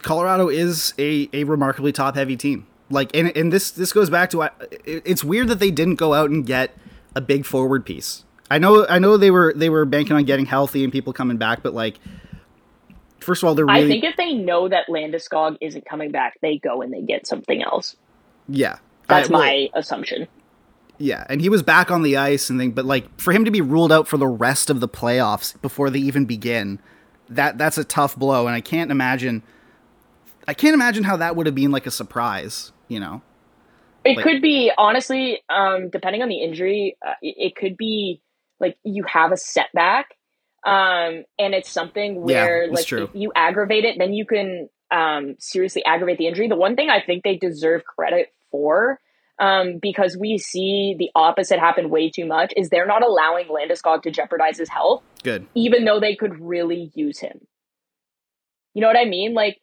Colorado 0.03 0.49
is 0.49 0.95
a, 0.99 1.29
a 1.33 1.45
remarkably 1.45 1.93
top 1.93 2.17
heavy 2.17 2.37
team. 2.37 2.67
Like 2.91 3.15
and 3.17 3.37
and 3.37 3.53
this 3.53 3.71
this 3.73 3.93
goes 3.93 4.11
back 4.11 4.31
to 4.31 4.49
it's 4.85 5.25
weird 5.25 5.49
that 5.49 5.59
they 5.59 5.71
didn't 5.73 5.97
go 5.97 6.15
out 6.15 6.31
and 6.31 6.47
get 6.47 6.71
a 7.17 7.21
big 7.21 7.45
forward 7.45 7.85
piece. 7.85 8.25
I 8.49 8.59
know 8.59 8.87
I 8.89 9.01
know 9.01 9.17
they 9.17 9.33
were 9.33 9.53
they 9.57 9.71
were 9.71 9.85
banking 9.85 10.15
on 10.15 10.25
getting 10.25 10.47
healthy 10.47 10.85
and 10.85 10.93
people 10.93 11.13
coming 11.13 11.37
back, 11.37 11.65
but 11.65 11.75
like 11.75 11.99
first 13.21 13.43
of 13.43 13.49
all, 13.49 13.55
they're 13.57 13.67
really 13.67 13.85
I 13.85 13.89
think 13.89 14.05
if 14.05 14.17
they 14.17 14.35
know 14.35 14.69
that 14.69 14.87
Landeskog 14.89 15.57
isn't 15.61 15.85
coming 15.85 16.13
back, 16.13 16.35
they 16.43 16.59
go 16.59 16.81
and 16.83 16.93
they 16.93 17.03
get 17.03 17.27
something 17.27 17.61
else. 17.63 17.97
yeah. 18.49 18.79
That's 19.09 19.29
well, 19.29 19.41
my 19.41 19.69
assumption. 19.75 20.29
Yeah, 20.99 21.27
and 21.29 21.41
he 21.41 21.49
was 21.49 21.63
back 21.63 21.91
on 21.91 22.03
the 22.03 22.17
ice 22.17 22.49
and 22.49 22.59
thing, 22.59 22.73
but 22.73 22.85
like 22.85 23.21
for 23.21 23.33
him 23.33 23.45
to 23.45 23.51
be 23.51 23.61
ruled 23.61 23.93
out 23.93 24.09
for 24.09 24.17
the 24.17 24.27
rest 24.27 24.71
of 24.71 24.81
the 24.81 24.89
playoffs 24.89 25.61
before 25.61 25.91
they 25.91 25.99
even 25.99 26.25
begin, 26.25 26.81
that 27.29 27.59
that's 27.59 27.79
a 27.79 27.85
tough 27.85 28.17
blow, 28.17 28.47
and 28.47 28.55
I 28.55 28.61
can't 28.61 28.91
imagine. 28.91 29.43
I 30.49 30.55
can't 30.55 30.75
imagine 30.75 31.05
how 31.05 31.17
that 31.17 31.37
would 31.37 31.47
have 31.47 31.55
been 31.55 31.73
like 31.73 31.87
a 31.87 31.91
surprise, 31.91 32.73
you 32.89 33.01
know. 33.01 33.21
It 34.05 34.17
Like- 34.17 34.25
could 34.25 34.43
be 34.43 34.71
honestly, 34.79 35.41
um, 35.49 35.91
depending 35.91 36.23
on 36.23 36.29
the 36.29 36.41
injury, 36.41 36.97
uh, 37.05 37.15
it, 37.21 37.35
it 37.39 37.57
could 37.57 37.77
be 37.77 38.23
like 38.61 38.79
you 38.85 39.03
have 39.05 39.33
a 39.33 39.37
setback, 39.37 40.15
um, 40.65 41.25
and 41.39 41.55
it's 41.55 41.71
something 41.71 42.23
where 42.23 42.69
that's 42.69 42.81
like 42.81 42.87
true. 42.87 43.05
if 43.05 43.11
you 43.15 43.33
aggravate 43.35 43.85
it, 43.85 43.97
then 43.99 44.13
you 44.13 44.25
can 44.25 44.69
um, 44.91 45.35
seriously 45.39 45.85
aggravate 45.85 46.19
the 46.19 46.29
injury. 46.29 46.49
The 46.49 46.57
one 46.57 46.77
thing 46.77 46.89
I 46.89 47.03
think 47.03 47.25
they 47.25 47.37
deserve 47.37 47.85
credit 47.85 48.33
for, 48.57 48.99
um, 49.39 49.79
because 49.83 50.17
we 50.19 50.39
see 50.39 50.97
the 50.99 51.11
opposite 51.15 51.59
happen 51.59 51.91
way 51.91 52.11
too 52.11 52.25
much, 52.25 52.55
is 52.57 52.71
they're 52.71 52.87
not 52.87 53.03
allowing 53.03 53.49
Landeskog 53.49 54.03
to 54.03 54.11
jeopardize 54.11 54.59
his 54.59 54.71
health 54.71 55.03
Good. 55.23 55.47
even 55.55 55.85
though 55.85 56.01
they 56.01 56.17
could 56.17 56.41
really 56.41 56.91
use 56.95 57.19
him. 57.19 57.47
You 58.73 58.81
know 58.81 58.89
what 58.89 58.97
I 58.97 59.05
mean? 59.05 59.35
Like 59.35 59.61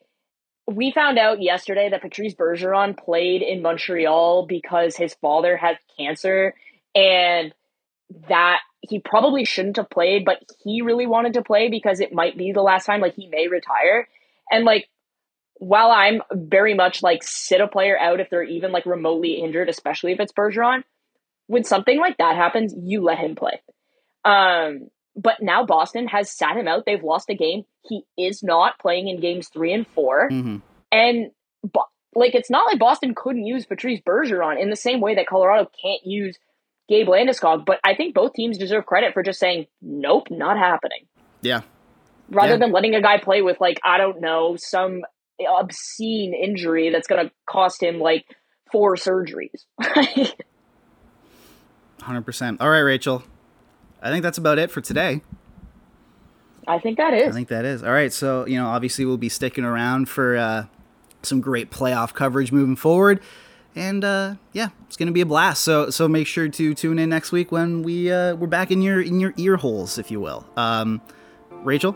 we 0.67 0.91
found 0.91 1.17
out 1.17 1.41
yesterday 1.41 1.89
that 1.89 2.01
Patrice 2.01 2.35
Bergeron 2.35 2.97
played 2.97 3.41
in 3.41 3.61
Montreal 3.61 4.45
because 4.47 4.95
his 4.95 5.15
father 5.15 5.57
has 5.57 5.77
cancer 5.97 6.53
and 6.95 7.53
that 8.29 8.59
he 8.81 8.99
probably 8.99 9.43
shouldn't 9.43 9.77
have 9.77 9.89
played, 9.89 10.23
but 10.23 10.37
he 10.63 10.81
really 10.81 11.07
wanted 11.07 11.33
to 11.33 11.41
play 11.41 11.69
because 11.69 11.99
it 11.99 12.13
might 12.13 12.37
be 12.37 12.51
the 12.51 12.61
last 12.61 12.85
time 12.85 13.01
like 13.01 13.15
he 13.15 13.27
may 13.27 13.47
retire. 13.47 14.07
And 14.51 14.65
like 14.65 14.87
while 15.58 15.91
I'm 15.91 16.22
very 16.32 16.74
much 16.74 17.04
like 17.04 17.24
sit 17.24 17.62
a 17.62 17.68
player 17.68 17.97
out 17.97 18.20
if 18.20 18.30
they're 18.30 18.43
even 18.43 18.72
like 18.72 18.86
remotely 18.86 19.34
injured, 19.34 19.70
especially 19.70 20.12
if 20.12 20.20
it's 20.20 20.34
Bergeron, 20.34 20.84
when 21.47 21.64
something 21.64 21.99
like 21.99 22.18
that 22.18 22.36
happens, 22.36 22.74
you 22.78 23.01
let 23.01 23.20
him 23.20 23.36
play. 23.36 23.62
Um, 24.26 24.89
but 25.16 25.41
now 25.41 25.66
Boston 25.66 26.08
has 26.08 26.32
sat 26.32 26.58
him 26.58 26.68
out. 26.68 26.84
They've 26.86 27.04
lost 27.04 27.30
a 27.30 27.36
game. 27.36 27.64
He 27.88 28.04
is 28.18 28.41
not 28.41 28.80
playing 28.80 29.10
in 29.10 29.20
games 29.20 29.49
three 29.49 29.74
and 29.74 29.86
4 29.88 30.30
hmm 30.30 30.58
And 30.91 31.32
Bo- 31.64 31.86
like, 32.16 32.36
it's 32.36 32.49
not 32.49 32.66
like 32.68 32.80
Boston 32.80 33.14
couldn't 33.16 33.45
use 33.45 33.66
Patrice 33.66 34.01
Bergeron 34.06 34.62
in 34.62 34.70
the 34.70 34.76
same 34.76 35.01
way 35.01 35.16
that 35.16 35.28
Colorado 35.28 35.70
can't 35.82 36.01
use 36.06 36.38
Gabe 36.89 37.08
Landeskog. 37.08 37.66
But 37.66 37.80
I 37.84 37.95
think 37.95 38.14
both 38.14 38.34
teams 38.34 38.58
deserve 38.58 38.86
credit 38.86 39.14
for 39.14 39.24
just 39.24 39.39
saying, 39.39 39.66
nope, 39.82 40.28
not 40.30 40.58
happening. 40.58 41.06
Yeah. 41.41 41.62
Rather 42.30 42.54
Yeah. 42.54 42.58
than 42.58 42.72
letting 42.72 42.95
a 42.95 43.01
guy 43.01 43.18
play 43.20 43.41
with, 43.41 43.60
like, 43.60 43.80
I 43.84 43.97
don't 43.97 44.22
know, 44.22 44.56
some 44.58 45.01
obscene 45.47 46.34
injury 46.34 46.89
that's 46.89 47.07
going 47.07 47.25
to 47.25 47.31
cost 47.49 47.81
him, 47.81 47.99
like, 47.99 48.25
four 48.71 48.95
surgeries. 48.95 49.65
Hundred 52.01 52.25
percent. 52.25 52.59
All 52.59 52.69
right, 52.69 52.79
Rachel. 52.79 53.23
I 54.01 54.09
think 54.09 54.23
that's 54.23 54.38
about 54.38 54.59
it 54.59 54.69
for 54.69 54.81
today. 54.81 55.21
I 56.67 56.79
think 56.79 56.97
that 56.97 57.13
is. 57.13 57.29
I 57.29 57.31
think 57.31 57.47
that 57.49 57.63
is 57.65 57.84
all 57.84 57.91
right. 57.91 58.11
So 58.11 58.45
you 58.45 58.57
know, 58.57 58.67
obviously, 58.67 59.05
we'll 59.05 59.17
be 59.17 59.29
sticking 59.29 59.63
around 59.63 60.09
for 60.09 60.36
uh, 60.36 60.65
some 61.21 61.39
great 61.39 61.71
playoff 61.71 62.13
coverage 62.13 62.51
moving 62.51 62.75
forward, 62.75 63.21
and 63.75 64.03
uh, 64.03 64.36
yeah, 64.51 64.69
it's 64.88 64.97
gonna 64.97 65.11
be 65.11 65.21
a 65.21 65.25
blast. 65.25 65.63
So 65.63 65.89
so 65.89 66.09
make 66.09 66.27
sure 66.27 66.49
to 66.49 66.73
tune 66.73 66.99
in 66.99 67.09
next 67.09 67.31
week 67.31 67.51
when 67.51 67.84
we 67.84 68.11
uh, 68.11 68.36
we're 68.36 68.47
back 68.47 68.71
in 68.71 68.81
your 68.81 69.01
in 69.01 69.19
your 69.19 69.34
ear 69.38 69.55
holes, 69.55 69.97
if 69.97 70.11
you 70.11 70.19
will. 70.19 70.45
Um, 70.57 71.01
Rachel, 71.49 71.95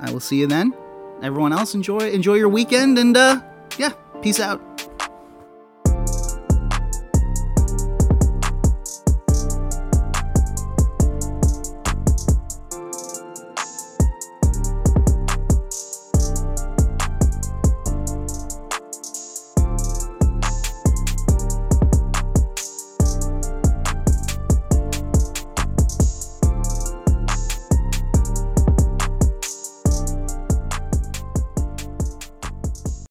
I 0.00 0.10
will 0.10 0.20
see 0.20 0.40
you 0.40 0.46
then. 0.46 0.74
Everyone 1.22 1.52
else, 1.52 1.74
enjoy 1.74 2.10
enjoy 2.10 2.34
your 2.34 2.48
weekend, 2.48 2.98
and 2.98 3.16
uh, 3.16 3.40
yeah, 3.78 3.92
peace 4.22 4.40
out. 4.40 4.60